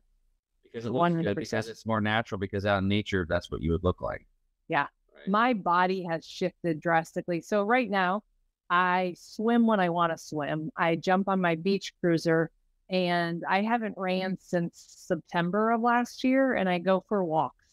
because 0.63 0.85
it 0.85 0.91
looks 0.91 1.13
100%. 1.13 1.35
because 1.35 1.67
it's 1.67 1.85
more 1.85 2.01
natural 2.01 2.39
because 2.39 2.65
out 2.65 2.79
in 2.79 2.87
nature 2.87 3.25
that's 3.29 3.51
what 3.51 3.61
you 3.61 3.71
would 3.71 3.83
look 3.83 4.01
like. 4.01 4.25
Yeah. 4.69 4.87
Right? 5.15 5.27
my 5.27 5.53
body 5.53 6.05
has 6.09 6.25
shifted 6.25 6.79
drastically. 6.79 7.41
So 7.41 7.63
right 7.63 7.89
now, 7.89 8.23
I 8.69 9.15
swim 9.17 9.67
when 9.67 9.79
I 9.79 9.89
want 9.89 10.13
to 10.13 10.17
swim. 10.17 10.71
I 10.75 10.95
jump 10.95 11.27
on 11.27 11.41
my 11.41 11.55
beach 11.55 11.93
cruiser 11.99 12.49
and 12.93 13.43
I 13.49 13.63
haven't 13.63 13.95
ran 13.97 14.33
mm-hmm. 14.33 14.39
since 14.39 14.85
September 15.07 15.71
of 15.71 15.81
last 15.81 16.23
year 16.23 16.53
and 16.53 16.69
I 16.69 16.77
go 16.77 17.03
for 17.09 17.23
walks. 17.25 17.65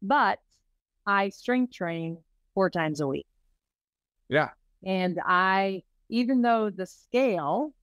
But 0.00 0.38
I 1.04 1.30
strength 1.30 1.74
train 1.74 2.18
four 2.54 2.70
times 2.70 3.00
a 3.00 3.08
week. 3.08 3.26
Yeah. 4.28 4.50
And 4.84 5.20
I 5.26 5.82
even 6.08 6.42
though 6.42 6.70
the 6.70 6.86
scale 6.86 7.74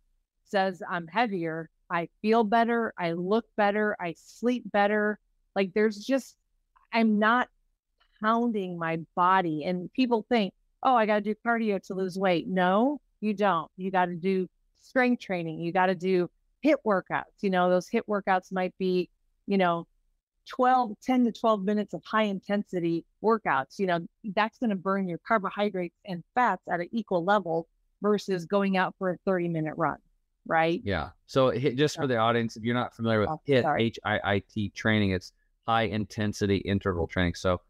says 0.46 0.82
I'm 0.90 1.08
heavier, 1.08 1.70
I 1.92 2.08
feel 2.22 2.44
better, 2.46 2.94
I 2.98 3.12
look 3.12 3.46
better, 3.58 3.98
I 4.00 4.16
sleep 4.18 4.64
better. 4.72 5.20
Like 5.56 5.74
there's 5.74 5.98
just 5.98 6.38
I'm 6.94 7.20
not 7.20 7.50
pounding 8.22 8.80
my 8.80 9.00
body. 9.16 9.66
And 9.66 9.92
people 9.94 10.26
think, 10.30 10.54
oh, 10.82 10.96
I 10.96 11.06
got 11.06 11.16
to 11.16 11.22
do 11.22 11.36
cardio 11.46 11.82
to 11.88 11.94
lose 11.94 12.18
weight. 12.18 12.48
No, 12.48 13.02
you 13.20 13.34
don't. 13.34 13.70
You 13.76 13.92
got 13.92 14.06
to 14.06 14.16
do 14.16 14.48
strength 14.82 15.22
training. 15.22 15.60
You 15.60 15.74
got 15.74 15.88
to 15.88 15.96
do 15.96 16.30
HIIT 16.66 16.78
workouts. 16.86 17.42
You 17.42 17.50
know, 17.50 17.70
those 17.70 17.90
HIIT 17.90 18.04
workouts 18.10 18.52
might 18.52 18.74
be, 18.78 19.10
you 19.48 19.58
know, 19.58 19.88
12, 20.50 20.94
10 21.04 21.26
to 21.26 21.32
12 21.32 21.64
minutes 21.64 21.94
of 21.94 22.04
high 22.04 22.24
intensity 22.24 23.06
workouts. 23.24 23.78
You 23.78 23.88
know, 23.88 24.08
that's 24.36 24.58
going 24.58 24.72
to 24.72 24.76
burn 24.76 25.08
your 25.08 25.20
carbohydrates 25.28 25.96
and 26.06 26.24
fats 26.36 26.64
at 26.72 26.80
an 26.80 26.90
equal 26.92 27.24
level 27.24 27.68
versus 28.02 28.46
going 28.46 28.78
out 28.78 28.96
for 28.98 29.12
a 29.12 29.18
30 29.26 29.50
minute 29.50 29.76
run. 29.78 29.98
Right. 30.48 30.82
Yeah. 30.84 31.10
So 31.28 31.52
just 31.52 31.98
for 31.98 32.08
the 32.08 32.18
audience, 32.18 32.56
if 32.56 32.64
you're 32.64 32.74
not 32.74 32.96
familiar 32.96 33.20
with 33.20 33.30
Oh, 33.30 33.42
HIIT. 33.48 33.80
H 33.80 34.00
I 34.04 34.20
I 34.24 34.40
T 34.40 34.70
training, 34.70 35.12
it's 35.12 35.32
high 35.68 35.84
intensity 35.84 36.58
interval 36.58 37.06
training. 37.06 37.36
So 37.36 37.62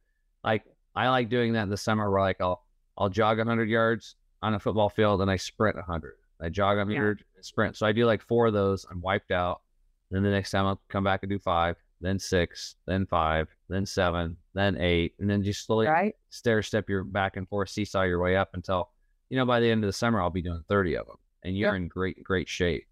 like 0.43 0.63
I 0.95 1.09
like 1.09 1.29
doing 1.29 1.53
that 1.53 1.63
in 1.63 1.69
the 1.69 1.77
summer 1.77 2.09
where 2.09 2.21
like 2.21 2.39
I'll 2.39 2.63
I'll 2.97 3.09
jog 3.09 3.37
100 3.37 3.69
yards 3.69 4.15
on 4.41 4.53
a 4.53 4.59
football 4.59 4.89
field 4.89 5.21
and 5.21 5.29
I 5.29 5.35
sprint 5.35 5.75
100. 5.75 6.13
I 6.41 6.47
jog 6.47 6.77
100, 6.77 7.25
sprint. 7.45 7.77
So 7.77 7.85
I 7.85 7.91
do 7.91 8.05
like 8.05 8.21
four 8.21 8.47
of 8.47 8.53
those. 8.53 8.85
I'm 8.89 9.01
wiped 9.01 9.31
out. 9.31 9.61
Then 10.11 10.23
the 10.23 10.29
next 10.31 10.51
time 10.51 10.65
I'll 10.65 10.81
come 10.89 11.03
back 11.03 11.21
and 11.23 11.29
do 11.29 11.37
five, 11.39 11.75
then 12.01 12.17
six, 12.17 12.75
then 12.87 13.05
five, 13.05 13.47
then 13.67 13.85
seven, 13.85 14.37
then 14.53 14.77
eight, 14.79 15.13
and 15.19 15.29
then 15.29 15.43
just 15.43 15.65
slowly 15.65 15.87
Right. 15.87 16.15
stair 16.29 16.63
step 16.63 16.89
your 16.89 17.03
back 17.03 17.37
and 17.37 17.47
forth, 17.47 17.69
seesaw 17.69 18.03
your 18.03 18.19
way 18.21 18.35
up 18.35 18.49
until 18.53 18.89
you 19.29 19.37
know 19.37 19.45
by 19.45 19.59
the 19.59 19.69
end 19.69 19.83
of 19.83 19.87
the 19.87 19.93
summer 19.93 20.19
I'll 20.21 20.29
be 20.31 20.41
doing 20.41 20.63
30 20.67 20.95
of 20.97 21.05
them, 21.05 21.17
and 21.43 21.55
you're 21.57 21.73
Yep. 21.73 21.75
in 21.81 21.87
great 21.87 22.23
great 22.23 22.49
shape. 22.49 22.87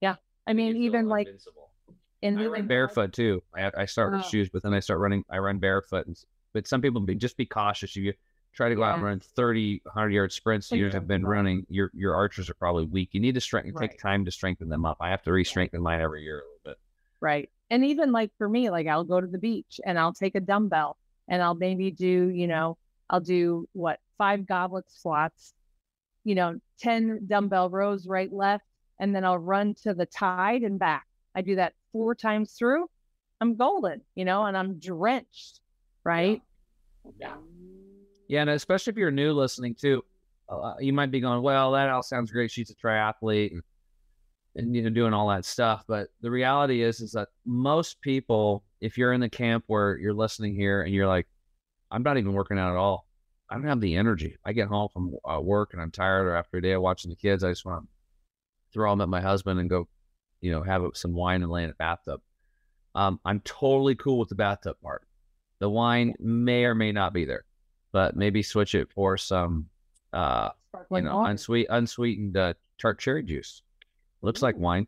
Yeah. 0.00 0.16
I 0.46 0.52
mean, 0.52 0.76
even 0.76 1.08
like 1.08 1.26
invincible. 1.28 1.70
in 2.22 2.38
I 2.38 2.46
run 2.46 2.66
barefoot 2.66 3.12
too. 3.12 3.42
I 3.54 3.70
I 3.76 3.84
start 3.84 4.12
with 4.12 4.22
Oh. 4.24 4.28
shoes, 4.28 4.48
but 4.50 4.62
then 4.62 4.74
I 4.74 4.80
start 4.80 4.98
running. 5.00 5.24
I 5.30 5.38
run 5.38 5.58
barefoot, 5.58 6.06
and, 6.06 6.16
but 6.52 6.66
some 6.66 6.80
people 6.82 7.00
be 7.00 7.14
just 7.14 7.36
be 7.36 7.46
cautious. 7.46 7.90
If 7.96 8.02
you 8.02 8.14
try 8.54 8.68
to 8.68 8.74
go 8.74 8.82
out 8.82 8.94
and 8.94 8.98
mm-hmm. 8.98 9.06
run 9.06 9.20
30, 9.20 9.80
100 9.84 10.10
yard 10.10 10.32
sprints, 10.32 10.70
you 10.70 10.90
have 10.90 11.06
been 11.06 11.26
running. 11.26 11.66
Your 11.68 11.90
your 11.94 12.14
arches 12.14 12.48
are 12.48 12.54
probably 12.54 12.84
weak. 12.84 13.10
You 13.12 13.20
need 13.20 13.34
to 13.34 13.40
strengthen. 13.40 13.74
Right. 13.74 13.90
Take 13.90 14.00
time 14.00 14.24
to 14.24 14.30
strengthen 14.30 14.68
them 14.68 14.84
up. 14.84 14.98
I 15.00 15.10
have 15.10 15.22
to 15.22 15.32
re-strengthen 15.32 15.82
mine 15.82 16.00
every 16.00 16.22
year 16.22 16.38
a 16.38 16.42
little 16.42 16.60
bit. 16.64 16.78
Right. 17.20 17.50
And 17.70 17.84
even 17.84 18.12
like 18.12 18.30
for 18.38 18.48
me, 18.48 18.70
like 18.70 18.86
I'll 18.86 19.04
go 19.04 19.20
to 19.20 19.26
the 19.26 19.38
beach 19.38 19.80
and 19.84 19.98
I'll 19.98 20.12
take 20.12 20.34
a 20.34 20.40
dumbbell 20.40 20.96
and 21.28 21.42
I'll 21.42 21.54
maybe 21.54 21.90
do, 21.90 22.06
you 22.06 22.42
mm-hmm. 22.42 22.50
know, 22.50 22.78
I'll 23.10 23.20
do 23.20 23.68
what, 23.72 23.98
five 24.18 24.46
goblet 24.46 24.84
squats, 24.88 25.54
you 26.24 26.34
know, 26.34 26.58
10 26.80 27.26
dumbbell 27.26 27.70
rows 27.70 28.06
right, 28.06 28.32
left, 28.32 28.64
and 29.00 29.14
then 29.14 29.24
I'll 29.24 29.38
run 29.38 29.74
to 29.82 29.94
the 29.94 30.06
tide 30.06 30.62
and 30.62 30.78
back. 30.78 31.04
I 31.34 31.42
do 31.42 31.56
that 31.56 31.74
four 31.92 32.14
times 32.14 32.52
through. 32.52 32.86
I'm 33.40 33.56
golden, 33.56 34.02
you 34.14 34.24
know, 34.24 34.44
and 34.44 34.56
I'm 34.56 34.78
drenched. 34.78 35.60
Right. 36.04 36.42
Yeah, 37.18 37.34
and 38.30 38.50
especially 38.50 38.92
if 38.92 38.96
you're 38.96 39.10
new 39.10 39.32
listening 39.32 39.74
too, 39.74 40.04
uh, 40.48 40.74
you 40.78 40.92
might 40.92 41.10
be 41.10 41.20
going, 41.20 41.42
"Well, 41.42 41.72
that 41.72 41.88
all 41.88 42.02
sounds 42.02 42.30
great. 42.30 42.50
She's 42.50 42.70
a 42.70 42.74
triathlete, 42.74 43.52
and, 43.52 43.62
and 44.56 44.76
you 44.76 44.82
know, 44.82 44.90
doing 44.90 45.12
all 45.12 45.28
that 45.28 45.44
stuff." 45.44 45.84
But 45.86 46.08
the 46.20 46.30
reality 46.30 46.82
is, 46.82 47.00
is 47.00 47.12
that 47.12 47.28
most 47.44 48.00
people, 48.00 48.64
if 48.80 48.98
you're 48.98 49.12
in 49.12 49.20
the 49.20 49.28
camp 49.28 49.64
where 49.66 49.96
you're 49.98 50.14
listening 50.14 50.54
here 50.54 50.82
and 50.82 50.94
you're 50.94 51.06
like, 51.06 51.26
"I'm 51.90 52.02
not 52.02 52.18
even 52.18 52.32
working 52.32 52.58
out 52.58 52.72
at 52.72 52.76
all. 52.76 53.06
I 53.48 53.54
don't 53.54 53.66
have 53.66 53.80
the 53.80 53.96
energy. 53.96 54.36
I 54.44 54.52
get 54.52 54.68
home 54.68 54.88
from 54.92 55.14
uh, 55.24 55.40
work 55.40 55.72
and 55.72 55.82
I'm 55.82 55.90
tired, 55.90 56.26
or 56.26 56.34
after 56.34 56.58
a 56.58 56.62
day 56.62 56.72
of 56.72 56.82
watching 56.82 57.10
the 57.10 57.16
kids, 57.16 57.44
I 57.44 57.50
just 57.50 57.64
want 57.64 57.84
to 57.84 57.88
throw 58.72 58.90
them 58.90 59.00
at 59.00 59.08
my 59.08 59.20
husband 59.20 59.60
and 59.60 59.70
go, 59.70 59.88
you 60.40 60.50
know, 60.50 60.62
have 60.62 60.82
some 60.94 61.12
wine 61.14 61.42
and 61.42 61.50
lay 61.50 61.64
in 61.64 61.70
a 61.70 61.74
bathtub." 61.74 62.20
Um, 62.94 63.18
I'm 63.24 63.40
totally 63.40 63.96
cool 63.96 64.18
with 64.18 64.28
the 64.28 64.36
bathtub 64.36 64.76
part. 64.82 65.02
The 65.58 65.68
wine 65.70 66.14
may 66.20 66.64
or 66.64 66.74
may 66.74 66.92
not 66.92 67.12
be 67.12 67.24
there 67.24 67.44
but 67.94 68.14
maybe 68.14 68.42
switch 68.42 68.74
it 68.74 68.90
for 68.92 69.16
some 69.16 69.66
uh 70.12 70.50
you 70.90 71.00
know 71.00 71.24
unsweet 71.24 71.66
unsweetened 71.70 72.36
uh, 72.36 72.52
tart 72.78 72.98
cherry 72.98 73.22
juice 73.22 73.62
looks 74.20 74.42
like 74.42 74.56
wine 74.58 74.86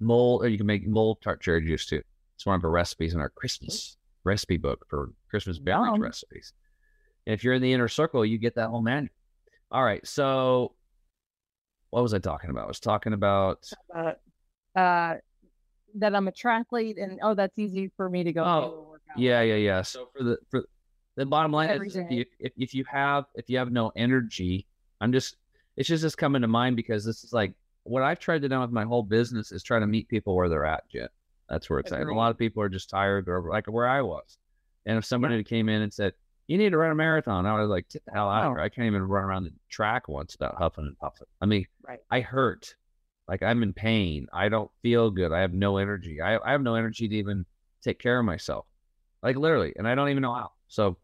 mulled 0.00 0.42
or 0.42 0.48
you 0.48 0.56
can 0.56 0.66
make 0.66 0.86
mulled 0.86 1.20
tart 1.20 1.42
cherry 1.42 1.66
juice 1.66 1.84
too 1.84 2.00
it's 2.34 2.46
one 2.46 2.56
of 2.56 2.64
our 2.64 2.70
recipes 2.70 3.12
in 3.12 3.20
our 3.20 3.28
christmas 3.28 3.98
recipe 4.26 4.58
book 4.58 4.84
for 4.88 5.12
Christmas 5.30 5.58
beverage 5.58 5.92
Yum. 5.92 6.02
recipes. 6.02 6.52
And 7.26 7.32
if 7.32 7.42
you're 7.42 7.54
in 7.54 7.62
the 7.62 7.72
inner 7.72 7.88
circle, 7.88 8.26
you 8.26 8.36
get 8.36 8.56
that 8.56 8.68
whole 8.68 8.82
manual. 8.82 9.14
All 9.70 9.82
right. 9.82 10.06
So 10.06 10.74
what 11.90 12.02
was 12.02 12.12
I 12.12 12.18
talking 12.18 12.50
about? 12.50 12.64
I 12.64 12.68
was 12.68 12.80
talking 12.80 13.14
about 13.14 13.70
uh, 13.94 14.12
uh, 14.78 15.14
that 15.94 16.14
I'm 16.14 16.28
a 16.28 16.32
triathlete 16.32 17.02
and 17.02 17.20
oh, 17.22 17.34
that's 17.34 17.58
easy 17.58 17.90
for 17.96 18.10
me 18.10 18.24
to 18.24 18.32
go. 18.32 18.44
Oh, 18.44 18.60
do 18.60 18.66
a 18.66 18.82
workout. 18.82 19.18
Yeah, 19.18 19.40
yeah, 19.42 19.54
yeah. 19.54 19.82
So 19.82 20.08
for 20.14 20.22
the 20.22 20.38
for 20.50 20.64
the 21.16 21.26
bottom 21.26 21.52
line 21.52 21.70
Every 21.70 21.88
is 21.88 21.96
if 21.96 22.10
you, 22.10 22.24
if, 22.38 22.52
if 22.56 22.74
you 22.74 22.84
have 22.84 23.24
if 23.34 23.48
you 23.48 23.58
have 23.58 23.72
no 23.72 23.90
energy, 23.96 24.66
I'm 25.00 25.12
just 25.12 25.36
it's 25.76 25.88
just 25.88 26.02
just 26.02 26.18
coming 26.18 26.42
to 26.42 26.48
mind 26.48 26.76
because 26.76 27.04
this 27.04 27.24
is 27.24 27.32
like 27.32 27.52
what 27.84 28.02
I've 28.02 28.18
tried 28.18 28.42
to 28.42 28.48
do 28.48 28.60
with 28.60 28.70
my 28.70 28.84
whole 28.84 29.02
business 29.02 29.52
is 29.52 29.62
try 29.62 29.78
to 29.78 29.86
meet 29.86 30.08
people 30.08 30.34
where 30.34 30.48
they're 30.48 30.64
at, 30.64 30.88
Jen. 30.90 31.08
That's 31.48 31.70
where 31.70 31.78
it's 31.78 31.92
at. 31.92 32.00
And 32.00 32.10
a 32.10 32.14
lot 32.14 32.30
of 32.32 32.38
people 32.38 32.62
are 32.62 32.68
just 32.68 32.90
tired 32.90 33.28
or 33.28 33.48
like 33.48 33.66
where 33.66 33.86
I 33.88 34.02
was. 34.02 34.38
And 34.86 34.98
if 34.98 35.04
somebody 35.04 35.42
came 35.44 35.68
in 35.68 35.82
and 35.82 35.92
said, 35.94 36.12
You 36.48 36.58
need 36.58 36.70
to 36.70 36.78
run 36.78 36.90
a 36.90 36.94
marathon, 36.94 37.46
I 37.46 37.58
was 37.60 37.68
like, 37.68 37.88
Get 37.88 38.04
the 38.04 38.12
hell 38.12 38.28
out 38.28 38.44
of 38.44 38.50
Oh. 38.50 38.54
here. 38.54 38.60
I 38.60 38.68
can't 38.68 38.86
even 38.86 39.02
run 39.02 39.24
around 39.24 39.44
the 39.44 39.52
track 39.70 40.08
once 40.08 40.36
without 40.38 40.56
huffing 40.56 40.86
and 40.86 40.98
puffing. 40.98 41.26
I 41.40 41.46
mean, 41.46 41.66
Right. 41.86 42.00
I 42.10 42.20
hurt. 42.20 42.74
Like 43.28 43.42
I'm 43.42 43.62
in 43.62 43.72
pain. 43.72 44.26
I 44.32 44.48
don't 44.48 44.70
feel 44.82 45.10
good. 45.10 45.32
I 45.32 45.40
have 45.40 45.52
no 45.52 45.78
energy. 45.78 46.20
I, 46.20 46.38
I 46.38 46.52
have 46.52 46.62
no 46.62 46.74
energy 46.74 47.08
to 47.08 47.14
even 47.16 47.46
take 47.82 47.98
care 48.00 48.18
of 48.18 48.24
myself. 48.24 48.66
Like 49.22 49.36
literally. 49.36 49.72
And 49.76 49.86
I 49.86 49.94
don't 49.94 50.08
even 50.08 50.22
know 50.22 50.34
how. 50.34 50.50
So 50.68 50.96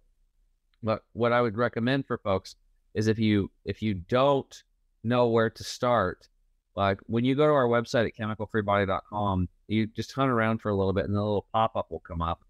but 0.83 1.03
what 1.12 1.33
I 1.33 1.41
would 1.41 1.57
recommend 1.57 2.07
for 2.07 2.18
folks 2.18 2.57
is 2.95 3.07
if 3.07 3.18
you 3.18 3.51
if 3.64 3.83
you 3.83 3.95
don't 3.95 4.62
know 5.05 5.28
where 5.28 5.51
to 5.51 5.64
start, 5.64 6.28
like 6.76 6.99
when 7.07 7.24
you 7.24 7.35
go 7.35 7.47
to 7.47 7.53
our 7.53 7.66
website 7.66 8.07
at 8.07 8.16
chemicalfreebody.com, 8.16 9.49
you 9.68 9.87
just 9.87 10.12
hunt 10.12 10.30
around 10.30 10.61
for 10.61 10.70
a 10.70 10.76
little 10.76 10.93
bit 10.93 11.07
and 11.07 11.16
a 11.16 11.22
little 11.22 11.47
pop-up 11.53 11.91
will 11.91 12.01
come 12.01 12.22
up 12.22 12.43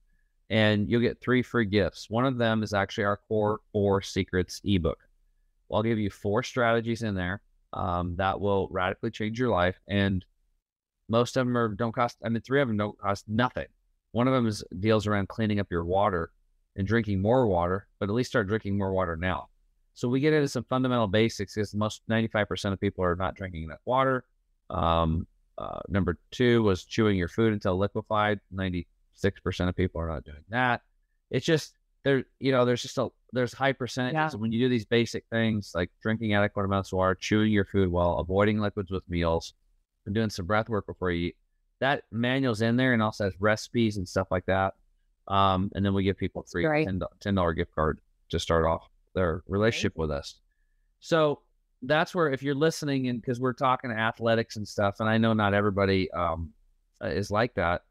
and 0.50 0.88
you'll 0.88 1.00
get 1.00 1.20
three 1.20 1.42
free 1.42 1.64
gifts. 1.64 2.10
One 2.10 2.26
of 2.26 2.36
them 2.36 2.62
is 2.62 2.74
actually 2.74 3.04
our 3.04 3.20
core 3.28 3.60
four 3.72 4.02
secrets 4.02 4.60
ebook. 4.64 4.98
Well, 5.68 5.78
I'll 5.78 5.82
give 5.82 5.98
you 5.98 6.10
four 6.10 6.42
strategies 6.42 7.02
in 7.02 7.14
there 7.14 7.40
um, 7.72 8.16
that 8.16 8.40
will 8.40 8.68
radically 8.70 9.10
change 9.10 9.38
your 9.38 9.48
life. 9.48 9.78
And 9.88 10.24
most 11.08 11.36
of 11.36 11.46
them 11.46 11.56
are 11.56 11.68
don't 11.68 11.94
cost. 11.94 12.18
I 12.24 12.28
mean, 12.28 12.42
three 12.42 12.60
of 12.60 12.68
them 12.68 12.76
don't 12.76 12.98
cost 12.98 13.24
nothing. 13.28 13.66
One 14.12 14.28
of 14.28 14.34
them 14.34 14.46
is 14.46 14.62
deals 14.78 15.06
around 15.06 15.28
cleaning 15.28 15.58
up 15.58 15.68
your 15.70 15.84
water 15.84 16.30
and 16.76 16.86
drinking 16.86 17.20
more 17.20 17.46
water, 17.46 17.86
but 17.98 18.08
at 18.08 18.14
least 18.14 18.30
start 18.30 18.48
drinking 18.48 18.78
more 18.78 18.92
water 18.92 19.16
now. 19.16 19.48
So 19.94 20.08
we 20.08 20.20
get 20.20 20.32
into 20.32 20.48
some 20.48 20.64
fundamental 20.64 21.06
basics 21.06 21.54
because 21.54 21.74
most 21.74 22.02
95% 22.10 22.72
of 22.72 22.80
people 22.80 23.04
are 23.04 23.14
not 23.14 23.34
drinking 23.34 23.64
enough 23.64 23.80
water. 23.84 24.24
Um, 24.70 25.26
uh, 25.58 25.80
number 25.88 26.18
two 26.30 26.62
was 26.62 26.84
chewing 26.84 27.16
your 27.16 27.28
food 27.28 27.52
until 27.52 27.76
liquefied. 27.76 28.40
96% 28.54 28.86
of 29.60 29.76
people 29.76 30.00
are 30.00 30.08
not 30.08 30.24
doing 30.24 30.44
that. 30.48 30.80
It's 31.30 31.44
just 31.44 31.74
there, 32.04 32.24
you 32.40 32.52
know, 32.52 32.64
there's 32.64 32.82
just 32.82 32.96
a, 32.98 33.08
there's 33.32 33.52
high 33.52 33.72
percentages. 33.72 34.34
Yeah. 34.34 34.40
When 34.40 34.50
you 34.50 34.60
do 34.60 34.68
these 34.68 34.86
basic 34.86 35.24
things 35.30 35.72
like 35.74 35.90
drinking 36.02 36.34
adequate 36.34 36.64
amounts 36.64 36.92
of 36.92 36.98
water, 36.98 37.14
chewing 37.14 37.52
your 37.52 37.64
food 37.66 37.90
well, 37.90 38.18
avoiding 38.18 38.60
liquids 38.60 38.90
with 38.90 39.08
meals, 39.08 39.54
and 40.06 40.14
doing 40.14 40.30
some 40.30 40.46
breath 40.46 40.68
work 40.68 40.86
before 40.86 41.10
you 41.10 41.28
eat, 41.28 41.36
that 41.80 42.04
manual's 42.10 42.62
in 42.62 42.76
there 42.76 42.92
and 42.92 43.02
also 43.02 43.24
has 43.24 43.34
recipes 43.40 43.96
and 43.96 44.08
stuff 44.08 44.28
like 44.30 44.46
that. 44.46 44.74
Um, 45.28 45.70
and 45.74 45.84
then 45.84 45.94
we 45.94 46.02
give 46.02 46.16
people 46.16 46.42
a 46.42 46.50
free 46.50 46.64
great. 46.64 46.88
$10, 46.88 47.00
$10 47.20 47.56
gift 47.56 47.74
card 47.74 48.00
to 48.30 48.38
start 48.38 48.66
off 48.66 48.88
their 49.14 49.42
relationship 49.46 49.96
with 49.96 50.10
us. 50.10 50.36
So 51.00 51.40
that's 51.82 52.14
where 52.14 52.30
if 52.30 52.42
you're 52.42 52.54
listening 52.54 53.08
and 53.08 53.20
because 53.20 53.40
we're 53.40 53.52
talking 53.52 53.90
athletics 53.90 54.56
and 54.56 54.66
stuff, 54.66 54.96
and 55.00 55.08
I 55.08 55.18
know 55.18 55.32
not 55.32 55.54
everybody 55.54 56.10
um, 56.12 56.50
uh, 57.02 57.08
is 57.08 57.30
like 57.30 57.54
that, 57.54 57.82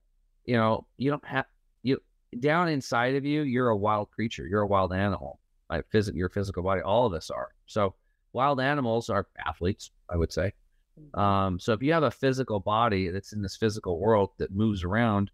you 0.45 0.55
know, 0.55 0.87
you 0.97 1.11
don't 1.11 1.25
have 1.25 1.45
you 1.83 2.01
down 2.39 2.69
inside 2.69 3.15
of 3.15 3.25
you, 3.25 3.41
you're 3.41 3.69
a 3.69 3.77
wild 3.77 4.11
creature, 4.11 4.47
you're 4.47 4.61
a 4.61 4.67
wild 4.67 4.93
animal. 4.93 5.39
Like 5.69 5.85
physical, 5.89 6.17
your 6.17 6.29
physical 6.29 6.63
body, 6.63 6.81
all 6.81 7.05
of 7.05 7.13
us 7.13 7.29
are. 7.29 7.49
So 7.65 7.95
wild 8.33 8.59
animals 8.59 9.09
are 9.09 9.27
athletes, 9.45 9.91
I 10.09 10.17
would 10.17 10.33
say. 10.33 10.51
Um, 11.13 11.59
so 11.59 11.73
if 11.73 11.81
you 11.81 11.93
have 11.93 12.03
a 12.03 12.11
physical 12.11 12.59
body 12.59 13.09
that's 13.09 13.33
in 13.33 13.41
this 13.41 13.55
physical 13.55 13.99
world 13.99 14.31
that 14.37 14.51
moves 14.51 14.83
around, 14.83 15.31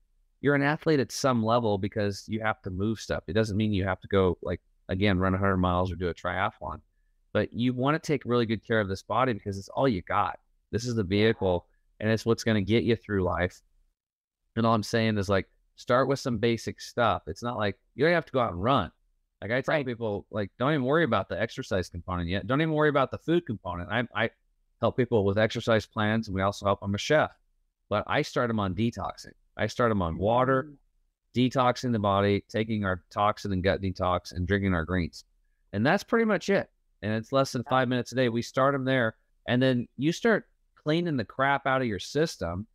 you're 0.47 0.55
an 0.55 0.63
athlete 0.63 1.01
at 1.01 1.11
some 1.11 1.43
level 1.43 1.77
because 1.77 2.23
you 2.29 2.39
have 2.39 2.61
to 2.61 2.69
move 2.69 3.01
stuff. 3.01 3.21
It 3.27 3.33
doesn't 3.33 3.57
mean 3.57 3.73
you 3.73 3.83
have 3.83 3.99
to 3.99 4.07
go 4.07 4.37
like 4.41 4.61
again 4.87 5.19
run 5.19 5.33
100 5.33 5.57
miles 5.57 5.91
or 5.91 5.97
do 5.97 6.07
a 6.07 6.13
triathlon, 6.13 6.79
but 7.33 7.51
you 7.51 7.73
want 7.73 8.01
to 8.01 8.07
take 8.07 8.21
really 8.23 8.45
good 8.45 8.65
care 8.65 8.79
of 8.79 8.87
this 8.87 9.03
body 9.03 9.33
because 9.33 9.57
it's 9.57 9.67
all 9.67 9.89
you 9.89 10.01
got. 10.03 10.39
This 10.71 10.85
is 10.85 10.95
the 10.95 11.03
vehicle, 11.03 11.65
and 11.99 12.09
it's 12.09 12.25
what's 12.25 12.45
going 12.45 12.55
to 12.55 12.61
get 12.61 12.85
you 12.85 12.95
through 12.95 13.25
life. 13.25 13.61
And 14.55 14.65
all 14.65 14.73
I'm 14.73 14.83
saying 14.83 15.17
is 15.17 15.27
like 15.27 15.49
start 15.75 16.07
with 16.07 16.19
some 16.19 16.37
basic 16.37 16.79
stuff. 16.79 17.23
It's 17.27 17.43
not 17.43 17.57
like 17.57 17.77
you 17.95 18.05
don't 18.05 18.13
have 18.13 18.25
to 18.27 18.31
go 18.31 18.39
out 18.39 18.53
and 18.53 18.63
run. 18.63 18.89
Like 19.41 19.51
I 19.51 19.59
tell 19.59 19.75
Right. 19.75 19.85
people, 19.85 20.27
like 20.31 20.49
don't 20.57 20.71
even 20.71 20.85
worry 20.85 21.03
about 21.03 21.27
the 21.27 21.37
exercise 21.41 21.89
component 21.89 22.29
yet. 22.29 22.47
Don't 22.47 22.61
even 22.61 22.73
worry 22.73 22.87
about 22.87 23.11
the 23.11 23.17
food 23.17 23.45
component. 23.45 23.91
I 23.91 24.07
I 24.15 24.29
help 24.79 24.95
people 24.95 25.25
with 25.25 25.37
exercise 25.37 25.85
plans, 25.85 26.29
and 26.29 26.35
we 26.35 26.41
also 26.41 26.65
help 26.65 26.79
I'm 26.81 26.95
a 26.95 26.97
chef. 26.97 27.31
But 27.89 28.05
I 28.07 28.21
start 28.21 28.47
them 28.47 28.61
on 28.61 28.75
detoxing. 28.75 29.33
I 29.57 29.67
start 29.67 29.89
them 29.89 30.01
on 30.01 30.17
water, 30.17 30.69
mm. 30.69 30.75
detoxing 31.35 31.91
the 31.91 31.99
body, 31.99 32.43
taking 32.49 32.85
our 32.85 33.03
toxin 33.09 33.51
and 33.53 33.63
gut 33.63 33.81
detox, 33.81 34.33
and 34.33 34.47
drinking 34.47 34.73
our 34.73 34.85
greens. 34.85 35.25
And 35.73 35.85
that's 35.85 36.03
pretty 36.03 36.25
much 36.25 36.49
it. 36.49 36.69
And 37.01 37.13
it's 37.13 37.31
less 37.31 37.51
than 37.51 37.63
five 37.69 37.87
minutes 37.87 38.11
a 38.11 38.15
day. 38.15 38.29
We 38.29 38.41
start 38.41 38.73
them 38.73 38.85
there, 38.85 39.15
and 39.47 39.61
then 39.61 39.87
you 39.97 40.11
start 40.11 40.47
cleaning 40.75 41.17
the 41.17 41.25
crap 41.25 41.67
out 41.67 41.81
of 41.81 41.87
your 41.87 41.99
system. 41.99 42.65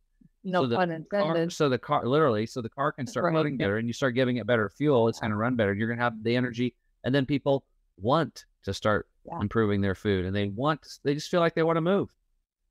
No 0.43 0.63
So 0.63 0.67
the 0.67 0.75
pun 0.75 1.05
Car, 1.09 1.19
intended. 1.21 1.53
so 1.53 1.69
the 1.69 1.77
car, 1.77 2.05
literally, 2.05 2.45
so 2.45 2.61
the 2.61 2.69
car 2.69 2.91
can 2.91 3.07
start 3.07 3.25
Right. 3.25 3.33
running 3.33 3.57
better, 3.57 3.77
and 3.77 3.87
you 3.87 3.93
start 3.93 4.13
giving 4.13 4.37
it 4.37 4.45
better 4.47 4.69
fuel. 4.69 5.07
It's 5.07 5.19
going 5.19 5.31
to 5.31 5.37
run 5.37 5.55
better. 5.55 5.73
You're 5.73 5.87
going 5.87 5.97
to 5.97 6.03
have 6.03 6.21
the 6.21 6.35
energy, 6.35 6.75
and 7.03 7.15
then 7.15 7.25
people 7.25 7.65
want 7.97 8.45
to 8.63 8.73
start 8.73 9.07
Yeah. 9.25 9.39
improving 9.39 9.81
their 9.81 9.95
food, 9.95 10.25
and 10.25 10.35
they 10.35 10.49
want. 10.49 10.85
They 11.03 11.13
just 11.13 11.29
feel 11.31 11.39
like 11.39 11.55
they 11.55 11.63
want 11.63 11.77
to 11.77 11.81
move. 11.81 12.13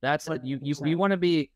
That's 0.03 0.29
what 0.29 0.45
you. 0.45 0.59
You 0.63 0.75
you 0.85 0.99
want 0.99 1.13
to 1.13 1.17
be 1.17 1.51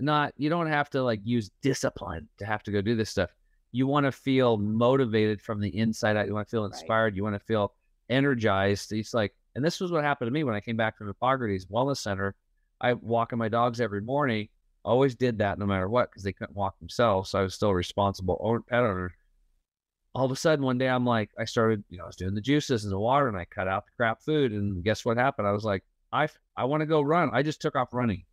not. 0.00 0.32
You 0.36 0.48
don't 0.48 0.68
have 0.68 0.90
to 0.90 1.02
like 1.02 1.20
use 1.24 1.50
discipline 1.62 2.28
to 2.38 2.46
have 2.46 2.62
to 2.64 2.70
go 2.70 2.80
do 2.80 2.94
this 2.94 3.10
stuff. 3.10 3.30
You 3.72 3.86
want 3.86 4.04
to 4.04 4.12
feel 4.12 4.56
motivated 4.58 5.40
from 5.40 5.60
the 5.60 5.76
inside 5.76 6.16
out. 6.16 6.26
You 6.26 6.34
want 6.34 6.46
to 6.46 6.50
feel 6.50 6.62
Right. 6.62 6.72
inspired. 6.72 7.16
You 7.16 7.22
want 7.22 7.34
to 7.36 7.44
feel 7.44 7.72
energized. 8.10 8.92
It's 8.92 9.14
like, 9.14 9.34
and 9.54 9.64
this 9.64 9.80
was 9.80 9.90
what 9.90 10.04
happened 10.04 10.28
to 10.28 10.32
me 10.32 10.44
when 10.44 10.54
I 10.54 10.60
came 10.60 10.76
back 10.76 10.96
from 10.96 11.06
Hippocrates 11.08 11.66
Wellness 11.66 11.98
Center. 11.98 12.34
I 12.80 12.94
walking 12.94 13.38
my 13.38 13.48
dogs 13.48 13.80
every 13.80 14.00
morning. 14.02 14.48
Always 14.84 15.14
did 15.14 15.38
that 15.38 15.58
no 15.58 15.66
matter 15.66 15.88
what 15.88 16.10
because 16.10 16.22
they 16.24 16.32
couldn't 16.32 16.56
walk 16.56 16.78
themselves. 16.78 17.30
So 17.30 17.38
I 17.38 17.42
was 17.42 17.54
still 17.54 17.68
a 17.70 17.74
responsible 17.74 18.38
owner, 18.40 18.60
pet 18.60 18.80
owner. 18.80 19.14
All 20.14 20.26
of 20.26 20.32
a 20.32 20.36
sudden, 20.36 20.64
one 20.64 20.76
day 20.76 20.88
I'm 20.88 21.06
like, 21.06 21.30
I 21.38 21.44
started, 21.46 21.84
you 21.88 21.96
know, 21.96 22.04
I 22.04 22.08
was 22.08 22.16
doing 22.16 22.34
the 22.34 22.40
juices 22.40 22.84
and 22.84 22.92
the 22.92 22.98
water, 22.98 23.28
and 23.28 23.36
I 23.36 23.46
cut 23.46 23.68
out 23.68 23.86
the 23.86 23.92
crap 23.96 24.20
food. 24.20 24.52
And 24.52 24.84
guess 24.84 25.04
what 25.04 25.16
happened? 25.16 25.48
I 25.48 25.52
was 25.52 25.64
like, 25.64 25.84
I, 26.12 26.28
I 26.56 26.64
want 26.64 26.82
to 26.82 26.86
go 26.86 27.00
run. 27.00 27.30
I 27.32 27.42
just 27.42 27.62
took 27.62 27.76
off 27.76 27.94
running, 27.94 28.24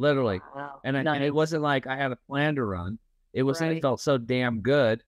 literally. 0.00 0.40
Wow. 0.54 0.80
And, 0.84 0.96
I, 0.96 1.14
and 1.14 1.22
it 1.24 1.34
wasn't 1.34 1.62
like 1.62 1.86
I 1.86 1.96
had 1.96 2.10
a 2.10 2.16
plan 2.16 2.56
to 2.56 2.64
run. 2.64 2.98
It 3.32 3.42
was 3.44 3.60
it 3.60 3.80
felt 3.82 4.00
so 4.00 4.18
damn 4.18 4.60
good. 4.60 5.02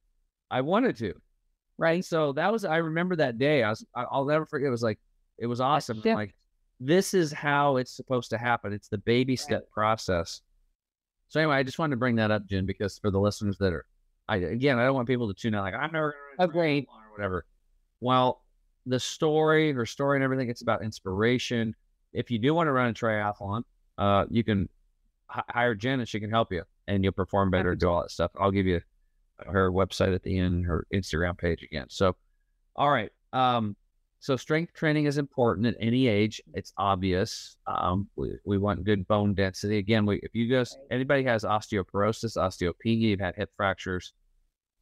I 0.50 0.60
wanted 0.60 0.96
to. 0.98 1.14
right. 1.78 2.04
So 2.04 2.32
that 2.34 2.52
was 2.52 2.64
I 2.64 2.76
remember 2.76 3.16
that 3.16 3.38
day. 3.38 3.62
I 3.62 3.70
was 3.70 3.84
I- 3.96 4.04
I'll 4.10 4.26
never 4.26 4.46
forget. 4.46 4.68
It 4.68 4.70
was 4.70 4.82
like 4.82 5.00
it 5.38 5.46
was 5.46 5.60
awesome. 5.60 6.00
Like 6.04 6.34
this 6.78 7.14
is 7.14 7.32
how 7.32 7.76
it's 7.78 7.90
supposed 7.96 8.30
to 8.30 8.38
happen. 8.38 8.72
It's 8.72 8.88
the 8.88 8.98
baby 8.98 9.34
step 9.36 9.70
process. 9.70 10.40
So 11.28 11.40
anyway, 11.40 11.56
I 11.56 11.62
just 11.62 11.78
wanted 11.78 11.92
to 11.92 11.96
bring 11.98 12.16
that 12.16 12.30
up, 12.30 12.46
Jen, 12.46 12.66
because 12.66 12.98
for 12.98 13.10
the 13.10 13.18
listeners 13.18 13.56
that 13.58 13.72
are, 13.72 13.86
I 14.28 14.36
again, 14.36 14.78
I 14.78 14.84
don't 14.84 14.94
want 14.94 15.08
people 15.08 15.32
to 15.32 15.34
tune 15.34 15.54
out 15.54 15.64
like 15.64 15.74
I'm 15.74 15.90
never 15.92 16.14
going 16.52 16.86
or 16.88 17.12
whatever. 17.16 17.46
Well, 18.00 18.42
the 18.86 19.00
story, 19.00 19.72
her 19.72 19.86
story, 19.86 20.16
and 20.18 20.24
everything, 20.24 20.50
it's 20.50 20.62
about 20.62 20.82
inspiration. 20.82 21.74
If 22.12 22.30
you 22.30 22.38
do 22.38 22.52
want 22.52 22.66
to 22.66 22.72
run 22.72 22.90
a 22.90 22.92
triathlon, 22.92 23.62
uh, 23.96 24.26
you 24.28 24.44
can 24.44 24.68
hire 25.48 25.74
Jen 25.74 26.00
and 26.00 26.08
she 26.08 26.20
can 26.20 26.30
help 26.30 26.52
you, 26.52 26.62
and 26.86 27.02
you'll 27.02 27.12
perform 27.12 27.50
better, 27.50 27.74
do 27.74 27.88
all 27.88 28.02
that 28.02 28.10
stuff. 28.10 28.30
I'll 28.38 28.50
give 28.50 28.66
you 28.66 28.80
her 29.46 29.72
website 29.72 30.14
at 30.14 30.22
the 30.22 30.38
end, 30.38 30.66
her 30.66 30.86
Instagram 30.94 31.36
page 31.38 31.62
again. 31.62 31.86
So, 31.88 32.16
all 32.76 32.90
right. 32.90 33.10
Um, 33.32 33.76
so 34.20 34.36
strength 34.36 34.72
training 34.74 35.06
is 35.06 35.18
important 35.18 35.66
at 35.66 35.74
any 35.80 36.06
age. 36.06 36.40
It's 36.54 36.72
obvious. 36.76 37.56
Um, 37.66 38.08
we, 38.14 38.30
we 38.44 38.58
want 38.58 38.84
good 38.84 39.08
bone 39.08 39.34
density. 39.34 39.78
Again, 39.78 40.06
we, 40.06 40.20
if 40.22 40.32
you 40.34 40.46
guys, 40.46 40.76
anybody 40.92 41.24
has 41.24 41.42
osteoporosis, 41.42 42.36
osteopenia, 42.36 43.00
you've 43.00 43.20
had 43.20 43.34
hip 43.34 43.50
fractures, 43.56 44.12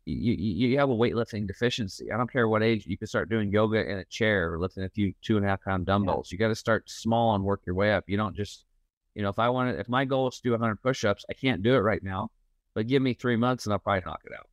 you, 0.05 0.35
you, 0.35 0.69
you 0.69 0.79
have 0.79 0.91
a 0.91 0.95
weightlifting 0.95 1.47
deficiency. 1.47 2.13
I 2.13 2.19
don't 2.19 2.31
care 2.31 2.49
what 2.49 2.63
age, 2.63 2.85
you 2.87 2.99
can 2.99 3.07
start 3.07 3.31
doing 3.31 3.51
yoga 3.51 3.89
in 3.89 3.99
a 3.99 4.05
chair 4.07 4.53
or 4.53 4.59
lifting 4.59 4.85
a 4.85 4.91
few 4.91 5.15
two 5.23 5.37
and 5.37 5.47
a 5.47 5.49
half 5.49 5.63
pound 5.63 5.87
dumbbells. 5.87 6.31
You 6.31 6.37
got 6.37 6.49
to 6.49 6.55
start 6.55 6.91
small 6.91 7.35
and 7.35 7.45
work 7.45 7.63
your 7.65 7.77
way 7.77 7.95
up. 7.95 8.05
You 8.09 8.19
don't 8.19 8.37
just, 8.37 8.67
you 9.15 9.23
know, 9.23 9.29
if 9.29 9.39
I 9.39 9.49
wanted, 9.49 9.79
if 9.81 9.89
my 9.89 10.05
goal 10.05 10.29
is 10.29 10.37
to 10.37 10.43
do 10.43 10.51
100 10.53 10.77
push 10.83 11.05
ups, 11.05 11.25
I 11.31 11.35
can't 11.35 11.63
do 11.63 11.75
it 11.75 11.79
right 11.81 12.03
now, 12.03 12.31
but 12.75 12.87
give 12.87 13.03
me 13.03 13.15
three 13.15 13.37
months 13.37 13.67
and 13.67 13.73
I'll 13.73 13.79
probably 13.79 14.03
knock 14.07 14.21
it 14.25 14.33
out. 14.33 14.49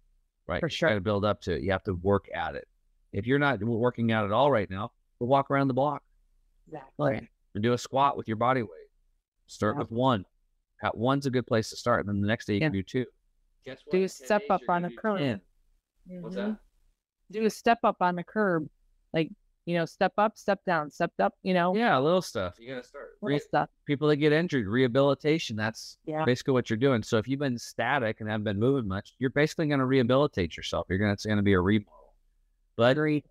Right. 0.47 0.59
For 0.59 0.67
You 0.67 0.71
sure. 0.71 0.89
got 0.89 0.95
to 0.95 1.01
build 1.01 1.25
up 1.25 1.41
to 1.41 1.53
it. 1.55 1.61
You 1.61 1.71
have 1.71 1.83
to 1.83 1.93
work 1.93 2.25
at 2.33 2.55
it. 2.55 2.67
If 3.13 3.27
you're 3.27 3.39
not 3.39 3.61
working 3.61 4.11
out 4.11 4.25
at 4.25 4.31
all 4.31 4.51
right 4.51 4.69
now, 4.69 4.91
we'll 5.19 5.27
walk 5.29 5.51
around 5.51 5.67
the 5.67 5.73
block 5.73 6.03
Exactly. 6.67 7.29
or 7.55 7.59
do 7.61 7.73
a 7.73 7.77
squat 7.77 8.17
with 8.17 8.27
your 8.27 8.37
body 8.37 8.61
weight. 8.61 8.69
Start 9.47 9.75
Yeah. 9.75 9.79
with 9.81 9.91
one. 9.91 10.25
Ha- 10.81 10.91
One's 10.93 11.25
a 11.25 11.31
good 11.31 11.47
place 11.47 11.69
to 11.71 11.75
start, 11.75 12.05
and 12.05 12.09
then 12.09 12.21
the 12.21 12.27
next 12.27 12.45
day 12.45 12.53
you 12.55 12.59
can 12.59 12.71
do 12.71 12.83
two. 12.83 13.05
Guess 13.65 13.79
what? 13.85 13.91
Do 13.91 14.03
a 14.03 14.09
step 14.09 14.43
up 14.49 14.61
on 14.69 14.83
gonna 14.83 14.87
a 14.87 14.89
do 14.91 14.95
curl. 14.97 15.17
10. 15.17 15.41
Mm-hmm. 16.09 16.21
What's 16.21 16.35
that? 16.35 16.57
Do 17.31 17.45
a 17.45 17.49
step 17.49 17.79
up 17.83 17.97
on 17.99 18.15
the 18.15 18.23
curb, 18.23 18.67
like 19.13 19.29
you 19.67 19.75
know, 19.77 19.85
step 19.85 20.13
up, 20.17 20.37
step 20.37 20.61
down, 20.65 20.89
step 20.89 21.11
up. 21.19 21.33
You 21.43 21.53
know, 21.53 21.75
Yeah, 21.75 21.97
little 21.99 22.21
stuff. 22.21 22.55
You 22.57 22.69
gotta 22.69 22.87
start. 22.87 23.09
little 23.21 23.35
Re- 23.35 23.39
stuff. 23.39 23.69
people 23.85 24.07
that 24.07 24.15
get 24.15 24.31
injured, 24.31 24.65
rehabilitation. 24.65 25.57
That's 25.57 25.97
Yeah. 26.05 26.23
basically 26.23 26.53
what 26.53 26.69
you're 26.69 26.77
doing. 26.77 27.03
So 27.03 27.17
if 27.17 27.27
you've 27.27 27.41
been 27.41 27.57
static 27.59 28.21
and 28.21 28.29
haven't 28.29 28.45
been 28.45 28.59
moving 28.59 28.87
much, 28.87 29.13
you're 29.19 29.29
basically 29.29 29.67
going 29.67 29.79
to 29.81 29.85
rehabilitate 29.85 30.55
yourself. 30.55 30.87
You're 30.89 30.97
going 30.99 31.09
to 31.09 31.13
it's 31.13 31.25
going 31.25 31.37
to 31.37 31.43
be 31.43 31.51
a 31.53 31.59
remodel. 31.59 32.15
But 32.77 32.91
Agreed. 32.93 33.25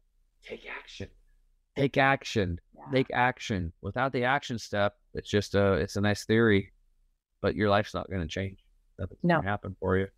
take 0.44 0.68
action. 0.68 1.08
Take 1.74 1.96
action. 1.96 2.60
Yeah. 2.74 2.82
Take 2.92 3.10
action. 3.12 3.72
Without 3.80 4.12
the 4.12 4.24
action 4.24 4.58
step, 4.58 4.94
it's 5.14 5.28
just 5.30 5.54
a 5.54 5.72
it's 5.74 5.96
a 5.96 6.00
nice 6.02 6.26
theory, 6.26 6.72
but 7.40 7.56
your 7.56 7.70
life's 7.70 7.94
not 7.94 8.10
going 8.10 8.20
to 8.22 8.28
change. 8.28 8.58
Nothing's 8.98 9.20
No. 9.24 9.36
going 9.36 9.44
to 9.44 9.50
happen 9.50 9.76
for 9.80 9.96
you. 9.96 10.08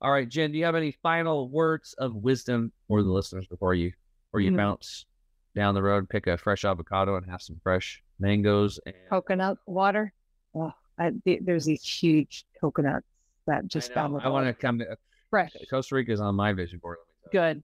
All 0.00 0.12
right, 0.12 0.28
Jen, 0.28 0.52
do 0.52 0.58
you 0.58 0.64
have 0.64 0.74
any 0.76 0.92
final 1.02 1.48
words 1.48 1.94
of 1.94 2.14
wisdom 2.14 2.72
for 2.86 3.02
the 3.02 3.10
listeners 3.10 3.46
before 3.48 3.74
you 3.74 3.92
or 4.32 4.40
you 4.40 4.50
Mhm. 4.52 4.56
bounce 4.56 5.06
down 5.54 5.74
the 5.74 5.82
road, 5.82 6.08
pick 6.08 6.26
a 6.26 6.36
fresh 6.36 6.64
avocado 6.64 7.16
and 7.16 7.30
have 7.30 7.42
some 7.42 7.60
fresh 7.62 8.02
mangoes 8.18 8.78
and 8.86 8.94
Coconut 9.08 9.58
water. 9.66 10.12
Oh, 10.54 10.72
I, 10.98 11.12
th- 11.24 11.40
there's 11.44 11.64
these 11.64 11.82
huge 11.82 12.44
coconuts 12.60 13.06
that 13.46 13.66
just 13.66 13.96
I, 13.96 14.04
I 14.04 14.28
want 14.28 14.46
to 14.46 14.54
come 14.54 14.78
to 14.78 14.96
fresh. 15.30 15.52
Costa 15.70 15.94
Rica 15.94 16.12
is 16.12 16.20
on 16.20 16.34
my 16.34 16.52
vision 16.52 16.78
board. 16.82 16.98
let 17.00 17.32
me 17.32 17.38
tell. 17.38 17.52
Good, 17.54 17.62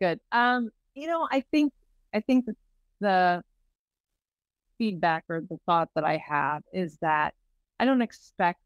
good. 0.00 0.20
Um, 0.32 0.70
you 0.94 1.06
know, 1.06 1.26
I 1.30 1.40
think 1.50 1.72
I 2.14 2.20
think 2.20 2.46
the 3.00 3.42
feedback 4.78 5.24
or 5.28 5.40
the 5.40 5.58
thought 5.66 5.88
that 5.94 6.04
I 6.04 6.22
have 6.26 6.62
is 6.72 6.96
that 7.02 7.34
I 7.78 7.84
don't 7.84 8.02
expect 8.02 8.62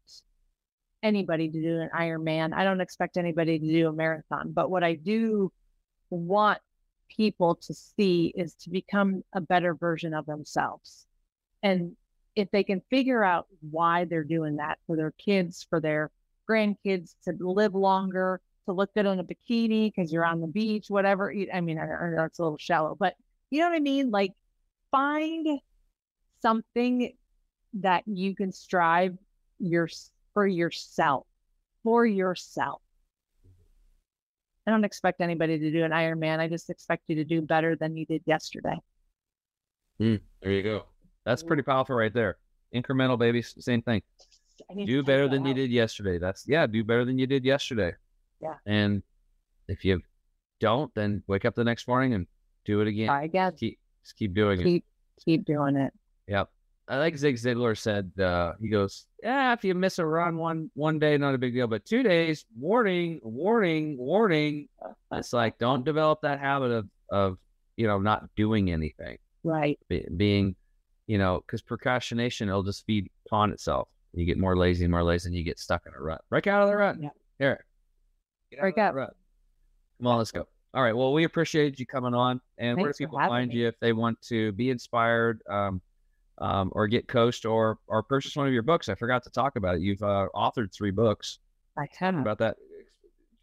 anybody 1.03 1.49
to 1.49 1.61
do 1.61 1.81
an 1.81 1.89
Ironman. 1.95 2.53
I 2.53 2.63
don't 2.63 2.81
expect 2.81 3.17
anybody 3.17 3.59
to 3.59 3.65
do 3.65 3.87
a 3.89 3.93
marathon. 3.93 4.51
But 4.51 4.71
what 4.71 4.83
I 4.83 4.95
do 4.95 5.51
want 6.09 6.59
people 7.09 7.55
to 7.55 7.73
see 7.73 8.33
is 8.35 8.55
to 8.55 8.69
become 8.69 9.23
a 9.33 9.41
better 9.41 9.73
version 9.73 10.13
of 10.13 10.25
themselves. 10.25 11.05
And 11.63 11.95
if 12.35 12.51
they 12.51 12.63
can 12.63 12.81
figure 12.89 13.23
out 13.23 13.47
why 13.71 14.05
they're 14.05 14.23
doing 14.23 14.57
that 14.57 14.79
for 14.85 14.95
their 14.95 15.11
kids, 15.11 15.65
for 15.69 15.79
their 15.79 16.11
grandkids 16.49 17.15
to 17.23 17.35
live 17.39 17.75
longer, 17.75 18.41
to 18.65 18.73
look 18.73 18.93
good 18.93 19.05
in 19.05 19.19
a 19.19 19.23
bikini 19.23 19.93
because 19.93 20.11
you're 20.11 20.25
on 20.25 20.41
the 20.41 20.47
beach, 20.47 20.89
whatever. 20.89 21.33
I 21.53 21.61
mean, 21.61 21.79
I, 21.79 21.85
know 21.85 22.25
it's 22.25 22.39
a 22.39 22.43
little 22.43 22.57
shallow, 22.57 22.95
but 22.99 23.15
you 23.49 23.59
know 23.59 23.69
what 23.69 23.75
I 23.75 23.79
mean? 23.79 24.11
Like, 24.11 24.33
find 24.91 25.59
something 26.41 27.13
that 27.75 28.03
you 28.07 28.35
can 28.35 28.51
strive 28.51 29.17
your 29.59 29.89
for 30.33 30.47
yourself, 30.47 31.25
for 31.83 32.05
yourself. 32.05 32.81
I 34.67 34.71
don't 34.71 34.83
expect 34.83 35.21
anybody 35.21 35.59
to 35.59 35.71
do 35.71 35.83
an 35.83 35.91
Ironman. 35.91 36.39
I 36.39 36.47
just 36.47 36.69
expect 36.69 37.03
you 37.07 37.15
to 37.15 37.23
do 37.23 37.41
better 37.41 37.75
than 37.75 37.95
you 37.95 38.05
did 38.05 38.23
yesterday. 38.25 38.77
Hmm, 39.99 40.15
there 40.41 40.51
you 40.51 40.63
go. 40.63 40.85
That's 41.25 41.43
pretty 41.43 41.63
powerful 41.63 41.95
right 41.95 42.13
there. 42.13 42.37
Incremental, 42.73 43.17
baby. 43.17 43.41
Same 43.41 43.81
thing. 43.81 44.01
I 44.69 44.85
Do 44.85 45.03
better 45.03 45.27
than 45.27 45.45
you 45.45 45.53
did 45.53 45.69
yesterday. 45.71 46.17
That's 46.17 46.47
yeah. 46.47 46.65
Do 46.65 46.83
better 46.83 47.05
than 47.05 47.19
you 47.19 47.27
did 47.27 47.43
yesterday. 47.43 47.93
Yeah. 48.41 48.55
And 48.65 49.03
if 49.67 49.83
you 49.83 50.01
don't, 50.59 50.93
then 50.95 51.23
wake 51.27 51.45
up 51.45 51.55
the 51.55 51.63
next 51.63 51.87
morning 51.87 52.13
and 52.13 52.27
do 52.63 52.81
it 52.81 52.87
again. 52.87 53.07
Try 53.07 53.23
again. 53.23 53.53
Keep 53.57 53.79
just 54.03 54.15
keep 54.15 54.33
doing 54.33 54.59
it. 54.59 54.63
Keep 54.63 54.85
keep 55.23 55.45
doing 55.45 55.75
it. 55.75 55.93
Yep. 56.27 56.49
I 56.87 56.97
like 56.97 57.17
Zig 57.17 57.35
Ziglar 57.35 57.77
said. 57.77 58.11
Uh, 58.19 58.53
he 58.61 58.67
goes, 58.69 59.07
"Yeah, 59.23 59.53
if 59.53 59.63
you 59.63 59.73
miss 59.73 59.97
a 59.99 60.05
run 60.05 60.37
one 60.37 60.69
one 60.75 60.99
day, 60.99 61.17
not 61.17 61.33
a 61.33 61.37
big 61.37 61.53
deal, 61.53 61.67
but 61.67 61.83
two 61.85 62.03
days, 62.03 62.45
warning, 62.57 63.19
warning, 63.23 63.97
warning." 63.97 64.67
It's 65.11 65.33
like 65.33 65.57
don't 65.57 65.83
develop 65.83 66.21
that 66.21 66.39
habit 66.39 66.71
of 66.71 66.87
of 67.09 67.37
you 67.77 67.87
know 67.87 67.99
not 67.99 68.29
doing 68.35 68.71
anything, 68.71 69.17
Right. 69.43 69.79
be, 69.89 70.05
being, 70.15 70.55
you 71.07 71.17
know, 71.17 71.41
because 71.45 71.61
procrastination 71.63 72.49
it'll 72.49 72.61
just 72.63 72.85
feed 72.85 73.09
upon 73.25 73.51
itself. 73.51 73.87
You 74.13 74.25
get 74.25 74.37
more 74.37 74.55
lazy, 74.55 74.85
and 74.85 74.91
more 74.91 75.03
lazy, 75.03 75.29
and 75.29 75.35
you 75.35 75.43
get 75.43 75.59
stuck 75.59 75.83
in 75.87 75.93
a 75.97 76.01
rut. 76.01 76.21
Break 76.29 76.45
out 76.47 76.61
of 76.61 76.69
the 76.69 76.77
rut. 76.77 76.97
Yeah. 77.01 77.09
Here, 77.39 77.65
get 78.51 78.59
Break 78.61 78.77
out. 78.77 78.93
rut. 78.93 79.13
Come 79.97 80.07
on, 80.07 80.17
let's 80.19 80.31
go. 80.31 80.47
All 80.73 80.83
right. 80.83 80.95
Well, 80.95 81.13
we 81.13 81.23
appreciate 81.23 81.79
you 81.79 81.85
coming 81.85 82.13
on. 82.13 82.41
And 82.57 82.75
where 82.77 82.83
do 82.85 82.87
Thanks 82.89 82.97
people 82.99 83.17
find 83.17 83.49
me. 83.49 83.55
you 83.55 83.67
if 83.67 83.79
they 83.79 83.91
want 83.93 84.21
to 84.23 84.51
be 84.51 84.69
inspired, 84.69 85.41
um, 85.49 85.81
um, 86.39 86.71
or 86.73 86.87
get 86.87 87.07
coached, 87.07 87.45
or 87.45 87.77
or 87.87 88.03
purchase 88.03 88.35
one 88.35 88.47
of 88.47 88.53
your 88.53 88.63
books? 88.63 88.89
I 88.89 88.95
forgot 88.95 89.23
to 89.23 89.29
talk 89.29 89.55
about 89.55 89.75
it. 89.75 89.81
You've 89.81 90.03
uh, 90.03 90.27
authored 90.35 90.73
three 90.73 90.91
books. 90.91 91.39
I 91.77 91.87
them 91.99 92.19
about 92.19 92.39
that. 92.39 92.57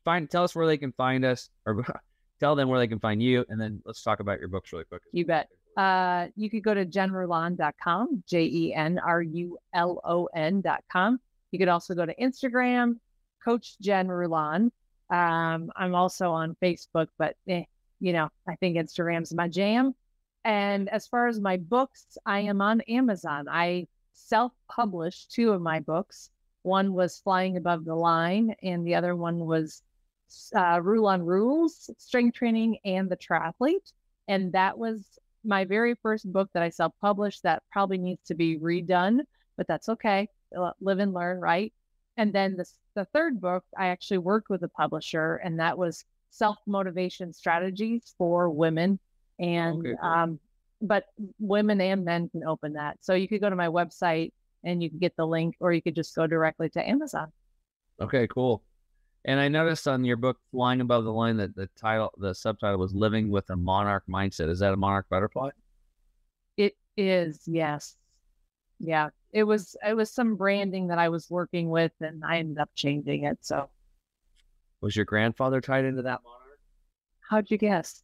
Find. 0.04 0.30
Tell 0.30 0.44
us 0.44 0.54
where 0.54 0.66
they 0.66 0.78
can 0.78 0.92
find 0.92 1.24
us, 1.24 1.50
or 1.66 1.84
tell 2.40 2.54
them 2.54 2.68
where 2.68 2.78
they 2.78 2.88
can 2.88 3.00
find 3.00 3.22
you, 3.22 3.44
and 3.48 3.60
then 3.60 3.82
let's 3.84 4.02
talk 4.02 4.20
about 4.20 4.38
your 4.38 4.48
books 4.48 4.72
really 4.72 4.84
quick. 4.84 5.02
You 5.12 5.26
bet. 5.26 5.48
Uh, 5.76 6.26
you 6.36 6.50
could 6.50 6.62
go 6.62 6.74
to 6.74 6.84
jenrulon.com, 6.84 8.22
J 8.28 8.44
E 8.44 8.74
N 8.74 8.98
R 8.98 9.22
U 9.22 9.58
L 9.74 10.00
O 10.04 10.28
N.com. 10.34 11.18
You 11.50 11.58
could 11.58 11.68
also 11.68 11.94
go 11.94 12.04
to 12.04 12.14
Instagram, 12.16 12.96
Coach 13.44 13.78
Jen 13.80 14.08
Rulon. 14.08 14.70
Um, 15.10 15.70
I'm 15.76 15.94
also 15.94 16.32
on 16.32 16.56
Facebook, 16.62 17.08
but 17.18 17.36
eh, 17.48 17.64
you 18.00 18.12
know, 18.12 18.28
I 18.48 18.56
think 18.56 18.76
Instagram's 18.76 19.32
my 19.32 19.48
jam. 19.48 19.94
And 20.44 20.88
as 20.88 21.06
far 21.06 21.28
as 21.28 21.40
my 21.40 21.56
books, 21.56 22.18
I 22.26 22.40
am 22.40 22.60
on 22.60 22.80
Amazon. 22.82 23.46
I 23.48 23.86
self 24.12 24.52
published 24.68 25.32
two 25.32 25.52
of 25.52 25.62
my 25.62 25.80
books. 25.80 26.30
One 26.62 26.92
was 26.92 27.20
Flying 27.20 27.56
Above 27.56 27.84
the 27.84 27.94
Line, 27.94 28.54
and 28.62 28.86
the 28.86 28.94
other 28.94 29.16
one 29.16 29.38
was 29.40 29.82
uh, 30.54 30.80
Rulon 30.82 31.22
Rules, 31.22 31.90
Strength 31.98 32.36
Training, 32.36 32.78
and 32.84 33.10
the 33.10 33.16
Triathlete. 33.16 33.92
And 34.28 34.52
that 34.52 34.78
was 34.78 35.18
my 35.44 35.64
very 35.64 35.94
first 35.96 36.30
book 36.32 36.50
that 36.54 36.62
I 36.62 36.70
self 36.70 36.94
published 37.00 37.42
that 37.42 37.62
probably 37.70 37.98
needs 37.98 38.22
to 38.26 38.34
be 38.34 38.58
redone, 38.58 39.20
but 39.56 39.66
that's 39.66 39.88
okay. 39.88 40.28
Live 40.80 40.98
and 40.98 41.12
learn, 41.12 41.40
right? 41.40 41.72
And 42.16 42.32
then 42.32 42.56
the, 42.56 42.66
the 42.94 43.04
third 43.06 43.40
book, 43.40 43.64
I 43.76 43.88
actually 43.88 44.18
worked 44.18 44.50
with 44.50 44.62
a 44.62 44.68
publisher, 44.68 45.36
and 45.36 45.58
that 45.60 45.78
was 45.78 46.04
self 46.30 46.58
motivation 46.66 47.32
strategies 47.32 48.14
for 48.18 48.50
women. 48.50 48.98
And, 49.42 49.80
Okay, 49.80 49.94
cool. 50.00 50.10
um, 50.10 50.40
but 50.80 51.04
women 51.38 51.80
and 51.80 52.04
men 52.04 52.28
can 52.30 52.44
open 52.44 52.72
that. 52.74 52.96
So 53.00 53.14
you 53.14 53.28
could 53.28 53.40
go 53.40 53.50
to 53.50 53.56
my 53.56 53.68
website 53.68 54.32
and 54.64 54.82
you 54.82 54.88
can 54.88 54.98
get 55.00 55.14
the 55.16 55.26
link, 55.26 55.56
or 55.60 55.72
you 55.72 55.82
could 55.82 55.94
just 55.96 56.14
go 56.14 56.26
directly 56.26 56.68
to 56.70 56.88
Amazon. 56.88 57.32
Okay, 58.00 58.26
cool. 58.28 58.62
And 59.24 59.38
I 59.38 59.48
noticed 59.48 59.86
on 59.86 60.04
your 60.04 60.16
book, 60.16 60.38
Flying 60.50 60.80
Above 60.80 61.04
the 61.04 61.12
Line, 61.12 61.36
that 61.36 61.54
the 61.54 61.68
title, 61.76 62.12
the 62.18 62.34
subtitle 62.34 62.78
was 62.78 62.92
"Living 62.94 63.28
with 63.30 63.48
a 63.50 63.56
Monarch 63.56 64.04
Mindset." 64.08 64.48
Is 64.48 64.58
that 64.60 64.72
a 64.72 64.76
monarch 64.76 65.06
butterfly? 65.08 65.50
It 66.56 66.76
is, 66.96 67.42
yes. 67.46 67.96
Yeah. 68.80 69.10
It 69.32 69.44
was 69.44 69.76
it 69.86 69.94
was 69.94 70.12
some 70.12 70.34
branding 70.36 70.88
that 70.88 70.98
I 70.98 71.08
was 71.08 71.30
working 71.30 71.70
with 71.70 71.92
and 72.00 72.24
I 72.24 72.38
ended 72.38 72.58
up 72.58 72.70
changing 72.74 73.24
it. 73.24 73.38
So 73.42 73.68
Was 74.80 74.94
your 74.96 75.04
grandfather 75.04 75.60
tied 75.60 75.84
into 75.84 76.02
that 76.02 76.20
monarch? 76.24 76.58
how'd 77.30 77.50
you 77.50 77.58
guess? 77.58 78.02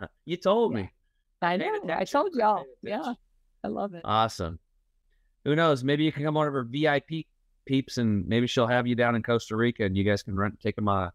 you 0.24 0.36
told 0.36 0.72
Yeah. 0.72 0.82
me. 0.82 0.90
I 1.40 1.56
know. 1.56 1.80
I 1.90 2.04
told 2.04 2.34
y'all. 2.34 2.64
Yeah. 2.82 3.14
I 3.64 3.68
love 3.68 3.94
it. 3.94 4.02
Awesome. 4.04 4.58
Who 5.44 5.54
knows? 5.54 5.84
Maybe 5.84 6.04
you 6.04 6.12
can 6.12 6.24
come 6.24 6.34
one 6.34 6.46
of 6.46 6.52
her 6.52 6.64
VIP 6.64 7.26
peeps, 7.64 7.98
and 7.98 8.26
maybe 8.26 8.46
she'll 8.46 8.66
have 8.66 8.86
you 8.86 8.94
down 8.94 9.14
in 9.14 9.22
Costa 9.22 9.56
Rica, 9.56 9.84
and 9.84 9.96
you 9.96 10.04
guys 10.04 10.22
can 10.22 10.34
run, 10.34 10.56
take 10.60 10.76
them 10.76 10.88
a 10.88 11.12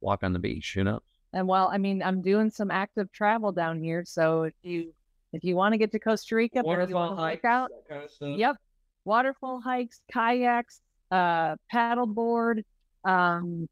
walk 0.00 0.22
on 0.22 0.32
the 0.32 0.38
beach. 0.38 0.72
Who 0.74 0.84
knows? 0.84 1.00
And 1.32 1.48
well, 1.48 1.68
I 1.72 1.78
mean, 1.78 2.02
I'm 2.02 2.22
doing 2.22 2.50
some 2.50 2.70
active 2.70 3.10
travel 3.12 3.52
down 3.52 3.82
here. 3.82 4.04
So 4.06 4.44
if 4.44 4.54
you 4.62 4.94
if 5.32 5.42
you 5.44 5.56
want 5.56 5.72
to 5.74 5.78
get 5.78 5.90
to 5.92 5.98
Costa 5.98 6.36
Rica, 6.36 6.60
or 6.60 6.80
if 6.80 6.88
you 6.88 6.94
want 6.94 7.16
to 7.16 7.22
work 7.22 7.44
out, 7.44 7.70
that 7.88 8.08
kind 8.20 8.32
of. 8.32 8.38
Yep. 8.38 8.56
Waterfall 9.04 9.60
hikes, 9.60 10.00
kayaks, 10.12 10.80
uh, 11.10 11.56
paddleboard. 11.72 12.62
Um, 13.04 13.68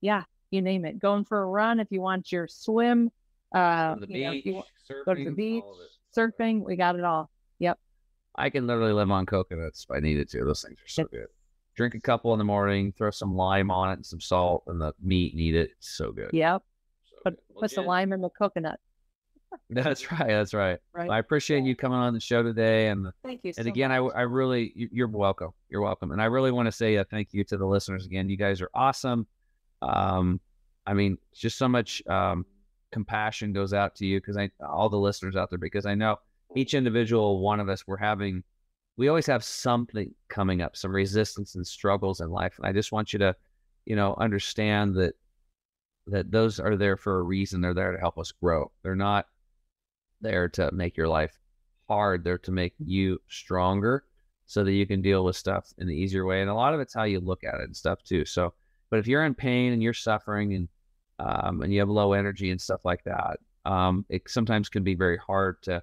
yeah, 0.00 0.22
you 0.50 0.62
name 0.62 0.84
it. 0.84 0.98
Going 0.98 1.24
for 1.24 1.42
a 1.42 1.46
run 1.46 1.80
if 1.80 1.88
you 1.90 2.00
want 2.00 2.32
your 2.32 2.48
swim. 2.48 3.10
Uh, 3.54 3.94
Go 3.94 4.00
to 4.00 4.06
the 4.06 4.12
you 4.14 4.24
know, 4.24 4.30
beach, 4.32 4.46
you 4.46 4.54
want- 4.54 4.66
surfing, 4.90 5.04
go 5.06 5.14
to 5.14 5.24
the 5.24 5.30
beach, 5.30 5.62
all 5.64 5.74
of 5.74 5.80
it. 5.80 5.90
surfing, 6.38 6.64
we 6.64 6.76
got 6.76 6.96
it 6.96 7.04
all. 7.04 7.30
Yep. 7.60 7.78
I 8.36 8.50
can 8.50 8.66
literally 8.66 8.92
live 8.92 9.10
on 9.10 9.26
coconuts 9.26 9.86
if 9.88 9.94
I 9.96 10.00
needed 10.00 10.28
to. 10.30 10.44
Those 10.44 10.62
things 10.62 10.78
are 10.78 10.88
so 10.88 11.04
good. 11.04 11.26
Drink 11.76 11.94
a 11.94 12.00
couple 12.00 12.32
in 12.32 12.38
the 12.38 12.44
morning, 12.44 12.92
throw 12.96 13.10
some 13.10 13.34
lime 13.34 13.70
on 13.70 13.90
it 13.90 13.94
and 13.94 14.06
some 14.06 14.20
salt 14.20 14.64
and 14.66 14.80
the 14.80 14.92
meat 15.02 15.32
and 15.32 15.40
eat 15.40 15.54
it. 15.54 15.70
It's 15.78 15.90
so 15.96 16.10
good. 16.12 16.30
Yep. 16.32 16.62
So 17.04 17.16
Put 17.24 17.36
good. 17.48 17.60
Put 17.60 17.70
Jen, 17.74 17.86
lime 17.86 18.12
in 18.12 18.20
the 18.20 18.28
coconut. 18.30 18.78
That's 19.70 20.10
right. 20.10 20.26
That's 20.26 20.52
right. 20.52 20.78
Right. 20.92 21.08
I 21.10 21.18
appreciate 21.20 21.62
you 21.62 21.76
coming 21.76 21.98
on 21.98 22.12
the 22.12 22.18
show 22.20 22.42
today. 22.42 22.88
And 22.88 23.06
Thank 23.24 23.40
you. 23.44 23.52
and 23.56 23.66
so 23.66 23.70
again, 23.70 23.92
I, 23.92 24.00
much. 24.00 24.12
I 24.16 24.22
really, 24.22 24.72
you- 24.74 24.88
you're 24.90 25.06
welcome. 25.08 25.50
You're 25.68 25.80
welcome. 25.82 26.10
And 26.10 26.20
I 26.20 26.24
really 26.24 26.50
want 26.50 26.66
to 26.66 26.72
say 26.72 26.96
a 26.96 27.04
thank 27.04 27.28
you 27.32 27.44
to 27.44 27.56
the 27.56 27.64
listeners 27.66 28.04
again. 28.04 28.28
You 28.28 28.36
guys 28.36 28.60
are 28.60 28.70
awesome. 28.74 29.26
Um, 29.80 30.40
I 30.86 30.94
mean, 30.94 31.18
just 31.34 31.56
so 31.56 31.68
much 31.68 32.02
um, 32.08 32.44
compassion 32.94 33.52
goes 33.52 33.74
out 33.74 33.96
to 33.96 34.06
you 34.06 34.20
because 34.20 34.36
I, 34.36 34.50
all 34.64 34.88
the 34.88 34.96
listeners 34.96 35.34
out 35.34 35.50
there, 35.50 35.58
because 35.58 35.84
I 35.84 35.96
know 35.96 36.16
each 36.54 36.74
individual 36.74 37.40
one 37.40 37.58
of 37.58 37.68
us, 37.68 37.88
we're 37.88 37.96
having, 37.96 38.44
we 38.96 39.08
always 39.08 39.26
have 39.26 39.42
something 39.42 40.14
coming 40.28 40.62
up, 40.62 40.76
some 40.76 40.94
resistance 40.94 41.56
and 41.56 41.66
struggles 41.66 42.20
in 42.20 42.30
life. 42.30 42.54
And 42.56 42.66
I 42.68 42.72
just 42.72 42.92
want 42.92 43.12
you 43.12 43.18
to, 43.18 43.34
you 43.84 43.96
know, 43.96 44.14
understand 44.16 44.94
that 44.94 45.14
that 46.06 46.30
those 46.30 46.60
are 46.60 46.76
there 46.76 46.96
for 46.96 47.18
a 47.18 47.22
reason. 47.22 47.60
They're 47.60 47.74
there 47.74 47.92
to 47.92 47.98
help 47.98 48.16
us 48.16 48.30
grow. 48.30 48.70
They're 48.82 48.94
not 48.94 49.26
there 50.20 50.48
to 50.50 50.70
make 50.70 50.96
your 50.96 51.08
life 51.08 51.36
hard. 51.88 52.22
They're 52.22 52.38
to 52.38 52.52
make 52.52 52.74
you 52.78 53.18
stronger 53.28 54.04
so 54.46 54.62
that 54.62 54.72
you 54.72 54.86
can 54.86 55.02
deal 55.02 55.24
with 55.24 55.34
stuff 55.34 55.72
in 55.78 55.88
the 55.88 55.96
easier 55.96 56.26
way. 56.26 56.42
And 56.42 56.50
a 56.50 56.54
lot 56.54 56.74
of 56.74 56.80
it's 56.80 56.94
how 56.94 57.04
you 57.04 57.18
look 57.18 57.42
at 57.42 57.54
it 57.54 57.64
and 57.64 57.76
stuff 57.76 58.04
too. 58.04 58.24
So, 58.24 58.52
but 58.90 59.00
if 59.00 59.08
you're 59.08 59.24
in 59.24 59.34
pain 59.34 59.72
and 59.72 59.82
you're 59.82 59.94
suffering 59.94 60.54
and 60.54 60.68
um, 61.18 61.62
and 61.62 61.72
you 61.72 61.80
have 61.80 61.88
low 61.88 62.12
energy 62.12 62.50
and 62.50 62.60
stuff 62.60 62.80
like 62.84 63.04
that, 63.04 63.38
um, 63.64 64.04
it 64.08 64.22
sometimes 64.28 64.68
can 64.68 64.82
be 64.82 64.94
very 64.94 65.16
hard 65.16 65.62
to, 65.62 65.82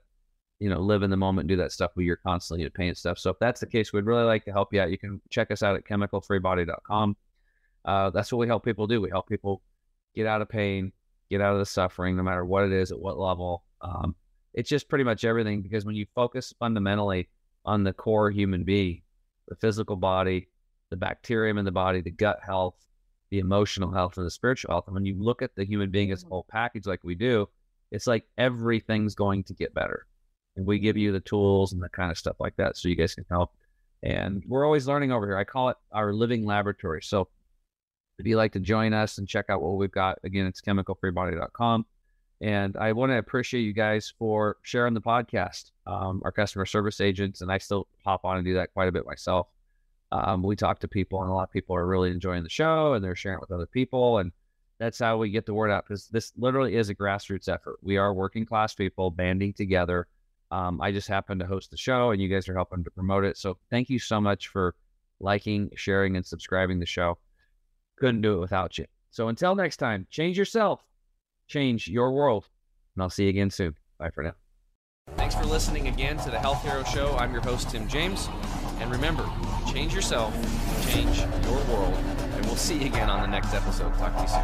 you 0.60 0.70
know, 0.70 0.80
live 0.80 1.04
in 1.04 1.10
the 1.10 1.18
moment 1.18 1.44
and 1.44 1.50
do 1.50 1.56
that 1.58 1.72
stuff 1.72 1.92
where 1.94 2.06
you're 2.06 2.18
constantly 2.18 2.66
in 2.66 2.72
pain 2.72 2.90
and 2.90 2.98
stuff. 2.98 3.18
So 3.18 3.30
if 3.32 3.40
that's 3.40 3.60
the 3.60 3.68
case, 3.68 3.92
we'd 3.92 4.06
really 4.06 4.24
like 4.24 4.46
to 4.46 4.52
help 4.52 4.74
you 4.74 4.82
out. 4.82 4.92
You 4.92 4.98
can 4.98 5.22
check 5.30 5.52
us 5.52 5.64
out 5.64 5.76
at 5.76 5.86
chemicalfreebody.com. 5.86 7.16
Uh, 7.84 8.10
that's 8.12 8.32
what 8.32 8.40
we 8.40 8.48
help 8.48 8.64
people 8.64 8.88
do. 8.88 9.02
We 9.02 9.10
help 9.10 9.28
people 9.28 9.62
get 10.16 10.28
out 10.28 10.42
of 10.42 10.50
pain, 10.50 10.92
get 11.30 11.42
out 11.42 11.54
of 11.54 11.60
the 11.60 11.66
suffering, 11.66 12.16
no 12.16 12.24
matter 12.24 12.46
what 12.46 12.66
it 12.66 12.72
is, 12.72 12.92
at 12.92 13.00
what 13.00 13.18
level. 13.18 13.64
Um, 13.82 14.16
it's 14.54 14.70
just 14.70 14.90
pretty 14.90 15.04
much 15.04 15.24
everything 15.24 15.62
because 15.62 15.86
when 15.86 15.96
you 15.96 16.06
focus 16.14 16.54
fundamentally 16.60 17.30
on 17.66 17.84
the 17.84 17.94
core 17.94 18.30
human 18.30 18.64
being, 18.64 19.02
the 19.48 19.56
physical 19.56 19.96
body, 19.96 20.50
the 20.90 20.98
bacterium 20.98 21.58
in 21.58 21.66
the 21.66 21.72
body, 21.72 22.02
the 22.02 22.12
gut 22.12 22.40
health, 22.46 22.76
the 23.32 23.40
emotional 23.40 23.92
health, 23.92 24.18
and 24.18 24.26
the 24.26 24.32
spiritual 24.32 24.72
health, 24.72 24.88
and 24.88 24.94
when 24.94 25.06
you 25.06 25.16
look 25.18 25.42
at 25.42 25.56
the 25.56 25.66
human 25.66 25.90
being 25.90 26.12
as 26.12 26.24
a 26.24 26.28
whole 26.28 26.46
package 26.50 26.86
like 26.86 27.04
we 27.04 27.16
do, 27.16 27.48
it's 27.92 28.08
like 28.08 28.26
everything's 28.38 29.16
going 29.16 29.44
to 29.46 29.54
get 29.54 29.74
better. 29.74 30.06
And 30.56 30.66
we 30.66 30.80
give 30.80 30.98
you 30.98 31.12
the 31.12 31.22
tools 31.22 31.74
and 31.74 31.82
the 31.82 31.90
kind 31.90 32.12
of 32.12 32.18
stuff 32.18 32.36
like 32.40 32.56
that 32.58 32.78
so 32.78 32.90
you 32.90 32.96
guys 32.96 33.16
can 33.16 33.26
help. 33.30 33.52
And 34.04 34.44
we're 34.48 34.66
always 34.66 34.88
learning 34.88 35.12
over 35.12 35.26
here. 35.26 35.38
I 35.38 35.44
call 35.44 35.70
it 35.70 35.78
our 35.92 36.14
living 36.14 36.46
laboratory. 36.46 37.02
So 37.02 37.30
if 38.20 38.26
you'd 38.26 38.38
like 38.38 38.54
to 38.54 38.60
join 38.60 38.94
us 38.94 39.18
and 39.18 39.28
check 39.28 39.46
out 39.50 39.62
what 39.62 39.78
we've 39.78 39.92
got, 39.92 40.20
again, 40.24 40.46
it's 40.46 40.62
chemicalfreebody.com. 40.62 41.86
And 42.42 42.76
I 42.76 42.92
want 42.94 43.12
to 43.12 43.18
appreciate 43.18 43.62
you 43.62 43.74
guys 43.74 44.14
for 44.18 44.58
sharing 44.64 44.96
the 44.96 45.02
podcast, 45.02 45.72
um, 45.86 46.22
our 46.26 46.32
customer 46.32 46.66
service 46.66 47.00
agents, 47.00 47.42
and 47.42 47.52
I 47.52 47.60
still 47.60 47.88
hop 48.04 48.26
on 48.26 48.38
and 48.38 48.46
do 48.46 48.56
that 48.56 48.74
quite 48.74 48.88
a 48.90 48.92
bit 48.92 49.06
myself. 49.06 49.48
Um, 50.12 50.44
we 50.44 50.56
talk 50.56 50.80
to 50.80 50.88
people, 50.88 51.22
and 51.22 51.30
a 51.30 51.34
lot 51.34 51.44
of 51.44 51.52
people 51.52 51.76
are 51.76 51.88
really 51.88 52.12
enjoying 52.12 52.44
the 52.44 52.50
show, 52.50 52.94
and 52.94 53.04
they're 53.04 53.16
sharing 53.16 53.38
it 53.38 53.42
with 53.42 53.52
other 53.52 53.66
people, 53.66 54.18
and 54.18 54.32
that's 54.80 55.00
how 55.00 55.18
we 55.18 55.30
get 55.30 55.46
the 55.46 55.54
word 55.54 55.72
out. 55.72 55.86
Because 55.88 56.08
this 56.08 56.34
literally 56.38 56.76
is 56.76 56.90
a 56.90 56.96
grassroots 56.96 57.48
effort. 57.48 57.78
We 57.82 57.98
are 57.98 58.14
working 58.14 58.46
class 58.46 58.74
people 58.74 59.12
banding 59.12 59.54
together. 59.54 60.08
Um, 60.52 60.82
I 60.82 60.92
just 60.92 61.08
happen 61.08 61.40
to 61.40 61.46
host 61.46 61.72
the 61.72 61.78
show, 61.78 62.12
and 62.12 62.22
you 62.22 62.28
guys 62.28 62.50
are 62.50 62.56
helping 62.56 62.84
to 62.84 62.92
promote 62.92 63.24
it. 63.24 63.38
So 63.38 63.58
thank 63.70 63.90
you 63.90 64.00
so 64.00 64.20
much 64.20 64.48
for 64.48 64.76
liking, 65.20 65.70
sharing, 65.76 66.18
and 66.18 66.26
subscribing 66.26 66.80
the 66.80 66.86
show. 66.86 67.18
Couldn't 67.98 68.22
do 68.22 68.34
it 68.34 68.40
without 68.40 68.78
you. 68.78 68.86
So 69.12 69.30
until 69.30 69.56
next 69.56 69.78
time, 69.78 70.08
change 70.10 70.38
yourself 70.38 70.84
change 71.52 71.88
your 71.88 72.12
world. 72.14 72.48
And 72.96 73.04
I'll 73.04 73.10
see 73.10 73.24
you 73.24 73.30
again 73.30 73.52
soon. 73.52 73.76
Bye 74.00 74.10
for 74.10 74.24
now. 74.24 74.34
Thanks 75.18 75.36
for 75.36 75.46
listening 75.46 75.88
again 75.88 76.18
to 76.20 76.32
the 76.32 76.40
Health 76.40 76.64
Hero 76.64 76.84
Show. 76.84 77.16
I'm 77.18 77.32
your 77.32 77.42
host, 77.42 77.70
Tim 77.70 77.88
James. 77.88 78.30
And 78.82 78.92
remember, 78.92 79.30
change 79.72 79.94
yourself, 79.94 80.34
change 80.92 81.20
your 81.20 81.64
world, 81.66 81.94
and 81.94 82.46
we'll 82.48 82.56
see 82.56 82.80
you 82.80 82.88
again 82.88 83.12
on 83.12 83.22
the 83.22 83.28
next 83.28 83.54
episode. 83.54 83.94
Talk 84.00 84.16
to 84.16 84.24
you 84.24 84.28
soon. 84.28 84.42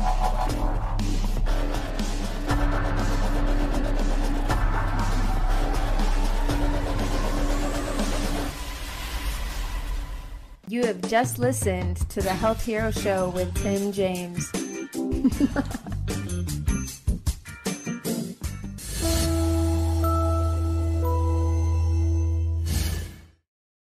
You 10.70 10.86
have 10.86 11.02
just 11.10 11.40
listened 11.40 11.98
to 12.12 12.22
the 12.22 12.30
Health 12.30 12.64
Hero 12.64 12.92
Show 12.92 13.30
with 13.30 13.56
Tim 13.56 13.92
James. 13.92 14.52